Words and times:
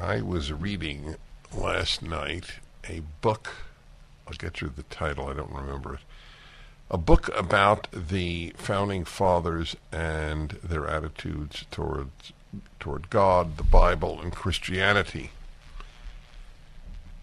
I 0.00 0.22
was 0.22 0.50
reading 0.50 1.16
last 1.54 2.00
night 2.00 2.52
a 2.88 3.02
book. 3.20 3.50
I'll 4.26 4.32
get 4.32 4.62
you 4.62 4.72
the 4.74 4.82
title, 4.84 5.28
I 5.28 5.34
don't 5.34 5.52
remember 5.52 5.94
it. 5.94 6.00
A 6.90 6.96
book 6.96 7.28
about 7.36 7.86
the 7.92 8.54
founding 8.56 9.04
fathers 9.04 9.76
and 9.92 10.52
their 10.64 10.88
attitudes 10.88 11.66
towards 11.70 12.32
toward 12.80 13.10
God, 13.10 13.58
the 13.58 13.62
Bible, 13.62 14.20
and 14.22 14.32
Christianity. 14.32 15.32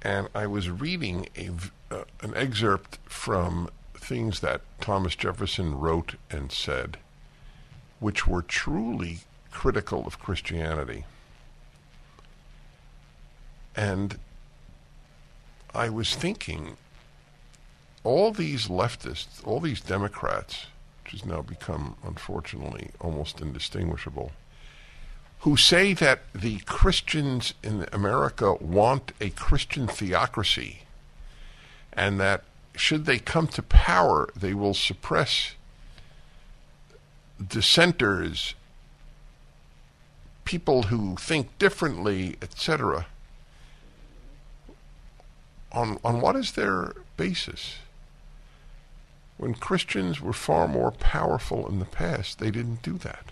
And 0.03 0.29
I 0.35 0.45
was 0.45 0.69
reading 0.69 1.27
a, 1.35 1.49
uh, 1.93 2.03
an 2.21 2.35
excerpt 2.35 2.99
from 3.05 3.69
things 3.95 4.39
that 4.41 4.61
Thomas 4.79 5.15
Jefferson 5.15 5.79
wrote 5.79 6.13
and 6.29 6.51
said, 6.51 6.97
which 7.99 8.27
were 8.27 8.43
truly 8.43 9.21
critical 9.51 10.05
of 10.05 10.19
Christianity. 10.19 11.05
And 13.77 14.17
I 15.71 15.89
was 15.89 16.15
thinking, 16.15 16.77
all 18.03 18.31
these 18.31 18.67
leftists, 18.67 19.45
all 19.45 19.59
these 19.59 19.81
Democrats, 19.81 20.65
which 21.03 21.11
has 21.11 21.25
now 21.25 21.43
become, 21.43 21.95
unfortunately, 22.03 22.89
almost 22.99 23.39
indistinguishable, 23.39 24.31
who 25.41 25.55
say 25.55 25.93
that 25.93 26.21
the 26.33 26.57
Christians 26.61 27.53
in 27.61 27.85
America 27.93 28.55
want 28.55 29.11
a 29.21 29.29
Christian 29.29 29.87
theocracy 29.87 30.79
and 31.93 32.19
that 32.19 32.43
should 32.75 33.05
they 33.05 33.19
come 33.19 33.47
to 33.47 33.61
power, 33.61 34.29
they 34.35 34.55
will 34.55 34.73
suppress 34.73 35.53
dissenters, 37.45 38.55
people 40.45 40.83
who 40.83 41.15
think 41.17 41.55
differently, 41.59 42.37
etc 42.41 43.05
on, 45.71 45.99
on 46.03 46.21
what 46.21 46.35
is 46.35 46.53
their 46.53 46.93
basis? 47.17 47.77
When 49.37 49.53
Christians 49.53 50.19
were 50.19 50.33
far 50.33 50.67
more 50.67 50.91
powerful 50.91 51.67
in 51.67 51.79
the 51.79 51.85
past, 51.85 52.39
they 52.39 52.51
didn't 52.51 52.81
do 52.81 52.97
that. 52.99 53.31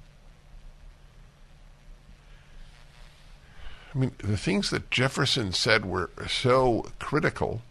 I 3.93 3.97
mean, 3.97 4.11
the 4.17 4.37
things 4.37 4.69
that 4.71 4.91
Jefferson 4.91 5.53
said 5.53 5.85
were 5.85 6.09
so 6.27 6.87
critical 6.99 7.61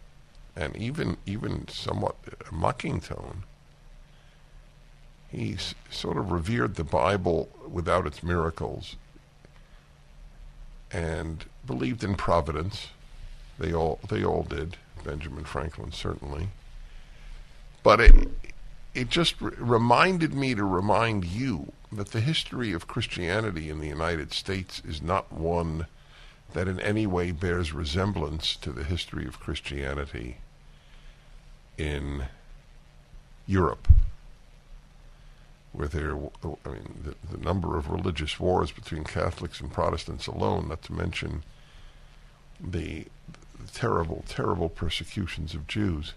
and 0.55 0.75
even 0.75 1.17
even 1.25 1.67
somewhat 1.67 2.15
mocking 2.51 2.99
tone. 2.99 3.43
He 5.29 5.57
sort 5.89 6.17
of 6.17 6.31
revered 6.31 6.75
the 6.75 6.83
Bible 6.83 7.49
without 7.69 8.07
its 8.07 8.23
miracles 8.23 8.95
and 10.91 11.45
believed 11.65 12.03
in 12.03 12.15
providence 12.15 12.87
they 13.59 13.73
all 13.73 13.99
they 14.09 14.23
all 14.23 14.43
did. 14.43 14.77
Benjamin 15.03 15.45
Franklin 15.45 15.91
certainly. 15.91 16.49
But 17.83 18.01
it 18.01 18.29
it 18.93 19.09
just 19.09 19.39
re- 19.41 19.51
reminded 19.57 20.33
me 20.33 20.55
to 20.55 20.63
remind 20.63 21.25
you 21.25 21.71
that 21.91 22.11
the 22.11 22.21
history 22.21 22.73
of 22.73 22.87
Christianity 22.87 23.69
in 23.69 23.79
the 23.79 23.87
United 23.87 24.33
States 24.33 24.81
is 24.85 25.01
not 25.01 25.31
one 25.31 25.85
that 26.53 26.67
in 26.67 26.79
any 26.79 27.05
way 27.05 27.31
bears 27.31 27.73
resemblance 27.73 28.55
to 28.55 28.71
the 28.71 28.83
history 28.83 29.27
of 29.27 29.39
Christianity 29.39 30.37
in 31.77 32.25
Europe, 33.45 33.87
where 35.73 35.89
there, 35.89 36.15
I 36.15 36.69
mean, 36.69 37.03
the, 37.03 37.37
the 37.37 37.43
number 37.43 37.77
of 37.77 37.89
religious 37.89 38.39
wars 38.39 38.71
between 38.71 39.03
Catholics 39.03 39.59
and 39.59 39.71
Protestants 39.71 40.27
alone, 40.27 40.69
not 40.69 40.81
to 40.83 40.93
mention 40.93 41.43
the 42.59 43.05
terrible, 43.73 44.23
terrible 44.27 44.69
persecutions 44.69 45.53
of 45.53 45.67
Jews 45.67 46.13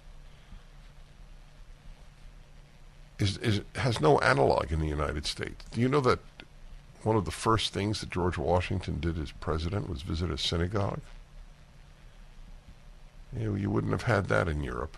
is, 3.19 3.37
is 3.39 3.63
has 3.75 4.01
no 4.01 4.19
analog 4.19 4.71
in 4.71 4.81
the 4.81 4.87
United 4.87 5.27
States. 5.27 5.65
Do 5.73 5.81
you 5.81 5.89
know 5.89 6.01
that 6.01 6.21
one 7.03 7.17
of 7.17 7.25
the 7.25 7.31
first 7.31 7.73
things 7.73 8.01
that 8.01 8.11
George 8.11 8.39
Washington 8.39 9.01
did 9.01 9.19
as 9.19 9.33
president 9.33 9.89
was 9.89 10.03
visit 10.03 10.31
a 10.31 10.39
synagogue? 10.39 11.01
You 13.37 13.51
know, 13.51 13.55
you 13.57 13.71
wouldn't 13.71 13.93
have 13.93 14.03
had 14.03 14.29
that 14.29 14.49
in 14.49 14.63
Europe. 14.63 14.97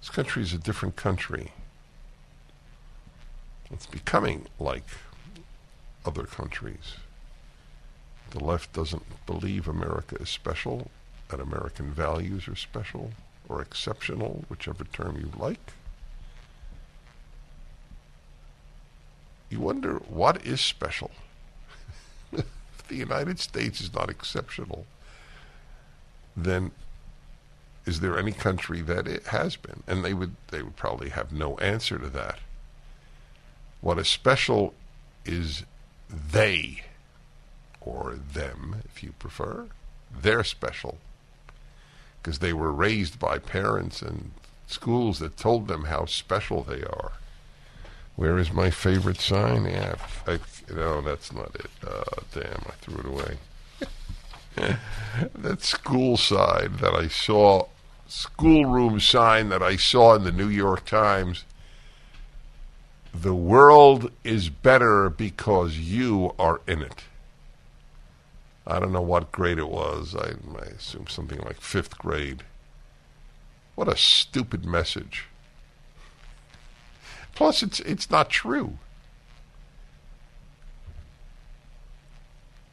This 0.00 0.10
country 0.10 0.42
is 0.42 0.52
a 0.52 0.58
different 0.58 0.96
country. 0.96 1.52
It's 3.70 3.86
becoming 3.86 4.46
like 4.58 4.84
other 6.04 6.24
countries. 6.24 6.96
The 8.32 8.42
left 8.42 8.72
doesn't 8.72 9.26
believe 9.26 9.68
America 9.68 10.16
is 10.16 10.30
special, 10.30 10.90
that 11.28 11.38
American 11.38 11.92
values 11.92 12.48
are 12.48 12.56
special 12.56 13.10
or 13.46 13.60
exceptional, 13.60 14.44
whichever 14.48 14.84
term 14.84 15.18
you 15.18 15.30
like. 15.38 15.74
You 19.50 19.60
wonder 19.60 19.96
what 20.08 20.46
is 20.46 20.62
special. 20.62 21.10
if 22.32 22.46
the 22.88 22.96
United 22.96 23.38
States 23.38 23.82
is 23.82 23.92
not 23.92 24.08
exceptional, 24.08 24.86
then 26.34 26.70
is 27.84 28.00
there 28.00 28.18
any 28.18 28.32
country 28.32 28.80
that 28.80 29.06
it 29.06 29.26
has 29.26 29.56
been? 29.56 29.82
And 29.86 30.02
they 30.02 30.14
would 30.14 30.36
they 30.48 30.62
would 30.62 30.76
probably 30.76 31.10
have 31.10 31.32
no 31.32 31.58
answer 31.58 31.98
to 31.98 32.08
that. 32.08 32.38
What 33.82 33.98
is 33.98 34.08
special 34.08 34.72
is 35.26 35.64
they 36.08 36.84
or 37.84 38.16
them, 38.32 38.82
if 38.84 39.02
you 39.02 39.12
prefer, 39.18 39.66
they're 40.20 40.44
special 40.44 40.98
because 42.22 42.38
they 42.38 42.52
were 42.52 42.72
raised 42.72 43.18
by 43.18 43.38
parents 43.38 44.00
and 44.02 44.30
schools 44.66 45.18
that 45.18 45.36
told 45.36 45.68
them 45.68 45.84
how 45.84 46.06
special 46.06 46.62
they 46.62 46.82
are. 46.82 47.12
Where 48.14 48.38
is 48.38 48.52
my 48.52 48.70
favorite 48.70 49.20
sign? 49.20 49.64
Yeah, 49.64 49.96
I, 50.26 50.38
no, 50.72 51.00
that's 51.00 51.32
not 51.32 51.54
it. 51.56 51.70
Uh, 51.86 52.04
damn, 52.32 52.62
I 52.66 52.72
threw 52.80 52.98
it 52.98 53.06
away. 53.06 53.36
that 55.34 55.62
school 55.62 56.16
sign 56.16 56.76
that 56.80 56.94
I 56.94 57.08
saw, 57.08 57.66
schoolroom 58.06 59.00
sign 59.00 59.48
that 59.48 59.62
I 59.62 59.76
saw 59.76 60.14
in 60.14 60.24
the 60.24 60.32
New 60.32 60.48
York 60.48 60.84
Times. 60.84 61.44
The 63.14 63.34
world 63.34 64.10
is 64.24 64.48
better 64.48 65.10
because 65.10 65.78
you 65.78 66.34
are 66.38 66.60
in 66.66 66.82
it. 66.82 67.04
I 68.66 68.78
don't 68.78 68.92
know 68.92 69.02
what 69.02 69.32
grade 69.32 69.58
it 69.58 69.68
was. 69.68 70.14
I, 70.14 70.34
I 70.58 70.66
assume 70.66 71.08
something 71.08 71.40
like 71.40 71.60
fifth 71.60 71.98
grade. 71.98 72.44
What 73.74 73.88
a 73.88 73.96
stupid 73.96 74.64
message. 74.64 75.26
Plus, 77.34 77.62
it's 77.62 77.80
it's 77.80 78.10
not 78.10 78.28
true. 78.30 78.78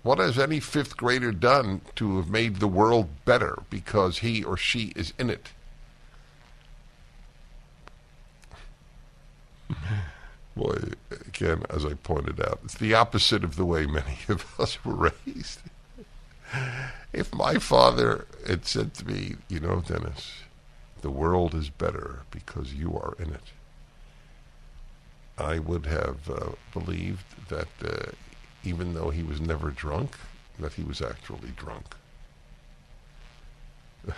What 0.03 0.19
has 0.19 0.39
any 0.39 0.59
fifth 0.59 0.95
grader 0.95 1.31
done 1.31 1.81
to 1.95 2.17
have 2.17 2.29
made 2.29 2.57
the 2.57 2.67
world 2.67 3.09
better 3.25 3.63
because 3.69 4.19
he 4.19 4.43
or 4.43 4.55
she 4.57 4.93
is 4.95 5.13
in 5.17 5.29
it? 5.29 5.49
Boy, 10.55 10.77
again, 11.11 11.63
as 11.69 11.85
I 11.85 11.93
pointed 11.95 12.39
out, 12.41 12.59
it's 12.63 12.75
the 12.75 12.93
opposite 12.93 13.43
of 13.43 13.55
the 13.55 13.65
way 13.65 13.85
many 13.85 14.19
of 14.29 14.45
us 14.59 14.83
were 14.83 15.11
raised. 15.25 15.59
If 17.11 17.33
my 17.33 17.55
father 17.55 18.27
had 18.47 18.65
said 18.65 18.93
to 18.95 19.07
me, 19.07 19.35
you 19.47 19.59
know, 19.59 19.81
Dennis, 19.81 20.43
the 21.01 21.09
world 21.09 21.55
is 21.55 21.69
better 21.69 22.21
because 22.29 22.73
you 22.73 22.93
are 22.95 23.15
in 23.17 23.33
it, 23.33 23.51
I 25.37 25.59
would 25.59 25.85
have 25.85 26.29
uh, 26.29 26.51
believed 26.73 27.47
that 27.49 27.67
uh, 27.83 28.11
even 28.63 28.93
though 28.93 29.09
he 29.09 29.23
was 29.23 29.39
never 29.39 29.71
drunk, 29.71 30.11
that 30.59 30.73
he 30.73 30.83
was 30.83 31.01
actually 31.01 31.51
drunk. 31.55 31.95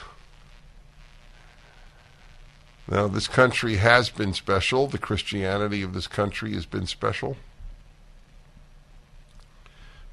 now, 2.89 3.07
this 3.07 3.27
country 3.27 3.77
has 3.77 4.09
been 4.09 4.33
special. 4.33 4.87
The 4.87 4.97
Christianity 4.97 5.83
of 5.83 5.93
this 5.93 6.07
country 6.07 6.53
has 6.53 6.65
been 6.65 6.87
special. 6.87 7.37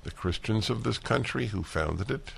The 0.09 0.15
Christians 0.15 0.71
of 0.71 0.85
this 0.85 0.97
country 0.97 1.49
who 1.49 1.63
founded 1.63 2.11
it, 2.11 2.33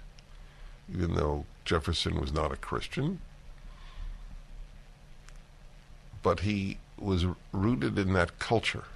even 0.93 1.15
though 1.15 1.47
Jefferson 1.65 2.21
was 2.21 2.33
not 2.33 2.51
a 2.51 2.57
Christian, 2.57 3.21
but 6.21 6.41
he 6.41 6.79
was 6.99 7.27
rooted 7.53 7.97
in 7.97 8.13
that 8.15 8.41
culture. 8.41 8.87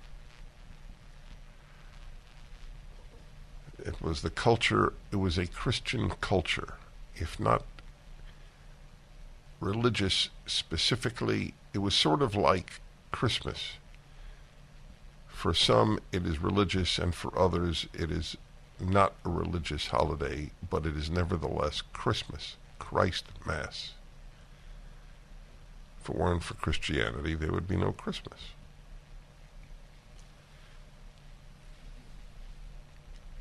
It 3.78 4.02
was 4.02 4.22
the 4.22 4.30
culture, 4.30 4.92
it 5.12 5.16
was 5.18 5.38
a 5.38 5.46
Christian 5.46 6.10
culture, 6.20 6.74
if 7.14 7.38
not 7.38 7.62
religious 9.60 10.30
specifically. 10.46 11.54
It 11.72 11.78
was 11.78 11.94
sort 11.94 12.22
of 12.22 12.34
like 12.34 12.80
Christmas. 13.12 13.74
For 15.28 15.54
some, 15.54 16.00
it 16.10 16.26
is 16.26 16.40
religious, 16.40 16.98
and 16.98 17.14
for 17.14 17.38
others, 17.38 17.86
it 17.94 18.10
is 18.10 18.36
not 18.80 19.14
a 19.24 19.28
religious 19.28 19.88
holiday, 19.88 20.50
but 20.68 20.86
it 20.86 20.96
is 20.96 21.10
nevertheless 21.10 21.82
Christmas, 21.92 22.56
Christ 22.78 23.26
Mass. 23.46 23.92
If 26.02 26.10
it 26.10 26.16
weren't 26.16 26.42
for 26.42 26.54
Christianity, 26.54 27.34
there 27.34 27.52
would 27.52 27.68
be 27.68 27.76
no 27.76 27.92
Christmas. 27.92 28.40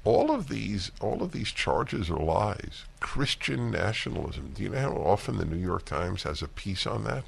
All 0.06 0.32
of 0.32 0.50
these, 0.50 0.92
all 1.00 1.24
of 1.24 1.32
these 1.32 1.52
charges 1.52 2.10
are 2.10 2.18
lies. 2.18 2.84
Christian 3.00 3.72
nationalism. 3.72 4.52
Do 4.54 4.64
you 4.64 4.70
know 4.70 4.80
how 4.80 4.96
often 4.96 5.38
the 5.38 5.46
New 5.46 5.58
York 5.58 5.86
Times 5.86 6.24
has 6.24 6.42
a 6.42 6.48
piece 6.48 6.86
on 6.86 7.06
that? 7.06 7.24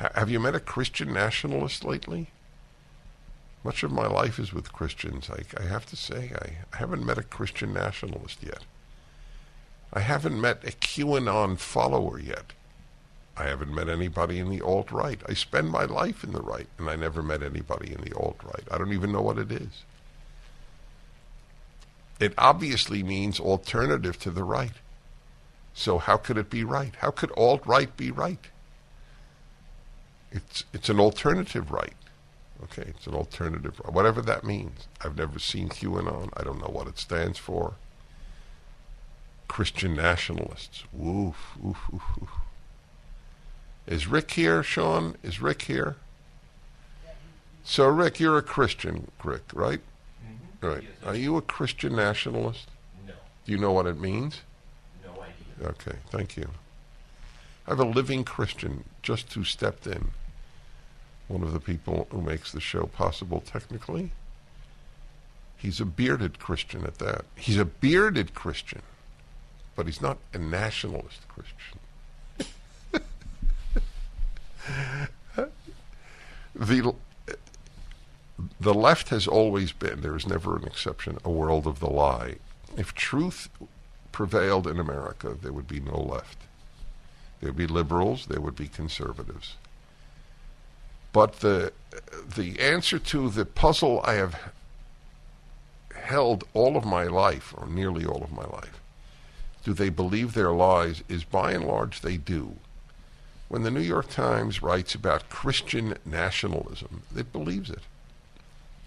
H- 0.00 0.10
have 0.14 0.28
you 0.28 0.40
met 0.40 0.56
a 0.56 0.60
Christian 0.60 1.12
nationalist 1.12 1.84
lately? 1.84 2.30
Much 3.64 3.82
of 3.82 3.90
my 3.90 4.06
life 4.06 4.38
is 4.38 4.52
with 4.52 4.72
Christians. 4.72 5.28
I, 5.30 5.42
I 5.60 5.66
have 5.66 5.86
to 5.86 5.96
say, 5.96 6.32
I, 6.40 6.58
I 6.72 6.76
haven't 6.76 7.04
met 7.04 7.18
a 7.18 7.22
Christian 7.22 7.72
nationalist 7.72 8.42
yet. 8.42 8.64
I 9.92 10.00
haven't 10.00 10.40
met 10.40 10.64
a 10.64 10.72
QAnon 10.72 11.58
follower 11.58 12.18
yet. 12.18 12.52
I 13.36 13.44
haven't 13.44 13.74
met 13.74 13.88
anybody 13.88 14.38
in 14.38 14.50
the 14.50 14.60
alt 14.60 14.90
right. 14.90 15.20
I 15.28 15.34
spend 15.34 15.70
my 15.70 15.84
life 15.84 16.24
in 16.24 16.32
the 16.32 16.42
right, 16.42 16.66
and 16.76 16.90
I 16.90 16.96
never 16.96 17.22
met 17.22 17.42
anybody 17.42 17.92
in 17.92 18.00
the 18.00 18.16
alt 18.16 18.40
right. 18.44 18.64
I 18.70 18.78
don't 18.78 18.92
even 18.92 19.12
know 19.12 19.22
what 19.22 19.38
it 19.38 19.52
is. 19.52 19.84
It 22.18 22.34
obviously 22.36 23.02
means 23.02 23.38
alternative 23.38 24.18
to 24.20 24.30
the 24.30 24.42
right. 24.42 24.72
So 25.72 25.98
how 25.98 26.16
could 26.16 26.36
it 26.36 26.50
be 26.50 26.64
right? 26.64 26.94
How 26.96 27.12
could 27.12 27.30
alt 27.36 27.64
right 27.64 27.96
be 27.96 28.10
right? 28.10 28.44
It's 30.32 30.64
it's 30.72 30.88
an 30.88 30.98
alternative 30.98 31.70
right. 31.70 31.94
Okay, 32.64 32.82
it's 32.88 33.06
an 33.06 33.14
alternative, 33.14 33.80
whatever 33.84 34.20
that 34.22 34.42
means. 34.44 34.88
I've 35.04 35.16
never 35.16 35.38
seen 35.38 35.68
QAnon. 35.68 36.30
I 36.36 36.42
don't 36.42 36.58
know 36.60 36.70
what 36.72 36.88
it 36.88 36.98
stands 36.98 37.38
for. 37.38 37.74
Christian 39.46 39.94
nationalists. 39.94 40.84
Woof, 40.92 41.36
woof, 41.60 41.78
woof, 41.90 42.02
woof. 42.20 42.30
Is 43.86 44.06
Rick 44.06 44.32
here, 44.32 44.62
Sean? 44.62 45.16
Is 45.22 45.40
Rick 45.40 45.62
here? 45.62 45.96
So, 47.64 47.86
Rick, 47.86 48.18
you're 48.18 48.38
a 48.38 48.42
Christian, 48.42 49.10
Rick, 49.22 49.42
right? 49.52 49.80
Mm-hmm. 50.24 50.66
Right. 50.66 50.84
Are 51.04 51.14
you 51.14 51.36
a 51.36 51.42
Christian 51.42 51.94
nationalist? 51.96 52.68
No, 53.06 53.12
Do 53.44 53.52
you 53.52 53.58
know 53.58 53.72
what 53.72 53.86
it 53.86 54.00
means? 54.00 54.40
no 55.04 55.12
idea. 55.22 55.68
Okay, 55.70 55.98
thank 56.10 56.36
you. 56.36 56.48
I 57.66 57.70
have 57.70 57.80
a 57.80 57.84
living 57.84 58.24
Christian 58.24 58.84
just 59.02 59.32
who 59.34 59.44
stepped 59.44 59.86
in. 59.86 60.10
One 61.28 61.42
of 61.42 61.52
the 61.52 61.60
people 61.60 62.08
who 62.10 62.20
makes 62.22 62.52
the 62.52 62.60
show 62.60 62.86
possible 62.86 63.42
technically. 63.44 64.10
He's 65.56 65.80
a 65.80 65.84
bearded 65.84 66.38
Christian 66.38 66.84
at 66.84 66.98
that. 66.98 67.24
He's 67.36 67.58
a 67.58 67.64
bearded 67.64 68.34
Christian, 68.34 68.82
but 69.76 69.86
he's 69.86 70.00
not 70.00 70.18
a 70.32 70.38
nationalist 70.38 71.20
Christian. 71.28 71.78
the 76.54 76.94
the 78.60 78.74
left 78.74 79.08
has 79.08 79.26
always 79.26 79.72
been, 79.72 80.00
there 80.00 80.16
is 80.16 80.26
never 80.26 80.56
an 80.56 80.64
exception, 80.64 81.18
a 81.24 81.30
world 81.30 81.66
of 81.66 81.80
the 81.80 81.90
lie. 81.90 82.36
If 82.76 82.94
truth 82.94 83.48
prevailed 84.12 84.66
in 84.66 84.78
America, 84.78 85.36
there 85.40 85.52
would 85.52 85.66
be 85.68 85.80
no 85.80 86.00
left. 86.00 86.38
There 87.40 87.50
would 87.50 87.56
be 87.56 87.66
liberals, 87.66 88.26
there 88.26 88.40
would 88.40 88.56
be 88.56 88.68
conservatives. 88.68 89.56
But 91.12 91.40
the 91.40 91.72
the 92.36 92.58
answer 92.60 92.98
to 92.98 93.30
the 93.30 93.44
puzzle 93.44 94.00
I 94.04 94.14
have 94.14 94.52
held 95.94 96.44
all 96.54 96.76
of 96.76 96.84
my 96.84 97.04
life, 97.04 97.54
or 97.56 97.66
nearly 97.66 98.04
all 98.04 98.22
of 98.22 98.32
my 98.32 98.44
life, 98.44 98.80
do 99.64 99.72
they 99.72 99.88
believe 99.88 100.32
their 100.32 100.52
lies, 100.52 101.02
is 101.08 101.24
by 101.24 101.52
and 101.52 101.64
large 101.64 102.00
they 102.00 102.16
do. 102.16 102.56
When 103.48 103.62
the 103.62 103.70
New 103.70 103.80
York 103.80 104.08
Times 104.08 104.62
writes 104.62 104.94
about 104.94 105.30
Christian 105.30 105.96
nationalism, 106.04 107.02
it 107.16 107.32
believes 107.32 107.70
it. 107.70 107.82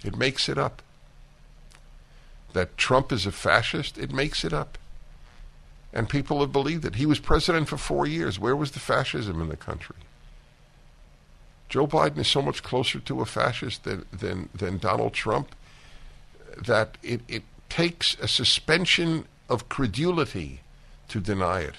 It 0.04 0.16
makes 0.16 0.50
it 0.50 0.58
up. 0.58 0.82
That 2.54 2.78
Trump 2.78 3.12
is 3.12 3.26
a 3.26 3.32
fascist, 3.32 3.98
it 3.98 4.12
makes 4.12 4.44
it 4.44 4.54
up. 4.54 4.78
And 5.94 6.08
people 6.08 6.40
have 6.42 6.52
believed 6.52 6.86
it. 6.86 6.96
He 6.96 7.06
was 7.06 7.20
president 7.20 7.68
for 7.68 7.78
four 7.78 8.06
years. 8.08 8.40
Where 8.40 8.56
was 8.56 8.72
the 8.72 8.80
fascism 8.80 9.42
in 9.42 9.50
the 9.50 9.58
country? 9.58 9.98
Joe 11.72 11.88
Biden 11.88 12.18
is 12.18 12.28
so 12.28 12.42
much 12.42 12.64
closer 12.64 13.00
to 13.00 13.22
a 13.22 13.26
fascist 13.26 13.86
than, 13.86 14.06
than, 14.12 14.50
than 14.54 14.78
Donald 14.78 15.14
Trump 15.14 15.56
that 16.58 16.98
it, 17.02 17.22
it 17.30 17.44
takes 17.70 18.18
a 18.20 18.28
suspension 18.28 19.24
of 19.48 19.70
credulity 19.70 20.60
to 21.08 21.22
deny 21.22 21.62
it. 21.62 21.76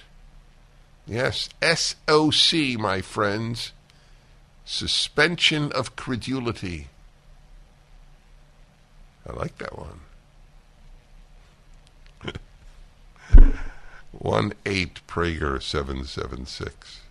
Yes, 1.07 1.51
SOC, 1.61 2.79
my 2.79 3.03
friends. 3.03 3.73
Suspension 4.65 5.71
of 5.73 5.95
credulity. 5.95 6.89
I 9.29 9.35
like 9.35 9.59
that 9.59 9.77
one. 9.79 10.01
One 14.13 14.55
eight 14.65 15.07
Prager 15.07 15.63
seven 15.63 16.07
seven 16.07 16.47
six. 16.47 17.02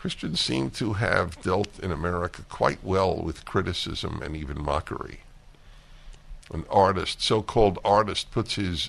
Christians 0.00 0.40
seem 0.40 0.70
to 0.70 0.94
have 0.94 1.42
dealt 1.42 1.78
in 1.78 1.92
America 1.92 2.40
quite 2.48 2.82
well 2.82 3.22
with 3.22 3.44
criticism 3.44 4.22
and 4.22 4.34
even 4.34 4.58
mockery. 4.58 5.20
An 6.50 6.64
artist, 6.70 7.20
so-called 7.20 7.78
artist, 7.84 8.30
puts 8.30 8.54
his 8.54 8.88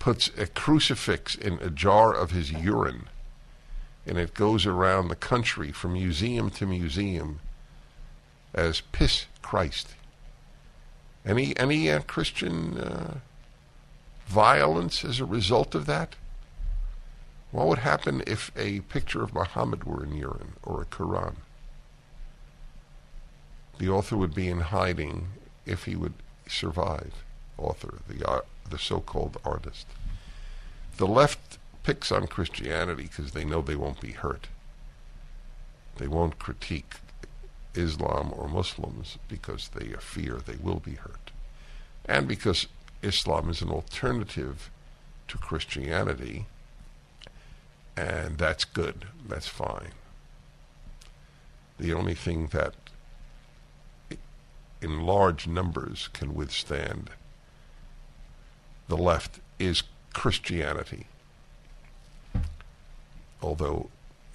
puts 0.00 0.32
a 0.36 0.48
crucifix 0.48 1.36
in 1.36 1.60
a 1.60 1.70
jar 1.70 2.12
of 2.12 2.32
his 2.32 2.50
urine, 2.50 3.06
and 4.04 4.18
it 4.18 4.34
goes 4.34 4.66
around 4.66 5.06
the 5.06 5.14
country 5.14 5.70
from 5.70 5.92
museum 5.92 6.50
to 6.50 6.66
museum 6.66 7.38
as 8.52 8.80
piss 8.80 9.26
Christ. 9.42 9.90
Any 11.24 11.56
any 11.56 11.88
uh, 11.88 12.00
Christian 12.00 12.78
uh, 12.78 13.18
violence 14.26 15.04
as 15.04 15.20
a 15.20 15.24
result 15.24 15.76
of 15.76 15.86
that? 15.86 16.16
What 17.50 17.66
would 17.66 17.78
happen 17.78 18.22
if 18.26 18.52
a 18.56 18.80
picture 18.80 19.22
of 19.22 19.34
Muhammad 19.34 19.84
were 19.84 20.04
in 20.04 20.14
urine 20.14 20.54
or 20.62 20.82
a 20.82 20.86
Quran? 20.86 21.36
The 23.78 23.88
author 23.88 24.16
would 24.16 24.34
be 24.34 24.48
in 24.48 24.60
hiding 24.60 25.28
if 25.64 25.84
he 25.84 25.96
would 25.96 26.14
survive. 26.46 27.12
Author, 27.56 28.00
the 28.06 28.28
uh, 28.28 28.40
the 28.68 28.78
so-called 28.78 29.38
artist. 29.44 29.86
The 30.98 31.06
left 31.06 31.58
picks 31.82 32.12
on 32.12 32.26
Christianity 32.26 33.04
because 33.04 33.32
they 33.32 33.44
know 33.44 33.62
they 33.62 33.76
won't 33.76 34.00
be 34.00 34.12
hurt. 34.12 34.48
They 35.96 36.06
won't 36.06 36.38
critique 36.38 36.94
Islam 37.74 38.32
or 38.36 38.48
Muslims 38.48 39.18
because 39.28 39.68
they 39.68 39.94
fear 40.00 40.36
they 40.36 40.56
will 40.56 40.80
be 40.80 40.94
hurt. 40.94 41.30
And 42.04 42.28
because 42.28 42.66
Islam 43.02 43.48
is 43.48 43.62
an 43.62 43.70
alternative 43.70 44.70
to 45.28 45.38
Christianity, 45.38 46.46
and 47.98 48.38
that's 48.38 48.64
good, 48.64 49.06
that's 49.26 49.48
fine. 49.48 49.90
The 51.80 51.92
only 51.92 52.14
thing 52.14 52.46
that 52.52 52.74
in 54.80 55.00
large 55.00 55.48
numbers 55.48 56.08
can 56.12 56.34
withstand 56.34 57.10
the 58.86 58.96
left 58.96 59.40
is 59.58 59.82
Christianity. 60.14 61.06
Although 63.42 63.90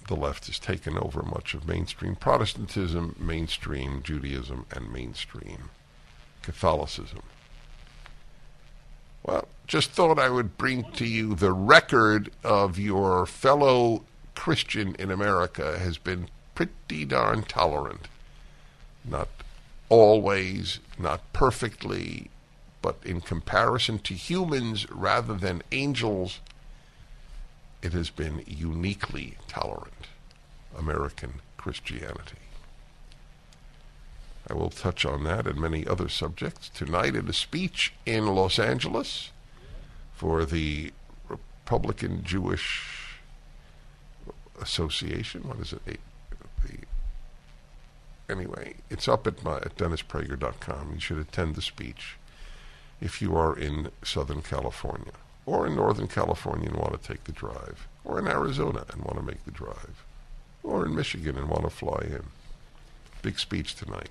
the 0.08 0.16
left 0.16 0.46
has 0.46 0.58
taken 0.58 0.98
over 0.98 1.22
much 1.22 1.54
of 1.54 1.66
mainstream 1.66 2.16
Protestantism, 2.16 3.16
mainstream 3.18 4.02
Judaism, 4.02 4.66
and 4.70 4.92
mainstream 4.92 5.70
Catholicism. 6.42 7.22
Well, 9.24 9.48
just 9.66 9.90
thought 9.92 10.18
I 10.18 10.28
would 10.28 10.58
bring 10.58 10.84
to 10.92 11.06
you 11.06 11.34
the 11.34 11.52
record 11.52 12.30
of 12.44 12.78
your 12.78 13.24
fellow 13.24 14.04
Christian 14.34 14.94
in 14.98 15.10
America 15.10 15.78
has 15.78 15.96
been 15.96 16.28
pretty 16.54 17.04
darn 17.06 17.42
tolerant. 17.42 18.08
Not 19.04 19.28
always, 19.88 20.80
not 20.98 21.32
perfectly, 21.32 22.30
but 22.82 22.98
in 23.04 23.22
comparison 23.22 23.98
to 24.00 24.14
humans 24.14 24.86
rather 24.90 25.34
than 25.34 25.62
angels, 25.72 26.40
it 27.82 27.94
has 27.94 28.10
been 28.10 28.44
uniquely 28.46 29.38
tolerant. 29.48 30.08
American 30.76 31.34
Christianity. 31.56 32.43
I 34.48 34.54
will 34.54 34.70
touch 34.70 35.06
on 35.06 35.24
that 35.24 35.46
and 35.46 35.58
many 35.58 35.86
other 35.86 36.08
subjects 36.08 36.68
tonight 36.68 37.14
in 37.14 37.28
a 37.28 37.32
speech 37.32 37.94
in 38.04 38.26
Los 38.26 38.58
Angeles 38.58 39.30
for 40.14 40.44
the 40.44 40.92
Republican 41.28 42.22
Jewish 42.22 43.18
Association. 44.60 45.48
What 45.48 45.60
is 45.60 45.72
it? 45.72 46.00
The, 46.62 46.78
anyway, 48.32 48.74
it's 48.90 49.08
up 49.08 49.26
at, 49.26 49.42
my, 49.42 49.56
at 49.56 49.76
DennisPrager.com. 49.76 50.90
You 50.94 51.00
should 51.00 51.18
attend 51.18 51.54
the 51.54 51.62
speech 51.62 52.16
if 53.00 53.22
you 53.22 53.36
are 53.36 53.56
in 53.58 53.90
Southern 54.02 54.42
California 54.42 55.12
or 55.46 55.66
in 55.66 55.76
Northern 55.76 56.08
California 56.08 56.68
and 56.68 56.76
want 56.76 57.00
to 57.00 57.08
take 57.08 57.24
the 57.24 57.32
drive, 57.32 57.86
or 58.04 58.18
in 58.18 58.26
Arizona 58.26 58.84
and 58.92 59.02
want 59.02 59.16
to 59.16 59.22
make 59.22 59.44
the 59.44 59.50
drive, 59.50 60.04
or 60.62 60.86
in 60.86 60.94
Michigan 60.94 61.36
and 61.36 61.48
want 61.48 61.64
to 61.64 61.70
fly 61.70 62.00
in. 62.02 62.24
Big 63.22 63.38
speech 63.38 63.74
tonight. 63.74 64.08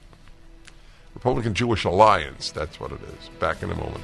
Republican 1.14 1.54
Jewish 1.54 1.84
Alliance, 1.84 2.52
that's 2.52 2.80
what 2.80 2.92
it 2.92 3.02
is. 3.02 3.30
Back 3.40 3.64
in 3.64 3.72
a 3.72 3.76
moment. 3.76 4.04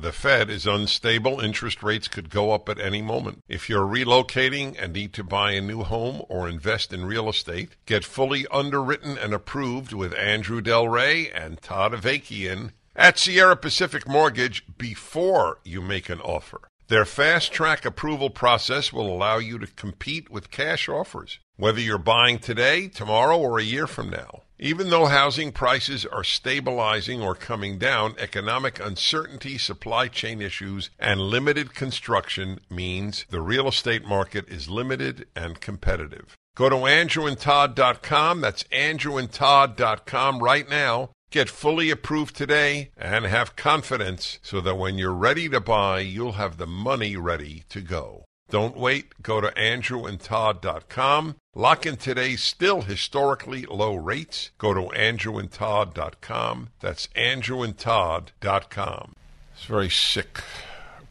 The 0.00 0.12
Fed 0.12 0.48
is 0.48 0.66
unstable. 0.66 1.40
Interest 1.40 1.82
rates 1.82 2.06
could 2.06 2.30
go 2.30 2.52
up 2.52 2.68
at 2.68 2.78
any 2.78 3.02
moment. 3.02 3.42
If 3.48 3.68
you're 3.68 3.86
relocating 3.86 4.76
and 4.80 4.92
need 4.92 5.12
to 5.14 5.24
buy 5.24 5.52
a 5.52 5.60
new 5.60 5.82
home 5.82 6.22
or 6.28 6.48
invest 6.48 6.92
in 6.92 7.04
real 7.04 7.28
estate, 7.28 7.70
get 7.84 8.04
fully 8.04 8.46
underwritten 8.52 9.18
and 9.18 9.34
approved 9.34 9.92
with 9.92 10.14
Andrew 10.14 10.60
Del 10.60 10.88
Rey 10.88 11.28
and 11.30 11.60
Todd 11.60 11.92
Avakian 11.92 12.70
at 12.94 13.18
Sierra 13.18 13.56
Pacific 13.56 14.06
Mortgage 14.06 14.64
before 14.78 15.58
you 15.64 15.80
make 15.80 16.08
an 16.08 16.20
offer. 16.20 16.60
Their 16.86 17.04
fast 17.04 17.52
track 17.52 17.84
approval 17.84 18.30
process 18.30 18.92
will 18.92 19.12
allow 19.12 19.38
you 19.38 19.58
to 19.58 19.66
compete 19.66 20.30
with 20.30 20.50
cash 20.50 20.88
offers, 20.88 21.38
whether 21.56 21.80
you're 21.80 21.98
buying 21.98 22.38
today, 22.38 22.88
tomorrow, 22.88 23.36
or 23.36 23.58
a 23.58 23.64
year 23.64 23.86
from 23.86 24.10
now. 24.10 24.42
Even 24.60 24.90
though 24.90 25.06
housing 25.06 25.52
prices 25.52 26.04
are 26.04 26.24
stabilizing 26.24 27.22
or 27.22 27.36
coming 27.36 27.78
down, 27.78 28.16
economic 28.18 28.84
uncertainty, 28.84 29.56
supply 29.56 30.08
chain 30.08 30.42
issues, 30.42 30.90
and 30.98 31.20
limited 31.20 31.74
construction 31.76 32.58
means 32.68 33.24
the 33.30 33.40
real 33.40 33.68
estate 33.68 34.04
market 34.04 34.48
is 34.48 34.68
limited 34.68 35.28
and 35.36 35.60
competitive. 35.60 36.36
Go 36.56 36.68
to 36.68 36.74
andrewandtodd.com. 36.74 38.40
That's 38.40 38.64
andrewandtodd.com 38.64 40.42
right 40.42 40.68
now. 40.68 41.10
Get 41.30 41.48
fully 41.48 41.90
approved 41.90 42.34
today 42.34 42.90
and 42.96 43.26
have 43.26 43.54
confidence 43.54 44.40
so 44.42 44.60
that 44.62 44.74
when 44.74 44.98
you're 44.98 45.12
ready 45.12 45.48
to 45.50 45.60
buy, 45.60 46.00
you'll 46.00 46.32
have 46.32 46.56
the 46.56 46.66
money 46.66 47.16
ready 47.16 47.62
to 47.68 47.80
go. 47.80 48.24
Don't 48.50 48.76
wait. 48.76 49.22
Go 49.22 49.42
to 49.42 49.48
andrewandtodd.com. 49.48 51.36
Lock 51.54 51.84
in 51.84 51.96
today's 51.96 52.42
still 52.42 52.82
historically 52.82 53.66
low 53.66 53.94
rates. 53.94 54.52
Go 54.56 54.72
to 54.72 54.88
andrewandtodd.com. 54.96 56.70
That's 56.80 57.08
andrewandtodd.com. 57.08 59.12
It's 59.54 59.64
a 59.64 59.68
very 59.68 59.90
sick 59.90 60.40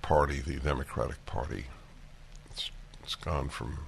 party, 0.02 0.40
the 0.40 0.56
Democratic 0.56 1.24
Party. 1.26 1.66
It's, 2.50 2.72
it's 3.04 3.16
gone 3.16 3.50
from 3.50 3.80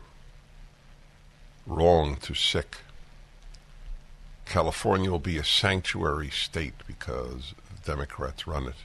wrong 1.65 2.17
to 2.17 2.35
sick. 2.35 2.77
California 4.45 5.09
will 5.09 5.19
be 5.19 5.37
a 5.37 5.43
sanctuary 5.43 6.29
state 6.29 6.73
because 6.85 7.53
Democrats 7.85 8.45
run 8.45 8.67
it. 8.67 8.75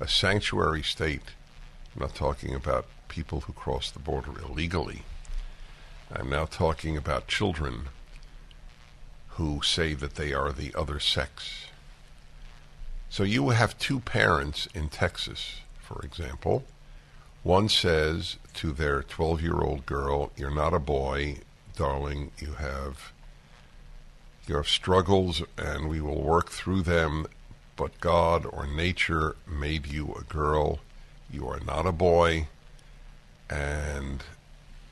A 0.00 0.08
sanctuary 0.08 0.82
state. 0.82 1.22
I'm 1.94 2.02
not 2.02 2.14
talking 2.14 2.54
about 2.54 2.86
people 3.16 3.40
who 3.40 3.52
cross 3.54 3.90
the 3.90 3.98
border 3.98 4.32
illegally. 4.46 5.00
I'm 6.14 6.28
now 6.28 6.44
talking 6.44 6.98
about 6.98 7.28
children 7.28 7.88
who 9.36 9.62
say 9.62 9.94
that 9.94 10.16
they 10.16 10.34
are 10.34 10.52
the 10.52 10.74
other 10.74 11.00
sex. 11.00 11.68
So 13.08 13.22
you 13.22 13.48
have 13.50 13.78
two 13.78 14.00
parents 14.00 14.68
in 14.74 14.90
Texas, 14.90 15.60
for 15.80 16.02
example. 16.04 16.64
One 17.42 17.70
says 17.70 18.36
to 18.54 18.70
their 18.70 19.02
12 19.02 19.40
year 19.40 19.60
old 19.62 19.86
girl, 19.86 20.30
You're 20.36 20.54
not 20.54 20.74
a 20.74 20.78
boy, 20.78 21.38
darling. 21.74 22.32
You 22.38 22.52
have, 22.52 23.12
you 24.46 24.56
have 24.56 24.68
struggles, 24.68 25.42
and 25.56 25.88
we 25.88 26.02
will 26.02 26.20
work 26.20 26.50
through 26.50 26.82
them. 26.82 27.26
But 27.76 27.98
God 28.00 28.44
or 28.44 28.66
nature 28.66 29.36
made 29.46 29.86
you 29.86 30.14
a 30.14 30.24
girl. 30.24 30.80
You 31.30 31.48
are 31.48 31.60
not 31.60 31.86
a 31.86 31.92
boy 31.92 32.48
and 33.48 34.22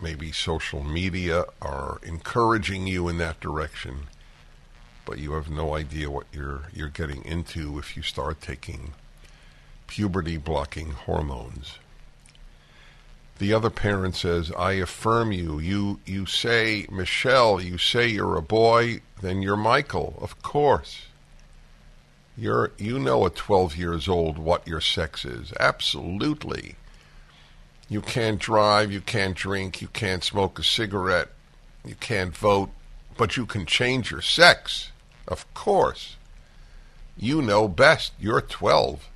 maybe 0.00 0.32
social 0.32 0.82
media 0.82 1.44
are 1.62 1.98
encouraging 2.02 2.86
you 2.86 3.08
in 3.08 3.18
that 3.18 3.40
direction, 3.40 4.08
but 5.04 5.18
you 5.18 5.32
have 5.32 5.50
no 5.50 5.74
idea 5.74 6.10
what 6.10 6.26
you're 6.32 6.62
you're 6.72 6.88
getting 6.88 7.24
into 7.24 7.78
if 7.78 7.96
you 7.96 8.02
start 8.02 8.40
taking 8.40 8.92
puberty 9.86 10.36
blocking 10.36 10.90
hormones. 10.90 11.78
The 13.38 13.52
other 13.52 13.70
parent 13.70 14.14
says, 14.14 14.52
"I 14.52 14.72
affirm 14.74 15.32
you. 15.32 15.58
You 15.58 16.00
you 16.04 16.26
say 16.26 16.86
Michelle, 16.90 17.60
you 17.60 17.78
say 17.78 18.06
you're 18.06 18.36
a 18.36 18.42
boy, 18.42 19.00
then 19.20 19.42
you're 19.42 19.56
Michael. 19.56 20.18
Of 20.20 20.40
course. 20.42 21.06
You're 22.36 22.72
you 22.78 22.98
know 22.98 23.26
at 23.26 23.36
12 23.36 23.76
years 23.76 24.08
old 24.08 24.38
what 24.38 24.66
your 24.68 24.80
sex 24.80 25.24
is. 25.24 25.52
Absolutely." 25.58 26.76
You 27.88 28.00
can't 28.00 28.38
drive, 28.38 28.90
you 28.92 29.00
can't 29.00 29.36
drink, 29.36 29.82
you 29.82 29.88
can't 29.88 30.24
smoke 30.24 30.58
a 30.58 30.64
cigarette, 30.64 31.28
you 31.84 31.94
can't 31.94 32.36
vote, 32.36 32.70
but 33.16 33.36
you 33.36 33.46
can 33.46 33.66
change 33.66 34.10
your 34.10 34.22
sex. 34.22 34.90
Of 35.28 35.52
course. 35.54 36.16
You 37.16 37.40
know 37.40 37.68
best. 37.68 38.12
You're 38.18 38.40
12. 38.40 39.08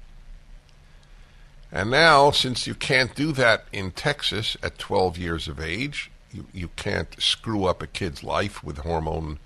And 1.70 1.90
now, 1.90 2.30
since 2.30 2.66
you 2.66 2.74
can't 2.74 3.14
do 3.14 3.32
that 3.32 3.64
in 3.72 3.90
Texas 3.90 4.56
at 4.62 4.78
12 4.78 5.18
years 5.18 5.48
of 5.48 5.60
age, 5.60 6.10
you, 6.32 6.46
you 6.52 6.68
can't 6.76 7.20
screw 7.20 7.64
up 7.64 7.82
a 7.82 7.86
kid's 7.86 8.22
life 8.22 8.62
with 8.64 8.78
hormone 8.78 9.38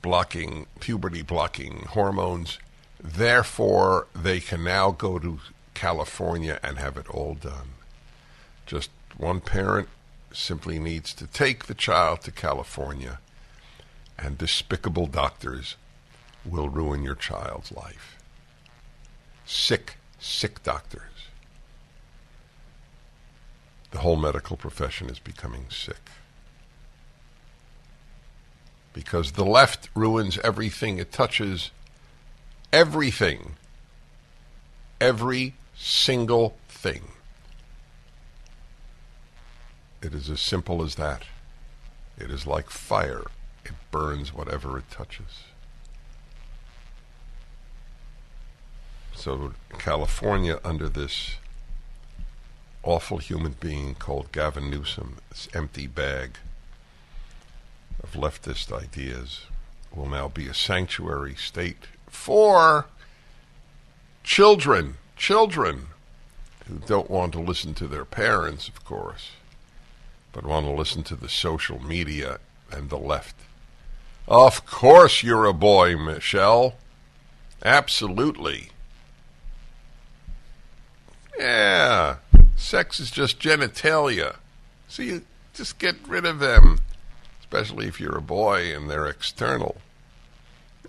blocking, 0.00 0.66
puberty 0.80 1.22
blocking 1.22 1.84
hormones. 1.90 2.58
Therefore, 3.00 4.08
they 4.14 4.40
can 4.40 4.64
now 4.64 4.90
go 4.90 5.18
to 5.18 5.38
California 5.74 6.58
and 6.62 6.78
have 6.78 6.96
it 6.96 7.08
all 7.08 7.34
done. 7.34 7.71
Just 8.66 8.90
one 9.16 9.40
parent 9.40 9.88
simply 10.32 10.78
needs 10.78 11.12
to 11.14 11.26
take 11.26 11.66
the 11.66 11.74
child 11.74 12.22
to 12.22 12.32
California, 12.32 13.18
and 14.18 14.38
despicable 14.38 15.06
doctors 15.06 15.76
will 16.44 16.68
ruin 16.68 17.02
your 17.02 17.14
child's 17.14 17.72
life. 17.72 18.16
Sick, 19.44 19.96
sick 20.18 20.62
doctors. 20.62 21.02
The 23.90 23.98
whole 23.98 24.16
medical 24.16 24.56
profession 24.56 25.10
is 25.10 25.18
becoming 25.18 25.66
sick. 25.68 26.10
Because 28.94 29.32
the 29.32 29.44
left 29.44 29.88
ruins 29.94 30.38
everything 30.38 30.98
it 30.98 31.12
touches. 31.12 31.70
Everything. 32.72 33.56
Every 35.00 35.54
single 35.76 36.56
thing. 36.68 37.02
It 40.02 40.14
is 40.14 40.28
as 40.28 40.40
simple 40.40 40.82
as 40.82 40.96
that. 40.96 41.22
It 42.18 42.30
is 42.30 42.46
like 42.46 42.70
fire, 42.70 43.24
it 43.64 43.72
burns 43.90 44.34
whatever 44.34 44.76
it 44.76 44.90
touches. 44.90 45.44
So, 49.14 49.52
California, 49.78 50.58
under 50.64 50.88
this 50.88 51.36
awful 52.82 53.18
human 53.18 53.54
being 53.60 53.94
called 53.94 54.32
Gavin 54.32 54.68
Newsom, 54.68 55.18
this 55.30 55.48
empty 55.54 55.86
bag 55.86 56.38
of 58.02 58.12
leftist 58.12 58.72
ideas, 58.72 59.42
will 59.94 60.08
now 60.08 60.26
be 60.26 60.48
a 60.48 60.54
sanctuary 60.54 61.36
state 61.36 61.86
for 62.08 62.86
children, 64.24 64.94
children 65.16 65.86
who 66.66 66.78
don't 66.78 67.10
want 67.10 67.32
to 67.32 67.40
listen 67.40 67.74
to 67.74 67.86
their 67.86 68.04
parents, 68.04 68.66
of 68.66 68.84
course, 68.84 69.30
but 70.32 70.44
want 70.44 70.66
to 70.66 70.72
listen 70.72 71.02
to 71.04 71.16
the 71.16 71.28
social 71.28 71.82
media 71.82 72.38
and 72.70 72.90
the 72.90 72.98
left. 72.98 73.36
Of 74.26 74.64
course 74.66 75.22
you're 75.22 75.44
a 75.44 75.52
boy, 75.52 75.96
Michelle. 75.96 76.74
Absolutely. 77.64 78.70
Yeah, 81.38 82.16
sex 82.56 83.00
is 83.00 83.10
just 83.10 83.40
genitalia. 83.40 84.36
So 84.88 85.02
you 85.02 85.22
just 85.54 85.78
get 85.78 85.96
rid 86.06 86.24
of 86.24 86.38
them, 86.38 86.80
especially 87.40 87.86
if 87.86 88.00
you're 88.00 88.16
a 88.16 88.22
boy 88.22 88.74
and 88.74 88.88
they're 88.90 89.06
external. 89.06 89.76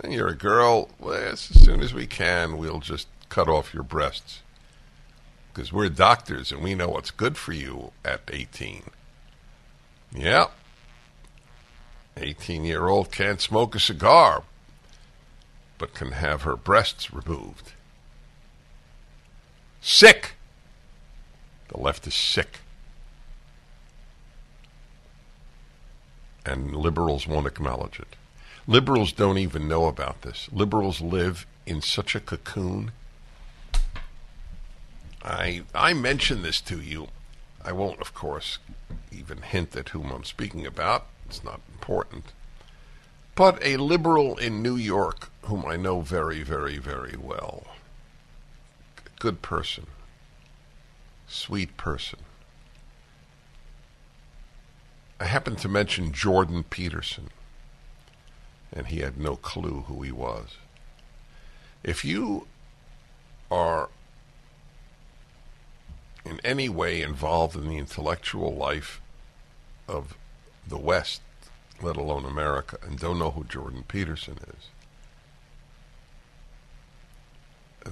And 0.01 0.13
you're 0.13 0.29
a 0.29 0.35
girl, 0.35 0.89
well, 0.99 1.13
as 1.13 1.39
soon 1.39 1.81
as 1.81 1.93
we 1.93 2.07
can, 2.07 2.57
we'll 2.57 2.79
just 2.79 3.07
cut 3.29 3.47
off 3.47 3.73
your 3.73 3.83
breasts. 3.83 4.41
Because 5.53 5.71
we're 5.71 5.89
doctors 5.89 6.51
and 6.51 6.63
we 6.63 6.75
know 6.75 6.89
what's 6.89 7.11
good 7.11 7.37
for 7.37 7.53
you 7.53 7.91
at 8.03 8.21
18. 8.31 8.83
Yeah. 10.15 10.47
18 12.17 12.63
year 12.63 12.87
old 12.87 13.11
can't 13.11 13.41
smoke 13.41 13.75
a 13.75 13.79
cigar, 13.79 14.43
but 15.77 15.93
can 15.93 16.11
have 16.11 16.43
her 16.43 16.55
breasts 16.55 17.11
removed. 17.13 17.73
Sick! 19.81 20.35
The 21.69 21.79
left 21.79 22.05
is 22.05 22.13
sick. 22.13 22.59
And 26.45 26.75
liberals 26.75 27.25
won't 27.27 27.47
acknowledge 27.47 27.99
it. 27.99 28.15
Liberals 28.67 29.11
don't 29.11 29.37
even 29.37 29.67
know 29.67 29.87
about 29.87 30.21
this. 30.21 30.47
Liberals 30.51 31.01
live 31.01 31.47
in 31.65 31.81
such 31.81 32.15
a 32.15 32.19
cocoon. 32.19 32.91
I 35.23 35.63
I 35.73 35.93
mention 35.93 36.41
this 36.41 36.61
to 36.61 36.79
you. 36.79 37.07
I 37.63 37.71
won't, 37.71 37.99
of 38.01 38.13
course, 38.13 38.59
even 39.17 39.41
hint 39.41 39.75
at 39.75 39.89
whom 39.89 40.11
I'm 40.11 40.23
speaking 40.23 40.65
about. 40.65 41.07
It's 41.25 41.43
not 41.43 41.61
important. 41.71 42.33
But 43.35 43.63
a 43.65 43.77
liberal 43.77 44.37
in 44.37 44.61
New 44.61 44.75
York, 44.75 45.29
whom 45.43 45.65
I 45.65 45.75
know 45.75 46.01
very, 46.01 46.43
very, 46.43 46.77
very 46.77 47.15
well, 47.17 47.65
good 49.19 49.41
person, 49.41 49.87
sweet 51.27 51.75
person. 51.77 52.19
I 55.19 55.25
happened 55.25 55.57
to 55.59 55.69
mention 55.69 56.11
Jordan 56.11 56.63
Peterson, 56.63 57.29
and 58.71 58.87
he 58.87 58.99
had 58.99 59.17
no 59.17 59.35
clue 59.35 59.85
who 59.87 60.01
he 60.03 60.11
was. 60.11 60.57
If 61.83 62.05
you 62.05 62.47
are 63.49 63.89
in 66.25 66.39
any 66.43 66.69
way 66.69 67.01
involved 67.01 67.55
in 67.55 67.67
the 67.67 67.77
intellectual 67.77 68.53
life 68.55 69.01
of 69.87 70.15
the 70.67 70.77
West, 70.77 71.21
let 71.81 71.97
alone 71.97 72.25
America, 72.25 72.77
and 72.83 72.99
don't 72.99 73.19
know 73.19 73.31
who 73.31 73.43
Jordan 73.43 73.83
Peterson 73.87 74.37
is, 74.47 74.69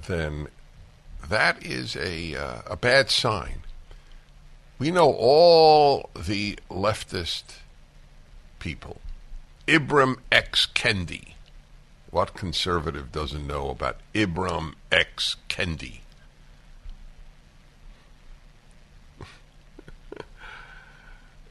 then 0.08 0.48
that 1.28 1.64
is 1.66 1.96
a 1.96 2.36
uh, 2.36 2.62
a 2.68 2.78
bad 2.78 3.10
sign. 3.10 3.64
We 4.80 4.92
know 4.92 5.12
all 5.12 6.10
the 6.16 6.58
leftist 6.70 7.58
people. 8.60 9.00
Ibram 9.68 10.18
X. 10.32 10.68
Kendi. 10.74 11.34
What 12.10 12.34
conservative 12.34 13.12
doesn't 13.12 13.46
know 13.46 13.70
about 13.70 13.98
Ibram 14.14 14.74
X. 14.92 15.38
Kendi? 15.50 16.01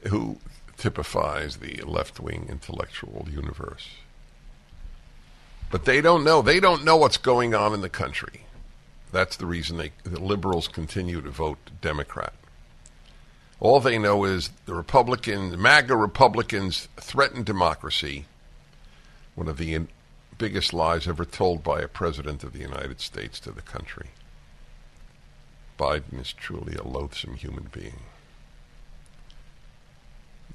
Who 0.07 0.37
typifies 0.81 1.57
the 1.57 1.79
left 1.85 2.19
wing 2.19 2.47
intellectual 2.49 3.27
universe. 3.31 3.87
But 5.69 5.85
they 5.85 6.01
don't 6.01 6.23
know. 6.23 6.41
They 6.41 6.59
don't 6.59 6.83
know 6.83 6.97
what's 6.97 7.17
going 7.17 7.53
on 7.53 7.73
in 7.73 7.81
the 7.81 7.89
country. 7.89 8.41
That's 9.11 9.37
the 9.37 9.45
reason 9.45 9.77
they, 9.77 9.91
the 10.03 10.19
liberals 10.19 10.67
continue 10.67 11.21
to 11.21 11.29
vote 11.29 11.69
Democrat. 11.81 12.33
All 13.59 13.79
they 13.79 13.99
know 13.99 14.23
is 14.23 14.49
the 14.65 14.73
Republicans, 14.73 15.55
MAGA 15.55 15.95
Republicans, 15.95 16.87
threaten 16.97 17.43
democracy. 17.43 18.25
One 19.35 19.47
of 19.47 19.57
the 19.57 19.81
biggest 20.39 20.73
lies 20.73 21.07
ever 21.07 21.25
told 21.25 21.63
by 21.63 21.81
a 21.81 21.87
president 21.87 22.43
of 22.43 22.53
the 22.53 22.59
United 22.59 23.01
States 23.01 23.39
to 23.41 23.51
the 23.51 23.61
country. 23.61 24.09
Biden 25.77 26.19
is 26.19 26.33
truly 26.33 26.75
a 26.75 26.83
loathsome 26.83 27.35
human 27.35 27.69
being. 27.71 27.99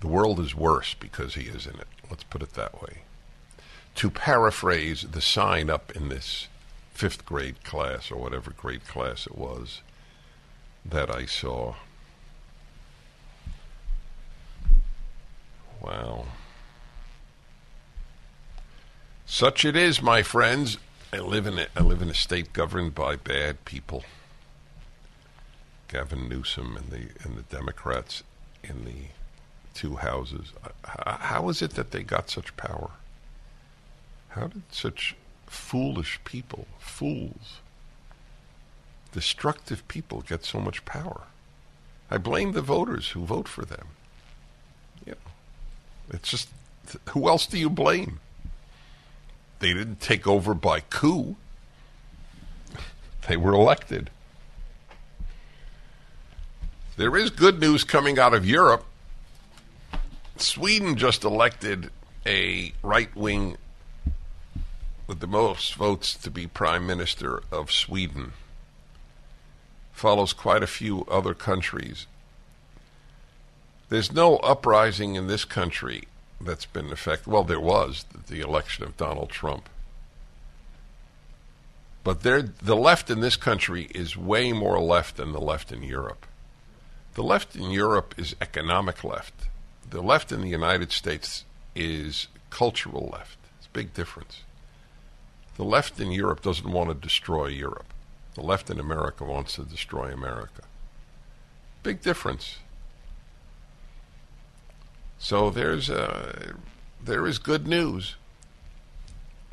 The 0.00 0.09
world 0.09 0.40
is 0.40 0.54
worse 0.54 0.94
because 0.94 1.35
he 1.35 1.42
is 1.42 1.66
in 1.66 1.74
it. 1.76 1.88
Let's 2.11 2.24
put 2.24 2.42
it 2.42 2.54
that 2.54 2.82
way. 2.82 2.98
To 3.96 4.11
paraphrase 4.11 5.02
the 5.02 5.22
sign 5.22 5.70
up 5.70 5.94
in 5.96 6.09
this 6.09 6.48
fifth 6.92 7.24
grade 7.24 7.64
class, 7.64 8.11
or 8.11 8.16
whatever 8.16 8.50
grade 8.50 8.87
class 8.87 9.26
it 9.26 9.37
was, 9.37 9.80
that 10.85 11.14
I 11.14 11.26
saw. 11.26 11.74
Wow. 15.80 16.26
Such 19.24 19.64
it 19.64 19.76
is, 19.76 20.00
my 20.00 20.22
friends. 20.22 20.78
I 21.12 21.18
live 21.18 21.46
in 21.46 21.59
a, 21.59 21.66
I 21.74 21.80
live 21.80 22.02
in 22.02 22.11
a 22.11 22.14
state 22.14 22.52
governed 22.52 22.94
by 22.94 23.16
bad 23.16 23.64
people. 23.64 24.04
Gavin 25.88 26.28
Newsom 26.28 26.76
and 26.76 26.90
the 26.90 27.09
and 27.24 27.37
the 27.37 27.42
Democrats 27.42 28.22
in 28.62 28.85
the 28.85 29.15
two 29.76 29.96
houses. 29.96 30.52
Uh, 30.84 31.18
how 31.18 31.48
is 31.48 31.60
it 31.60 31.72
that 31.72 31.90
they 31.90 32.02
got 32.02 32.30
such 32.30 32.56
power? 32.56 32.90
How 34.30 34.48
did 34.48 34.62
such 34.70 35.14
foolish 35.46 36.18
people, 36.24 36.66
fools, 36.78 37.60
destructive 39.12 39.86
people 39.86 40.22
get 40.22 40.44
so 40.44 40.58
much 40.58 40.84
power? 40.84 41.22
I 42.10 42.18
blame 42.18 42.52
the 42.52 42.62
voters 42.62 43.10
who 43.10 43.24
vote 43.24 43.48
for 43.48 43.64
them. 43.64 43.88
Know, 45.06 45.14
it's 46.10 46.30
just 46.30 46.48
who 47.10 47.28
else 47.28 47.46
do 47.46 47.58
you 47.58 47.68
blame? 47.68 48.20
They 49.58 49.72
didn't 49.72 50.00
take 50.00 50.26
over 50.26 50.54
by 50.54 50.80
coup. 50.80 51.36
They 53.28 53.36
were 53.36 53.52
elected. 53.52 54.10
There 56.96 57.16
is 57.16 57.30
good 57.30 57.60
news 57.60 57.84
coming 57.84 58.18
out 58.18 58.32
of 58.32 58.46
Europe. 58.46 58.84
Sweden 60.40 60.96
just 60.96 61.25
elected 61.25 61.90
a 62.27 62.72
right 62.83 63.14
wing 63.16 63.57
with 65.07 65.20
the 65.20 65.27
most 65.27 65.75
votes 65.75 66.14
to 66.14 66.31
be 66.31 66.46
prime 66.46 66.87
minister 66.87 67.42
of 67.53 67.70
Sweden. 67.70 68.33
Follows 69.92 70.33
quite 70.33 70.62
a 70.62 70.66
few 70.66 71.05
other 71.11 71.33
countries. 71.33 72.07
There's 73.88 74.12
no 74.12 74.37
uprising 74.38 75.14
in 75.14 75.27
this 75.27 75.44
country 75.44 76.05
that's 76.40 76.66
been 76.66 76.90
effective. 76.90 77.33
Well, 77.33 77.44
there 77.44 77.61
was 77.61 78.05
the 78.29 78.40
election 78.40 78.85
of 78.85 78.96
Donald 78.96 79.31
Trump. 79.31 79.68
But 82.05 82.22
the 82.22 82.77
left 82.77 83.11
in 83.11 83.20
this 83.20 83.37
country 83.37 83.88
is 83.94 84.16
way 84.16 84.53
more 84.53 84.81
left 84.81 85.16
than 85.16 85.33
the 85.33 85.40
left 85.40 85.72
in 85.72 85.83
Europe. 85.83 86.27
The 87.14 87.22
left 87.22 87.57
in 87.57 87.70
Europe 87.70 88.14
is 88.18 88.37
economic 88.40 89.03
left 89.03 89.49
the 89.90 90.03
left 90.03 90.33
in 90.33 90.40
the 90.40 90.49
United 90.49 90.92
States 90.92 91.44
is 91.75 92.29
cultural 92.51 93.11
left. 93.12 93.38
It's 93.59 93.66
a 93.66 93.70
big 93.70 93.94
difference. 93.94 94.42
The 95.57 95.64
left 95.64 96.01
in 96.01 96.11
Europe 96.11 96.42
doesn't 96.42 96.70
want 96.70 96.88
to 96.90 96.94
destroy 96.94 97.46
Europe. 97.46 97.92
The 98.35 98.42
left 98.42 98.68
in 98.68 98.79
America 98.79 99.25
wants 99.25 99.55
to 99.55 99.62
destroy 99.62 100.12
America. 100.12 100.62
Big 101.83 102.03
difference. 102.03 102.59
So 105.18 105.49
there's 105.49 105.88
a, 105.88 106.57
there 107.03 107.27
is 107.27 107.38
good 107.38 107.66
news, 107.66 108.16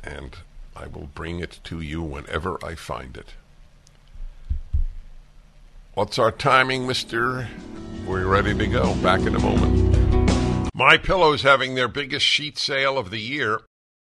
and 0.02 0.36
I 0.76 0.86
will 0.86 1.08
bring 1.14 1.40
it 1.40 1.60
to 1.64 1.80
you 1.80 2.02
whenever 2.02 2.58
I 2.62 2.74
find 2.74 3.16
it. 3.16 3.34
What's 5.94 6.18
our 6.18 6.32
timing, 6.32 6.86
Mister? 6.86 7.48
We're 8.06 8.26
ready 8.26 8.54
to 8.54 8.66
go. 8.66 8.94
Back 8.96 9.20
in 9.20 9.34
a 9.34 9.38
moment. 9.38 10.03
My 10.76 10.98
Pillow's 10.98 11.42
having 11.42 11.76
their 11.76 11.86
biggest 11.86 12.26
sheet 12.26 12.58
sale 12.58 12.98
of 12.98 13.10
the 13.10 13.20
year. 13.20 13.60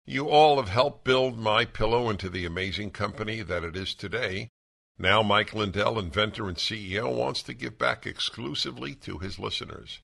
You 0.06 0.28
all 0.28 0.58
have 0.58 0.68
helped 0.68 1.02
build 1.02 1.36
My 1.36 1.64
Pillow 1.64 2.08
into 2.08 2.28
the 2.28 2.46
amazing 2.46 2.92
company 2.92 3.42
that 3.42 3.64
it 3.64 3.74
is 3.74 3.96
today. 3.96 4.48
Now 4.96 5.24
Mike 5.24 5.54
Lindell, 5.54 5.98
inventor 5.98 6.46
and 6.46 6.56
CEO, 6.56 7.12
wants 7.12 7.42
to 7.44 7.52
give 7.52 7.78
back 7.78 8.06
exclusively 8.06 8.94
to 8.94 9.18
his 9.18 9.40
listeners. 9.40 10.02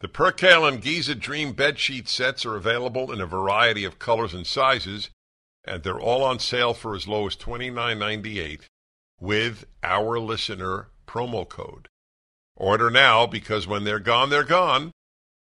The 0.00 0.08
Percale 0.08 0.64
and 0.64 0.80
Giza 0.80 1.14
Dream 1.14 1.52
bed 1.52 1.78
sheet 1.78 2.08
sets 2.08 2.46
are 2.46 2.56
available 2.56 3.12
in 3.12 3.20
a 3.20 3.26
variety 3.26 3.84
of 3.84 3.98
colors 3.98 4.32
and 4.32 4.46
sizes, 4.46 5.10
and 5.62 5.82
they're 5.82 6.00
all 6.00 6.24
on 6.24 6.38
sale 6.38 6.72
for 6.72 6.94
as 6.94 7.06
low 7.06 7.26
as 7.26 7.36
$29.98 7.36 8.62
with 9.20 9.66
our 9.82 10.18
listener 10.18 10.88
promo 11.06 11.46
code. 11.46 11.86
Order 12.56 12.88
now 12.88 13.26
because 13.26 13.66
when 13.66 13.84
they're 13.84 13.98
gone, 13.98 14.30
they're 14.30 14.42
gone. 14.42 14.92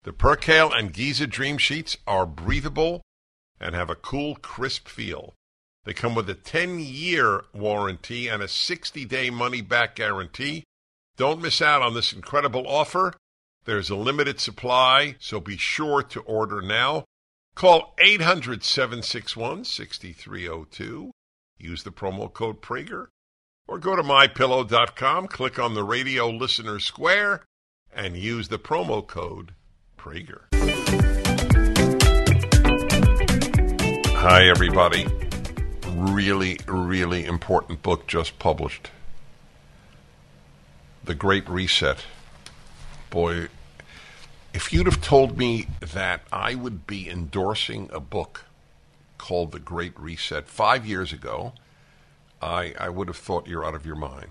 The 0.06 0.12
Percale 0.12 0.72
and 0.72 0.92
Giza 0.92 1.26
Dream 1.26 1.58
Sheets 1.58 1.96
are 2.06 2.26
breathable 2.26 3.02
and 3.58 3.74
have 3.74 3.90
a 3.90 3.96
cool, 3.96 4.36
crisp 4.36 4.86
feel. 4.86 5.34
They 5.84 5.94
come 5.94 6.14
with 6.14 6.30
a 6.30 6.34
10 6.34 6.78
year 6.78 7.42
warranty 7.52 8.28
and 8.28 8.40
a 8.40 8.46
60 8.46 9.04
day 9.04 9.30
money 9.30 9.62
back 9.62 9.96
guarantee. 9.96 10.62
Don't 11.16 11.42
miss 11.42 11.60
out 11.60 11.82
on 11.82 11.94
this 11.94 12.12
incredible 12.12 12.68
offer. 12.68 13.14
There's 13.64 13.90
a 13.90 13.96
limited 13.96 14.38
supply, 14.38 15.16
so 15.18 15.40
be 15.40 15.56
sure 15.56 16.04
to 16.04 16.20
order 16.20 16.62
now. 16.62 17.04
Call 17.56 17.92
800 17.98 18.62
761 18.62 19.64
6302. 19.64 21.10
Use 21.58 21.82
the 21.82 21.90
promo 21.90 22.32
code 22.32 22.62
Prager. 22.62 23.08
Or 23.66 23.80
go 23.80 23.96
to 23.96 24.04
mypillow.com, 24.04 25.26
click 25.26 25.58
on 25.58 25.74
the 25.74 25.82
radio 25.82 26.30
listener 26.30 26.78
square, 26.78 27.44
and 27.92 28.16
use 28.16 28.46
the 28.46 28.60
promo 28.60 29.04
code 29.04 29.54
Prager. 29.96 30.42
Hi, 34.14 34.48
everybody. 34.48 35.06
Really, 35.88 36.58
really 36.66 37.24
important 37.24 37.82
book 37.82 38.06
just 38.06 38.38
published 38.38 38.90
The 41.04 41.14
Great 41.14 41.48
Reset. 41.48 42.04
Boy, 43.10 43.48
if 44.52 44.72
you'd 44.72 44.86
have 44.86 45.00
told 45.00 45.38
me 45.38 45.68
that 45.80 46.22
I 46.32 46.54
would 46.54 46.86
be 46.86 47.08
endorsing 47.08 47.88
a 47.92 48.00
book 48.00 48.44
called 49.18 49.52
The 49.52 49.60
Great 49.60 49.98
Reset 49.98 50.48
five 50.48 50.86
years 50.86 51.12
ago, 51.12 51.52
I, 52.42 52.74
I 52.78 52.88
would 52.88 53.08
have 53.08 53.16
thought 53.16 53.46
you're 53.46 53.64
out 53.64 53.74
of 53.74 53.86
your 53.86 53.96
mind. 53.96 54.30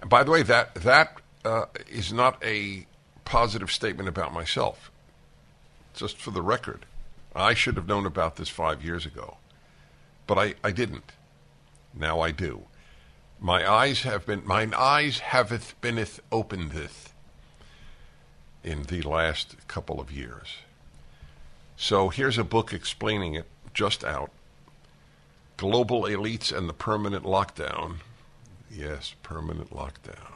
And 0.00 0.10
by 0.10 0.22
the 0.22 0.30
way, 0.30 0.42
that 0.42 0.74
that 0.76 1.20
uh, 1.44 1.66
is 1.90 2.12
not 2.12 2.42
a 2.44 2.86
positive 3.24 3.70
statement 3.70 4.08
about 4.08 4.32
myself. 4.32 4.90
Just 5.94 6.18
for 6.18 6.30
the 6.30 6.42
record, 6.42 6.86
I 7.34 7.54
should 7.54 7.76
have 7.76 7.88
known 7.88 8.06
about 8.06 8.36
this 8.36 8.48
five 8.48 8.84
years 8.84 9.06
ago, 9.06 9.38
but 10.26 10.38
I, 10.38 10.54
I 10.62 10.70
didn't. 10.70 11.12
Now 11.94 12.20
I 12.20 12.30
do. 12.30 12.64
My 13.40 13.70
eyes 13.70 14.02
have 14.02 14.26
been 14.26 14.46
mine 14.46 14.72
eyes 14.76 15.20
haveth 15.20 15.74
beeneth 15.82 16.20
openeth 16.32 17.12
in 18.62 18.84
the 18.84 19.02
last 19.02 19.56
couple 19.68 20.00
of 20.00 20.10
years. 20.10 20.56
So 21.76 22.08
here's 22.08 22.38
a 22.38 22.44
book 22.44 22.72
explaining 22.72 23.34
it, 23.34 23.46
just 23.74 24.04
out. 24.04 24.30
Global 25.56 26.02
Elites 26.02 26.56
and 26.56 26.68
the 26.68 26.72
Permanent 26.72 27.24
Lockdown. 27.24 27.96
Yes, 28.70 29.14
permanent 29.22 29.70
lockdown. 29.70 30.32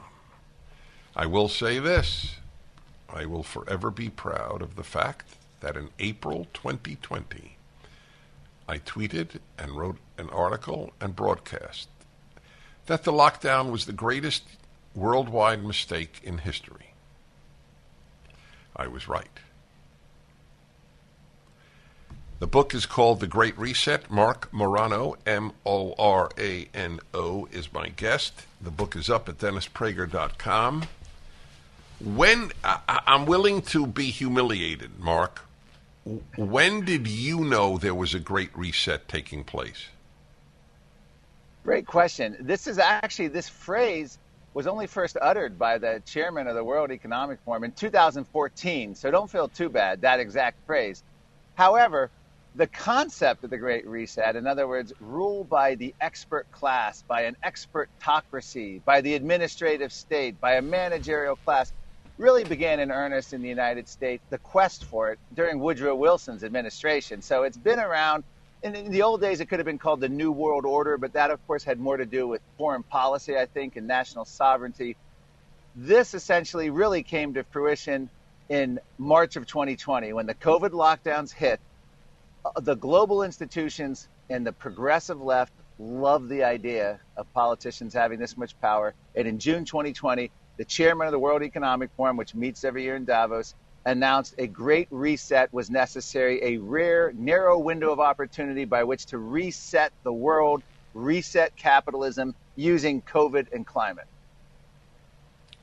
I 1.16 1.26
will 1.26 1.48
say 1.48 1.80
this 1.80 2.36
I 3.08 3.24
will 3.24 3.42
forever 3.42 3.90
be 3.90 4.10
proud 4.10 4.62
of 4.62 4.76
the 4.76 4.84
fact 4.84 5.36
that 5.60 5.76
in 5.76 5.90
April 5.98 6.46
2020, 6.52 7.56
I 8.68 8.78
tweeted 8.78 9.38
and 9.58 9.72
wrote 9.72 9.96
an 10.18 10.28
article 10.30 10.92
and 11.00 11.16
broadcast 11.16 11.88
that 12.86 13.04
the 13.04 13.12
lockdown 13.12 13.70
was 13.70 13.86
the 13.86 13.92
greatest 13.92 14.44
worldwide 14.94 15.64
mistake 15.64 16.20
in 16.22 16.38
history. 16.38 16.92
I 18.74 18.86
was 18.86 19.08
right. 19.08 19.40
The 22.38 22.46
book 22.46 22.72
is 22.72 22.86
called 22.86 23.20
The 23.20 23.26
Great 23.26 23.58
Reset. 23.58 24.10
Marc 24.10 24.52
Morano, 24.52 25.16
M 25.26 25.52
O 25.66 25.94
R 25.98 26.30
A 26.38 26.68
N 26.72 27.00
O, 27.12 27.48
is 27.50 27.72
my 27.72 27.88
guest. 27.88 28.44
The 28.60 28.70
book 28.70 28.94
is 28.94 29.10
up 29.10 29.28
at 29.28 29.38
DennisPrager.com. 29.38 30.84
When 32.00 32.52
I, 32.62 33.00
I'm 33.06 33.26
willing 33.26 33.62
to 33.62 33.86
be 33.86 34.10
humiliated, 34.10 34.98
Marc, 35.00 35.40
when 36.36 36.84
did 36.84 37.06
you 37.06 37.40
know 37.44 37.76
there 37.76 37.94
was 37.94 38.14
a 38.14 38.20
great 38.20 38.56
reset 38.56 39.08
taking 39.08 39.44
place? 39.44 39.86
Great 41.64 41.86
question. 41.86 42.36
This 42.40 42.66
is 42.66 42.78
actually, 42.78 43.28
this 43.28 43.48
phrase 43.48 44.18
was 44.54 44.66
only 44.66 44.86
first 44.86 45.16
uttered 45.20 45.58
by 45.58 45.76
the 45.78 46.02
chairman 46.06 46.46
of 46.46 46.54
the 46.54 46.64
World 46.64 46.90
Economic 46.90 47.40
Forum 47.44 47.64
in 47.64 47.72
2014. 47.72 48.94
So 48.94 49.10
don't 49.10 49.30
feel 49.30 49.48
too 49.48 49.68
bad, 49.68 50.00
that 50.00 50.20
exact 50.20 50.64
phrase. 50.66 51.02
However, 51.56 52.10
the 52.54 52.66
concept 52.66 53.44
of 53.44 53.50
the 53.50 53.58
Great 53.58 53.86
Reset, 53.86 54.34
in 54.34 54.46
other 54.46 54.66
words, 54.66 54.92
rule 55.00 55.44
by 55.44 55.74
the 55.74 55.94
expert 56.00 56.50
class, 56.52 57.02
by 57.02 57.22
an 57.22 57.36
expertocracy, 57.44 58.82
by 58.84 59.00
the 59.00 59.14
administrative 59.14 59.92
state, 59.92 60.40
by 60.40 60.54
a 60.54 60.62
managerial 60.62 61.36
class, 61.36 61.72
really 62.18 62.44
began 62.44 62.80
in 62.80 62.90
earnest 62.90 63.32
in 63.32 63.40
the 63.42 63.48
United 63.48 63.88
States, 63.88 64.22
the 64.28 64.38
quest 64.38 64.84
for 64.84 65.10
it 65.12 65.18
during 65.34 65.60
Woodrow 65.60 65.94
Wilson's 65.94 66.44
administration. 66.44 67.22
So 67.22 67.44
it's 67.44 67.56
been 67.56 67.78
around. 67.78 68.24
In, 68.62 68.74
in 68.74 68.90
the 68.90 69.02
old 69.02 69.20
days, 69.20 69.40
it 69.40 69.46
could 69.46 69.60
have 69.60 69.66
been 69.66 69.78
called 69.78 70.00
the 70.00 70.08
New 70.08 70.32
World 70.32 70.66
Order, 70.66 70.98
but 70.98 71.12
that, 71.12 71.30
of 71.30 71.44
course, 71.46 71.62
had 71.62 71.78
more 71.78 71.96
to 71.96 72.04
do 72.04 72.26
with 72.26 72.42
foreign 72.58 72.82
policy, 72.82 73.36
I 73.36 73.46
think, 73.46 73.76
and 73.76 73.86
national 73.86 74.24
sovereignty. 74.24 74.96
This 75.76 76.12
essentially 76.12 76.70
really 76.70 77.04
came 77.04 77.34
to 77.34 77.44
fruition 77.44 78.10
in 78.48 78.80
March 78.98 79.36
of 79.36 79.46
2020 79.46 80.12
when 80.12 80.26
the 80.26 80.34
COVID 80.34 80.70
lockdowns 80.70 81.32
hit. 81.32 81.60
Uh, 82.44 82.60
the 82.60 82.74
global 82.74 83.22
institutions 83.22 84.08
and 84.28 84.44
the 84.44 84.52
progressive 84.52 85.20
left 85.20 85.52
love 85.78 86.28
the 86.28 86.42
idea 86.42 86.98
of 87.16 87.32
politicians 87.32 87.94
having 87.94 88.18
this 88.18 88.36
much 88.36 88.60
power. 88.60 88.94
And 89.14 89.28
in 89.28 89.38
June 89.38 89.64
2020, 89.64 90.32
the 90.58 90.64
chairman 90.64 91.06
of 91.06 91.12
the 91.12 91.18
World 91.18 91.42
Economic 91.42 91.88
Forum, 91.96 92.16
which 92.16 92.34
meets 92.34 92.64
every 92.64 92.82
year 92.82 92.96
in 92.96 93.04
Davos, 93.04 93.54
announced 93.86 94.34
a 94.38 94.46
great 94.46 94.88
reset 94.90 95.50
was 95.52 95.70
necessary, 95.70 96.42
a 96.42 96.58
rare, 96.58 97.12
narrow 97.16 97.58
window 97.58 97.90
of 97.90 98.00
opportunity 98.00 98.64
by 98.64 98.84
which 98.84 99.06
to 99.06 99.18
reset 99.18 99.92
the 100.02 100.12
world, 100.12 100.62
reset 100.94 101.56
capitalism 101.56 102.34
using 102.56 103.00
COVID 103.02 103.52
and 103.52 103.66
climate. 103.66 104.06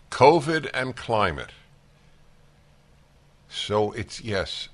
COVID 0.09 0.69
and 0.73 0.95
climate. 0.95 1.51
So 3.49 3.91
it's, 3.91 4.21
yes, 4.21 4.69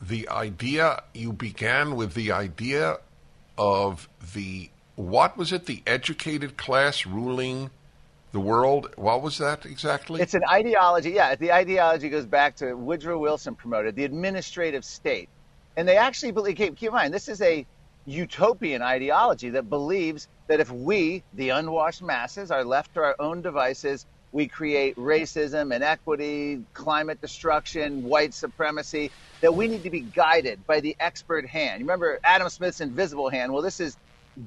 the 0.00 0.28
idea, 0.28 1.04
you 1.14 1.32
began 1.32 1.94
with 1.94 2.14
the 2.14 2.32
idea 2.32 2.98
of 3.56 4.08
the, 4.34 4.68
what 4.96 5.38
was 5.38 5.52
it, 5.52 5.66
the 5.66 5.80
educated 5.86 6.56
class 6.56 7.06
ruling 7.06 7.70
the 8.32 8.40
world. 8.40 8.92
What 8.96 9.22
was 9.22 9.38
that 9.38 9.64
exactly? 9.66 10.20
It's 10.20 10.34
an 10.34 10.42
ideology. 10.50 11.10
Yeah, 11.10 11.34
the 11.36 11.52
ideology 11.52 12.08
goes 12.08 12.26
back 12.26 12.56
to 12.56 12.74
Woodrow 12.74 13.18
Wilson 13.18 13.54
promoted 13.54 13.94
the 13.94 14.04
administrative 14.04 14.84
state, 14.84 15.28
and 15.76 15.86
they 15.86 15.96
actually 15.96 16.32
believe. 16.32 16.56
Keep, 16.56 16.76
keep 16.76 16.88
in 16.88 16.94
mind, 16.94 17.14
this 17.14 17.28
is 17.28 17.40
a 17.42 17.66
utopian 18.04 18.82
ideology 18.82 19.50
that 19.50 19.70
believes 19.70 20.26
that 20.48 20.60
if 20.60 20.70
we, 20.70 21.22
the 21.34 21.50
unwashed 21.50 22.02
masses, 22.02 22.50
are 22.50 22.64
left 22.64 22.94
to 22.94 23.00
our 23.00 23.16
own 23.20 23.42
devices, 23.42 24.06
we 24.32 24.48
create 24.48 24.96
racism, 24.96 25.74
inequity, 25.74 26.64
climate 26.72 27.20
destruction, 27.20 28.02
white 28.02 28.34
supremacy, 28.34 29.10
that 29.42 29.54
we 29.54 29.68
need 29.68 29.82
to 29.82 29.90
be 29.90 30.00
guided 30.00 30.66
by 30.66 30.80
the 30.80 30.96
expert 30.98 31.46
hand. 31.46 31.80
You 31.80 31.86
remember 31.86 32.18
Adam 32.24 32.48
Smith's 32.48 32.80
invisible 32.80 33.28
hand? 33.28 33.52
Well, 33.52 33.62
this 33.62 33.78
is 33.78 33.96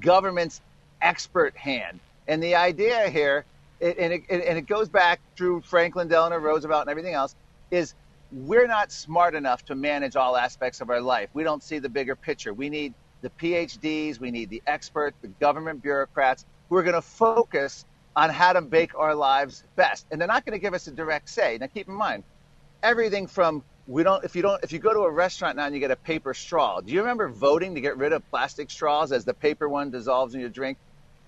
government's 0.00 0.60
expert 1.00 1.56
hand. 1.56 2.00
And 2.26 2.42
the 2.42 2.56
idea 2.56 3.08
here 3.08 3.44
it, 3.80 3.98
and, 3.98 4.12
it, 4.12 4.24
and 4.28 4.58
it 4.58 4.66
goes 4.66 4.88
back 4.88 5.20
through 5.36 5.62
Franklin 5.62 6.08
Delano 6.08 6.36
Roosevelt 6.38 6.82
and 6.82 6.90
everything 6.90 7.14
else, 7.14 7.34
is 7.70 7.94
we're 8.32 8.66
not 8.66 8.90
smart 8.92 9.34
enough 9.34 9.64
to 9.66 9.74
manage 9.74 10.16
all 10.16 10.36
aspects 10.36 10.80
of 10.80 10.90
our 10.90 11.00
life. 11.00 11.30
We 11.32 11.44
don't 11.44 11.62
see 11.62 11.78
the 11.78 11.88
bigger 11.88 12.16
picture. 12.16 12.52
We 12.54 12.68
need 12.70 12.94
the 13.22 13.30
PhDs, 13.30 14.20
we 14.20 14.30
need 14.30 14.50
the 14.50 14.62
experts, 14.66 15.16
the 15.22 15.28
government 15.28 15.82
bureaucrats 15.82 16.44
who 16.68 16.76
are 16.76 16.82
going 16.82 16.94
to 16.94 17.02
focus 17.02 17.84
on 18.14 18.30
how 18.30 18.52
to 18.52 18.60
make 18.60 18.94
our 18.98 19.14
lives 19.14 19.64
best. 19.76 20.06
And 20.10 20.20
they're 20.20 20.28
not 20.28 20.44
going 20.44 20.58
to 20.58 20.62
give 20.62 20.74
us 20.74 20.86
a 20.86 20.92
direct 20.92 21.28
say. 21.30 21.58
Now, 21.60 21.66
keep 21.68 21.88
in 21.88 21.94
mind, 21.94 22.24
everything 22.82 23.26
from 23.26 23.64
we 23.86 24.02
don't 24.02 24.24
if 24.24 24.34
you 24.34 24.42
don't 24.42 24.62
if 24.64 24.72
you 24.72 24.78
go 24.80 24.92
to 24.92 25.00
a 25.00 25.10
restaurant 25.10 25.56
now 25.56 25.66
and 25.66 25.74
you 25.74 25.80
get 25.80 25.92
a 25.92 25.96
paper 25.96 26.34
straw. 26.34 26.80
Do 26.80 26.92
you 26.92 27.00
remember 27.00 27.28
voting 27.28 27.74
to 27.76 27.80
get 27.80 27.96
rid 27.96 28.12
of 28.12 28.28
plastic 28.30 28.70
straws 28.70 29.12
as 29.12 29.24
the 29.24 29.34
paper 29.34 29.68
one 29.68 29.90
dissolves 29.90 30.34
in 30.34 30.40
your 30.40 30.50
drink? 30.50 30.78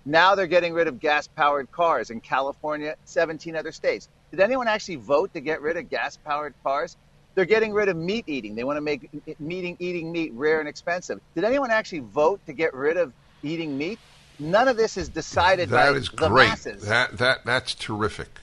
Now 0.08 0.34
they're 0.34 0.46
getting 0.46 0.72
rid 0.72 0.88
of 0.88 1.00
gas 1.00 1.26
powered 1.26 1.70
cars 1.70 2.08
in 2.08 2.22
California, 2.22 2.96
17 3.04 3.54
other 3.54 3.72
states. 3.72 4.08
Did 4.30 4.40
anyone 4.40 4.66
actually 4.66 4.96
vote 4.96 5.34
to 5.34 5.40
get 5.40 5.60
rid 5.60 5.76
of 5.76 5.90
gas 5.90 6.16
powered 6.16 6.54
cars? 6.64 6.96
They're 7.34 7.44
getting 7.44 7.74
rid 7.74 7.90
of 7.90 7.96
meat 7.98 8.24
eating. 8.26 8.54
They 8.54 8.64
want 8.64 8.78
to 8.78 8.80
make 8.80 9.10
meeting, 9.38 9.76
eating 9.78 10.10
meat 10.10 10.32
rare 10.32 10.60
and 10.60 10.68
expensive. 10.68 11.20
Did 11.34 11.44
anyone 11.44 11.70
actually 11.70 11.98
vote 12.00 12.40
to 12.46 12.54
get 12.54 12.72
rid 12.72 12.96
of 12.96 13.12
eating 13.42 13.76
meat? 13.76 13.98
None 14.38 14.66
of 14.66 14.78
this 14.78 14.96
is 14.96 15.10
decided 15.10 15.68
that 15.68 15.92
by 15.92 15.98
is 15.98 16.08
the 16.08 16.28
great. 16.28 16.48
masses. 16.48 16.86
That 16.86 17.18
that 17.18 17.44
that's 17.44 17.74
terrific. 17.74 18.40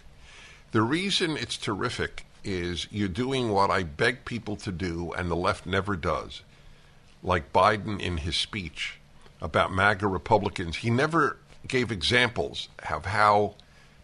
The 0.71 0.83
reason 0.83 1.35
it's 1.35 1.57
terrific 1.57 2.27
is 2.43 2.87
you're 2.91 3.07
doing 3.07 3.49
what 3.49 3.71
I 3.71 3.81
beg 3.81 4.23
people 4.23 4.55
to 4.57 4.71
do, 4.71 5.13
and 5.13 5.31
the 5.31 5.35
left 5.35 5.65
never 5.65 5.95
does. 5.95 6.43
Like 7.23 7.51
Biden 7.51 7.99
in 7.99 8.17
his 8.17 8.35
speech 8.35 8.99
about 9.41 9.73
MAGA 9.73 10.05
Republicans, 10.05 10.77
he 10.77 10.91
never 10.91 11.37
gave 11.67 11.91
examples 11.91 12.69
of 12.89 13.05
how 13.05 13.55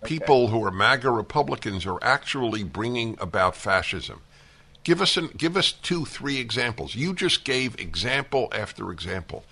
people 0.04 0.48
who 0.48 0.64
are 0.64 0.72
MAGA 0.72 1.12
Republicans 1.12 1.86
are 1.86 2.00
actually 2.02 2.64
bringing 2.64 3.18
about 3.20 3.56
fascism. 3.56 4.22
Give 4.84 5.02
us 5.02 5.16
an, 5.18 5.28
give 5.38 5.56
us 5.58 5.72
two, 5.72 6.06
three 6.06 6.40
examples. 6.40 6.96
You 6.96 7.14
just 7.14 7.44
gave 7.44 7.80
example 7.80 8.50
after 8.52 8.92
example. 8.92 9.44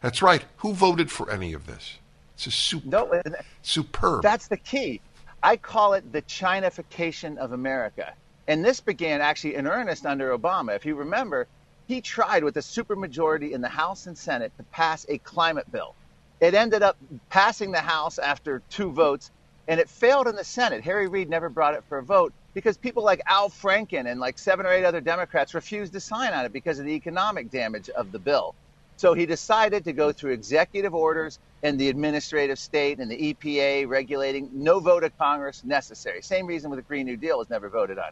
That's 0.00 0.20
right. 0.20 0.44
Who 0.58 0.72
voted 0.74 1.10
for 1.10 1.30
any 1.30 1.52
of 1.52 1.66
this? 1.66 1.96
It's 2.34 2.46
a 2.46 2.50
super, 2.50 2.88
No, 2.88 3.22
superb. 3.62 4.22
that's 4.22 4.48
the 4.48 4.56
key. 4.56 5.00
I 5.42 5.56
call 5.56 5.94
it 5.94 6.12
the 6.12 6.22
Chinification 6.22 7.36
of 7.36 7.52
America. 7.52 8.12
And 8.48 8.64
this 8.64 8.80
began 8.80 9.20
actually 9.20 9.54
in 9.56 9.66
earnest 9.66 10.06
under 10.06 10.36
Obama. 10.36 10.74
If 10.74 10.86
you 10.86 10.94
remember, 10.94 11.46
he 11.86 12.00
tried 12.00 12.42
with 12.44 12.56
a 12.56 12.60
supermajority 12.60 13.52
in 13.52 13.60
the 13.60 13.68
House 13.68 14.06
and 14.06 14.16
Senate 14.16 14.52
to 14.56 14.62
pass 14.64 15.06
a 15.08 15.18
climate 15.18 15.70
bill. 15.70 15.94
It 16.40 16.54
ended 16.54 16.82
up 16.82 16.96
passing 17.30 17.72
the 17.72 17.80
House 17.80 18.18
after 18.18 18.62
two 18.70 18.92
votes, 18.92 19.30
and 19.66 19.80
it 19.80 19.88
failed 19.88 20.28
in 20.28 20.36
the 20.36 20.44
Senate. 20.44 20.84
Harry 20.84 21.08
Reid 21.08 21.28
never 21.28 21.48
brought 21.48 21.74
it 21.74 21.84
for 21.88 21.98
a 21.98 22.02
vote 22.02 22.32
because 22.54 22.76
people 22.76 23.02
like 23.02 23.20
Al 23.26 23.50
Franken 23.50 24.10
and 24.10 24.20
like 24.20 24.38
seven 24.38 24.64
or 24.64 24.70
eight 24.70 24.84
other 24.84 25.00
Democrats 25.00 25.54
refused 25.54 25.92
to 25.94 26.00
sign 26.00 26.32
on 26.32 26.44
it 26.44 26.52
because 26.52 26.78
of 26.78 26.86
the 26.86 26.92
economic 26.92 27.50
damage 27.50 27.88
of 27.90 28.12
the 28.12 28.18
bill. 28.18 28.54
So 28.96 29.14
he 29.14 29.26
decided 29.26 29.84
to 29.84 29.92
go 29.92 30.12
through 30.12 30.32
executive 30.32 30.94
orders 30.94 31.38
and 31.62 31.78
the 31.78 31.88
administrative 31.88 32.58
state 32.58 32.98
and 32.98 33.10
the 33.10 33.34
EPA 33.34 33.88
regulating 33.88 34.50
no 34.52 34.80
vote 34.80 35.04
of 35.04 35.16
Congress 35.18 35.62
necessary. 35.64 36.22
Same 36.22 36.46
reason 36.46 36.70
with 36.70 36.78
the 36.78 36.82
Green 36.82 37.06
New 37.06 37.16
Deal 37.16 37.38
was 37.38 37.50
never 37.50 37.68
voted 37.68 37.98
on. 37.98 38.10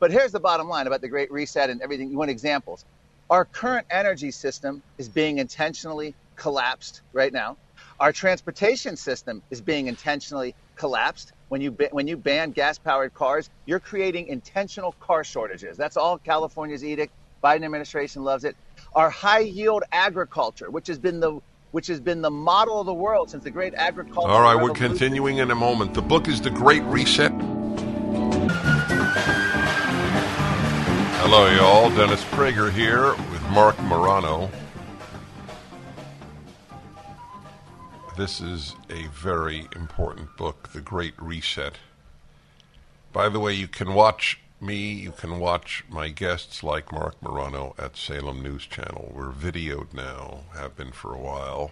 But 0.00 0.12
here's 0.12 0.32
the 0.32 0.40
bottom 0.40 0.68
line 0.68 0.86
about 0.86 1.00
the 1.00 1.08
Great 1.08 1.30
Reset 1.32 1.70
and 1.70 1.80
everything. 1.82 2.10
You 2.10 2.18
want 2.18 2.30
examples? 2.30 2.84
Our 3.30 3.44
current 3.44 3.86
energy 3.90 4.30
system 4.30 4.82
is 4.96 5.08
being 5.08 5.38
intentionally 5.38 6.14
collapsed 6.36 7.02
right 7.12 7.32
now. 7.32 7.56
Our 8.00 8.12
transportation 8.12 8.96
system 8.96 9.42
is 9.50 9.60
being 9.60 9.88
intentionally 9.88 10.54
collapsed. 10.76 11.32
When 11.48 11.60
you 11.60 11.76
when 11.90 12.06
you 12.06 12.16
ban 12.16 12.52
gas-powered 12.52 13.12
cars, 13.12 13.50
you're 13.66 13.80
creating 13.80 14.28
intentional 14.28 14.92
car 15.00 15.24
shortages. 15.24 15.76
That's 15.76 15.96
all 15.96 16.16
California's 16.16 16.84
edict. 16.84 17.12
Biden 17.42 17.64
administration 17.64 18.22
loves 18.22 18.44
it. 18.44 18.56
Our 18.94 19.10
high-yield 19.10 19.82
agriculture, 19.90 20.70
which 20.70 20.86
has 20.86 20.98
been 20.98 21.18
the 21.18 21.40
which 21.72 21.88
has 21.88 22.00
been 22.00 22.22
the 22.22 22.30
model 22.30 22.78
of 22.80 22.86
the 22.86 22.94
world 22.94 23.30
since 23.30 23.42
the 23.42 23.50
great 23.50 23.74
agricultural 23.74 24.34
All 24.34 24.42
right, 24.42 24.62
we're 24.62 24.70
continuing 24.70 25.38
in 25.38 25.50
a 25.50 25.54
moment. 25.54 25.92
The 25.92 26.02
book 26.02 26.28
is 26.28 26.40
The 26.40 26.50
Great 26.50 26.82
Reset. 26.84 27.32
Hello, 31.20 31.50
y'all. 31.50 31.90
Dennis 31.90 32.22
Prager 32.24 32.72
here 32.72 33.10
with 33.30 33.42
Marc 33.50 33.78
Morano. 33.82 34.50
This 38.18 38.40
is 38.40 38.74
a 38.90 39.06
very 39.06 39.68
important 39.76 40.36
book, 40.36 40.70
The 40.72 40.80
Great 40.80 41.14
Reset. 41.22 41.74
By 43.12 43.28
the 43.28 43.38
way, 43.38 43.52
you 43.52 43.68
can 43.68 43.94
watch 43.94 44.40
me, 44.60 44.90
you 44.92 45.12
can 45.12 45.38
watch 45.38 45.84
my 45.88 46.08
guests 46.08 46.64
like 46.64 46.90
Marc 46.90 47.22
Morano 47.22 47.76
at 47.78 47.96
Salem 47.96 48.42
News 48.42 48.66
Channel. 48.66 49.12
We're 49.14 49.30
videoed 49.30 49.94
now, 49.94 50.40
have 50.52 50.76
been 50.76 50.90
for 50.90 51.14
a 51.14 51.20
while. 51.20 51.70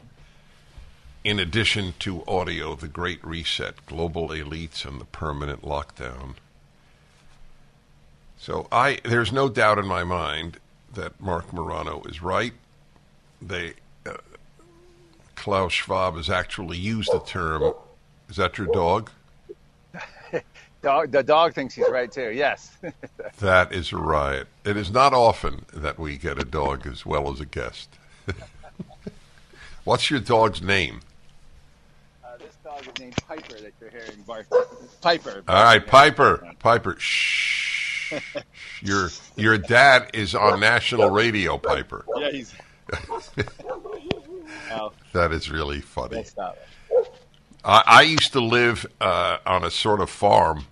In 1.24 1.40
addition 1.40 1.94
to 1.98 2.22
audio, 2.28 2.76
The 2.76 2.86
Great 2.86 3.24
Reset, 3.24 3.84
Global 3.86 4.28
Elites 4.28 4.86
and 4.86 5.00
the 5.00 5.04
Permanent 5.04 5.62
Lockdown. 5.62 6.34
So 8.38 8.68
I 8.70 9.00
there's 9.02 9.32
no 9.32 9.48
doubt 9.48 9.80
in 9.80 9.86
my 9.88 10.04
mind 10.04 10.58
that 10.94 11.20
Marc 11.20 11.52
Morano 11.52 12.04
is 12.04 12.22
right. 12.22 12.52
They 13.42 13.74
Klaus 15.36 15.72
Schwab 15.72 16.16
has 16.16 16.28
actually 16.28 16.78
used 16.78 17.12
the 17.12 17.20
term. 17.20 17.72
Is 18.28 18.36
that 18.36 18.58
your 18.58 18.66
dog? 18.68 19.10
Dog, 20.82 21.10
the 21.10 21.22
dog 21.22 21.52
thinks 21.54 21.74
he's 21.74 21.88
right 21.90 22.10
too. 22.12 22.30
Yes. 22.32 22.76
That 23.40 23.72
is 23.72 23.92
a 23.92 23.96
riot. 23.98 24.46
It 24.64 24.76
is 24.78 24.90
not 24.90 25.12
often 25.12 25.66
that 25.72 25.98
we 25.98 26.16
get 26.16 26.38
a 26.38 26.44
dog 26.44 26.86
as 26.86 27.04
well 27.04 27.30
as 27.30 27.40
a 27.40 27.44
guest. 27.44 27.90
What's 29.84 30.10
your 30.10 30.20
dog's 30.20 30.62
name? 30.62 31.00
Uh, 32.24 32.38
this 32.38 32.54
dog 32.64 32.86
is 32.86 32.98
named 32.98 33.16
Piper 33.28 33.60
that 33.60 33.72
you're 33.80 33.90
hearing 33.90 34.22
bark. 34.26 34.46
Piper. 35.02 35.42
All 35.48 35.64
right, 35.64 35.86
Piper. 35.86 36.54
Piper. 36.60 36.96
Shh. 36.98 38.14
Your 38.80 39.10
your 39.36 39.58
dad 39.58 40.10
is 40.14 40.34
on 40.34 40.60
national 40.60 41.10
radio, 41.10 41.58
Piper. 41.58 42.04
Yeah, 42.16 42.30
he's. 42.30 42.54
Oh, 44.72 44.92
That 45.12 45.32
is 45.32 45.50
really 45.50 45.80
funny. 45.80 46.24
I, 47.64 47.82
I 47.86 48.02
used 48.02 48.32
to 48.32 48.40
live 48.40 48.86
uh, 49.00 49.38
on 49.44 49.64
a 49.64 49.70
sort 49.70 50.00
of 50.00 50.10
farm, 50.10 50.66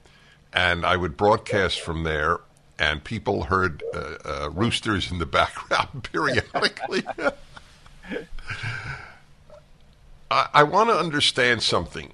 and 0.52 0.84
I 0.86 0.96
would 0.96 1.16
broadcast 1.16 1.80
from 1.80 2.04
there, 2.04 2.38
and 2.78 3.02
people 3.02 3.44
heard 3.44 3.82
uh, 3.92 4.14
uh, 4.24 4.50
roosters 4.50 5.10
in 5.10 5.18
the 5.18 5.26
background 5.40 6.08
periodically. 6.12 7.04
I, 10.30 10.48
I 10.54 10.62
want 10.62 10.90
to 10.90 10.96
understand 10.96 11.62
something. 11.62 12.12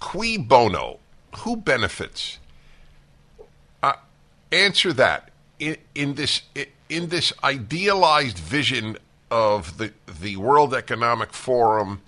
Cui 0.00 0.38
bono? 0.38 0.98
Who 1.38 1.56
benefits? 1.56 2.38
Uh, 3.82 3.94
answer 4.50 4.92
that 4.94 5.30
in, 5.58 5.76
in 5.94 6.14
this 6.14 6.42
in 6.88 7.08
this 7.08 7.32
idealized 7.44 8.38
vision 8.38 8.96
of 9.30 9.78
the 9.78 9.92
the 10.20 10.36
World 10.36 10.74
Economic 10.74 11.32
Forum 11.32 12.00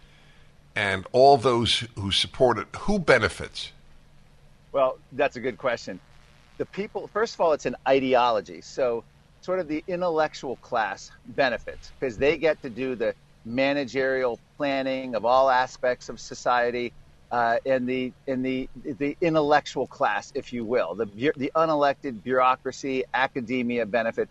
and 0.74 1.06
all 1.12 1.36
those 1.36 1.84
who 1.96 2.10
support 2.10 2.58
it. 2.58 2.66
Who 2.80 2.98
benefits? 2.98 3.72
Well, 4.72 4.98
that's 5.12 5.36
a 5.36 5.40
good 5.40 5.58
question. 5.58 6.00
The 6.58 6.66
people, 6.66 7.08
first 7.08 7.34
of 7.34 7.40
all, 7.40 7.52
it's 7.52 7.66
an 7.66 7.76
ideology. 7.88 8.60
So, 8.60 9.02
sort 9.40 9.58
of 9.58 9.68
the 9.68 9.82
intellectual 9.88 10.56
class 10.56 11.10
benefits 11.28 11.92
because 11.98 12.18
they 12.18 12.36
get 12.36 12.60
to 12.62 12.70
do 12.70 12.94
the 12.94 13.14
managerial 13.44 14.38
planning 14.56 15.14
of 15.14 15.24
all 15.24 15.48
aspects 15.48 16.08
of 16.08 16.20
society, 16.20 16.92
uh, 17.30 17.56
and 17.64 17.88
the 17.88 18.12
in 18.26 18.42
the 18.42 18.68
the 18.84 19.16
intellectual 19.20 19.86
class, 19.86 20.32
if 20.34 20.52
you 20.52 20.64
will, 20.64 20.94
the 20.94 21.06
the 21.36 21.50
unelected 21.54 22.22
bureaucracy, 22.22 23.04
academia 23.14 23.86
benefit. 23.86 24.28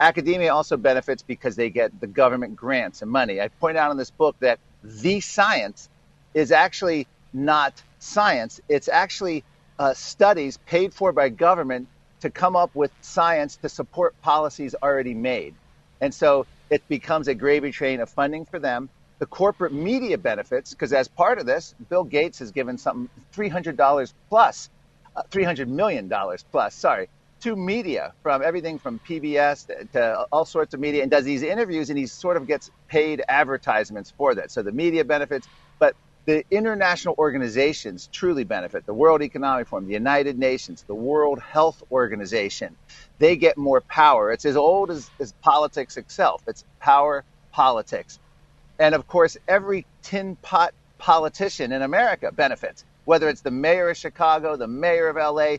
Academia 0.00 0.52
also 0.52 0.78
benefits 0.78 1.22
because 1.22 1.56
they 1.56 1.68
get 1.68 2.00
the 2.00 2.06
government 2.06 2.56
grants 2.56 3.02
and 3.02 3.10
money. 3.10 3.40
I 3.40 3.48
point 3.48 3.76
out 3.76 3.90
in 3.90 3.98
this 3.98 4.10
book 4.10 4.34
that 4.40 4.58
the 4.82 5.20
science 5.20 5.90
is 6.32 6.50
actually 6.50 7.06
not 7.34 7.82
science. 7.98 8.60
It's 8.68 8.88
actually 8.88 9.44
uh, 9.78 9.92
studies 9.92 10.56
paid 10.66 10.94
for 10.94 11.12
by 11.12 11.28
government 11.28 11.86
to 12.20 12.30
come 12.30 12.56
up 12.56 12.74
with 12.74 12.90
science 13.02 13.56
to 13.56 13.68
support 13.68 14.20
policies 14.22 14.74
already 14.82 15.14
made. 15.14 15.54
And 16.00 16.14
so 16.14 16.46
it 16.70 16.86
becomes 16.88 17.28
a 17.28 17.34
gravy 17.34 17.70
train 17.70 18.00
of 18.00 18.08
funding 18.08 18.46
for 18.46 18.58
them. 18.58 18.88
The 19.18 19.26
corporate 19.26 19.72
media 19.72 20.16
benefits, 20.16 20.70
because 20.70 20.94
as 20.94 21.08
part 21.08 21.38
of 21.38 21.44
this, 21.44 21.74
Bill 21.90 22.04
Gates 22.04 22.38
has 22.38 22.52
given 22.52 22.78
something 22.78 23.10
$300 23.34 24.12
plus, 24.30 24.70
uh, 25.14 25.22
$300 25.30 25.68
million 25.68 26.10
plus, 26.50 26.74
sorry, 26.74 27.08
to 27.40 27.56
media 27.56 28.12
from 28.22 28.42
everything 28.42 28.78
from 28.78 29.00
PBS 29.00 29.66
to, 29.66 29.84
to 29.92 30.26
all 30.32 30.44
sorts 30.44 30.74
of 30.74 30.80
media 30.80 31.02
and 31.02 31.10
does 31.10 31.24
these 31.24 31.42
interviews 31.42 31.90
and 31.90 31.98
he 31.98 32.06
sort 32.06 32.36
of 32.36 32.46
gets 32.46 32.70
paid 32.88 33.22
advertisements 33.28 34.10
for 34.10 34.34
that. 34.34 34.50
So 34.50 34.62
the 34.62 34.72
media 34.72 35.04
benefits, 35.04 35.48
but 35.78 35.96
the 36.26 36.44
international 36.50 37.14
organizations 37.18 38.08
truly 38.12 38.44
benefit. 38.44 38.86
The 38.86 38.94
World 38.94 39.22
Economic 39.22 39.68
Forum, 39.68 39.86
the 39.86 39.94
United 39.94 40.38
Nations, 40.38 40.84
the 40.86 40.94
World 40.94 41.40
Health 41.40 41.82
Organization, 41.90 42.76
they 43.18 43.36
get 43.36 43.56
more 43.56 43.80
power. 43.80 44.30
It's 44.30 44.44
as 44.44 44.56
old 44.56 44.90
as, 44.90 45.10
as 45.18 45.32
politics 45.40 45.96
itself. 45.96 46.42
It's 46.46 46.64
power 46.78 47.24
politics. 47.52 48.18
And 48.78 48.94
of 48.94 49.06
course, 49.06 49.36
every 49.48 49.86
tin 50.02 50.36
pot 50.36 50.72
politician 50.98 51.72
in 51.72 51.82
America 51.82 52.30
benefits, 52.32 52.84
whether 53.06 53.28
it's 53.28 53.40
the 53.40 53.50
mayor 53.50 53.90
of 53.90 53.96
Chicago, 53.96 54.56
the 54.56 54.68
mayor 54.68 55.08
of 55.08 55.16
LA, 55.16 55.56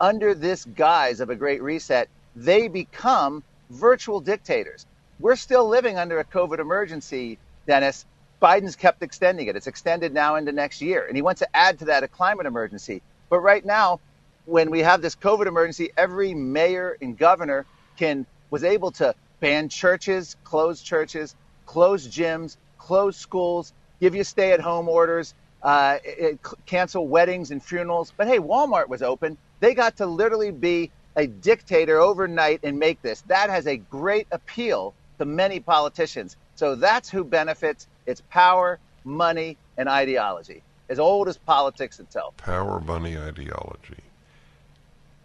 under 0.00 0.34
this 0.34 0.64
guise 0.64 1.20
of 1.20 1.30
a 1.30 1.36
great 1.36 1.62
reset, 1.62 2.08
they 2.34 2.68
become 2.68 3.42
virtual 3.70 4.20
dictators. 4.20 4.86
We're 5.18 5.36
still 5.36 5.68
living 5.68 5.98
under 5.98 6.20
a 6.20 6.24
COVID 6.24 6.58
emergency, 6.58 7.38
Dennis. 7.66 8.04
Biden's 8.40 8.76
kept 8.76 9.02
extending 9.02 9.48
it. 9.48 9.56
It's 9.56 9.66
extended 9.66 10.12
now 10.12 10.36
into 10.36 10.52
next 10.52 10.82
year. 10.82 11.06
And 11.06 11.16
he 11.16 11.22
wants 11.22 11.38
to 11.40 11.56
add 11.56 11.78
to 11.78 11.86
that 11.86 12.02
a 12.02 12.08
climate 12.08 12.46
emergency. 12.46 13.00
But 13.30 13.40
right 13.40 13.64
now, 13.64 14.00
when 14.44 14.70
we 14.70 14.80
have 14.80 15.00
this 15.00 15.16
COVID 15.16 15.46
emergency, 15.46 15.90
every 15.96 16.34
mayor 16.34 16.96
and 17.00 17.16
governor 17.16 17.64
can 17.96 18.26
was 18.50 18.62
able 18.62 18.90
to 18.92 19.14
ban 19.40 19.68
churches, 19.68 20.36
close 20.44 20.82
churches, 20.82 21.34
close 21.64 22.06
gyms, 22.06 22.56
close 22.78 23.16
schools, 23.16 23.72
give 24.00 24.14
you 24.14 24.22
stay-at-home 24.22 24.88
orders, 24.88 25.34
uh, 25.62 25.98
it, 26.04 26.38
cancel 26.66 27.08
weddings 27.08 27.50
and 27.50 27.62
funerals. 27.62 28.12
But 28.16 28.28
hey, 28.28 28.38
Walmart 28.38 28.88
was 28.88 29.02
open. 29.02 29.36
They 29.60 29.74
got 29.74 29.96
to 29.98 30.06
literally 30.06 30.50
be 30.50 30.90
a 31.16 31.26
dictator 31.26 31.98
overnight 31.98 32.60
and 32.62 32.78
make 32.78 33.00
this. 33.02 33.22
That 33.22 33.50
has 33.50 33.66
a 33.66 33.76
great 33.76 34.26
appeal 34.30 34.94
to 35.18 35.24
many 35.24 35.60
politicians. 35.60 36.36
So 36.54 36.74
that's 36.74 37.08
who 37.08 37.24
benefits. 37.24 37.86
It's 38.06 38.22
power, 38.30 38.78
money, 39.04 39.56
and 39.76 39.88
ideology, 39.88 40.62
as 40.88 40.98
old 40.98 41.28
as 41.28 41.36
politics 41.36 42.00
itself. 42.00 42.36
Power, 42.36 42.80
money, 42.80 43.16
ideology. 43.16 44.02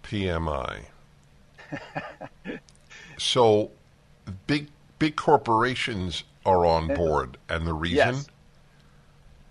PMI. 0.04 0.80
so, 3.18 3.72
big 4.48 4.68
big 5.00 5.16
corporations 5.16 6.24
are 6.46 6.66
on 6.66 6.88
board, 6.88 7.38
and 7.50 7.66
the 7.66 7.74
reason. 7.74 8.16
Yes. 8.16 8.28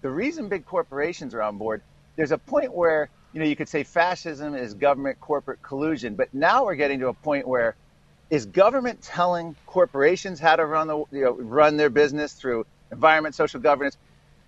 The 0.02 0.10
reason 0.10 0.48
big 0.48 0.64
corporations 0.64 1.34
are 1.34 1.42
on 1.42 1.58
board, 1.58 1.82
there's 2.16 2.32
a 2.32 2.38
point 2.38 2.72
where 2.72 3.10
you 3.32 3.40
know 3.40 3.46
you 3.46 3.56
could 3.56 3.68
say 3.68 3.84
fascism 3.84 4.54
is 4.54 4.74
government 4.74 5.20
corporate 5.20 5.62
collusion, 5.62 6.14
but 6.14 6.32
now 6.34 6.64
we're 6.64 6.74
getting 6.74 7.00
to 7.00 7.08
a 7.08 7.14
point 7.14 7.46
where 7.46 7.76
is 8.30 8.46
government 8.46 9.02
telling 9.02 9.56
corporations 9.66 10.38
how 10.38 10.56
to 10.56 10.64
run 10.64 10.86
the 10.86 10.98
you 11.10 11.24
know, 11.24 11.32
run 11.32 11.76
their 11.76 11.90
business 11.90 12.32
through 12.32 12.64
environment, 12.92 13.34
social 13.34 13.60
governance, 13.60 13.96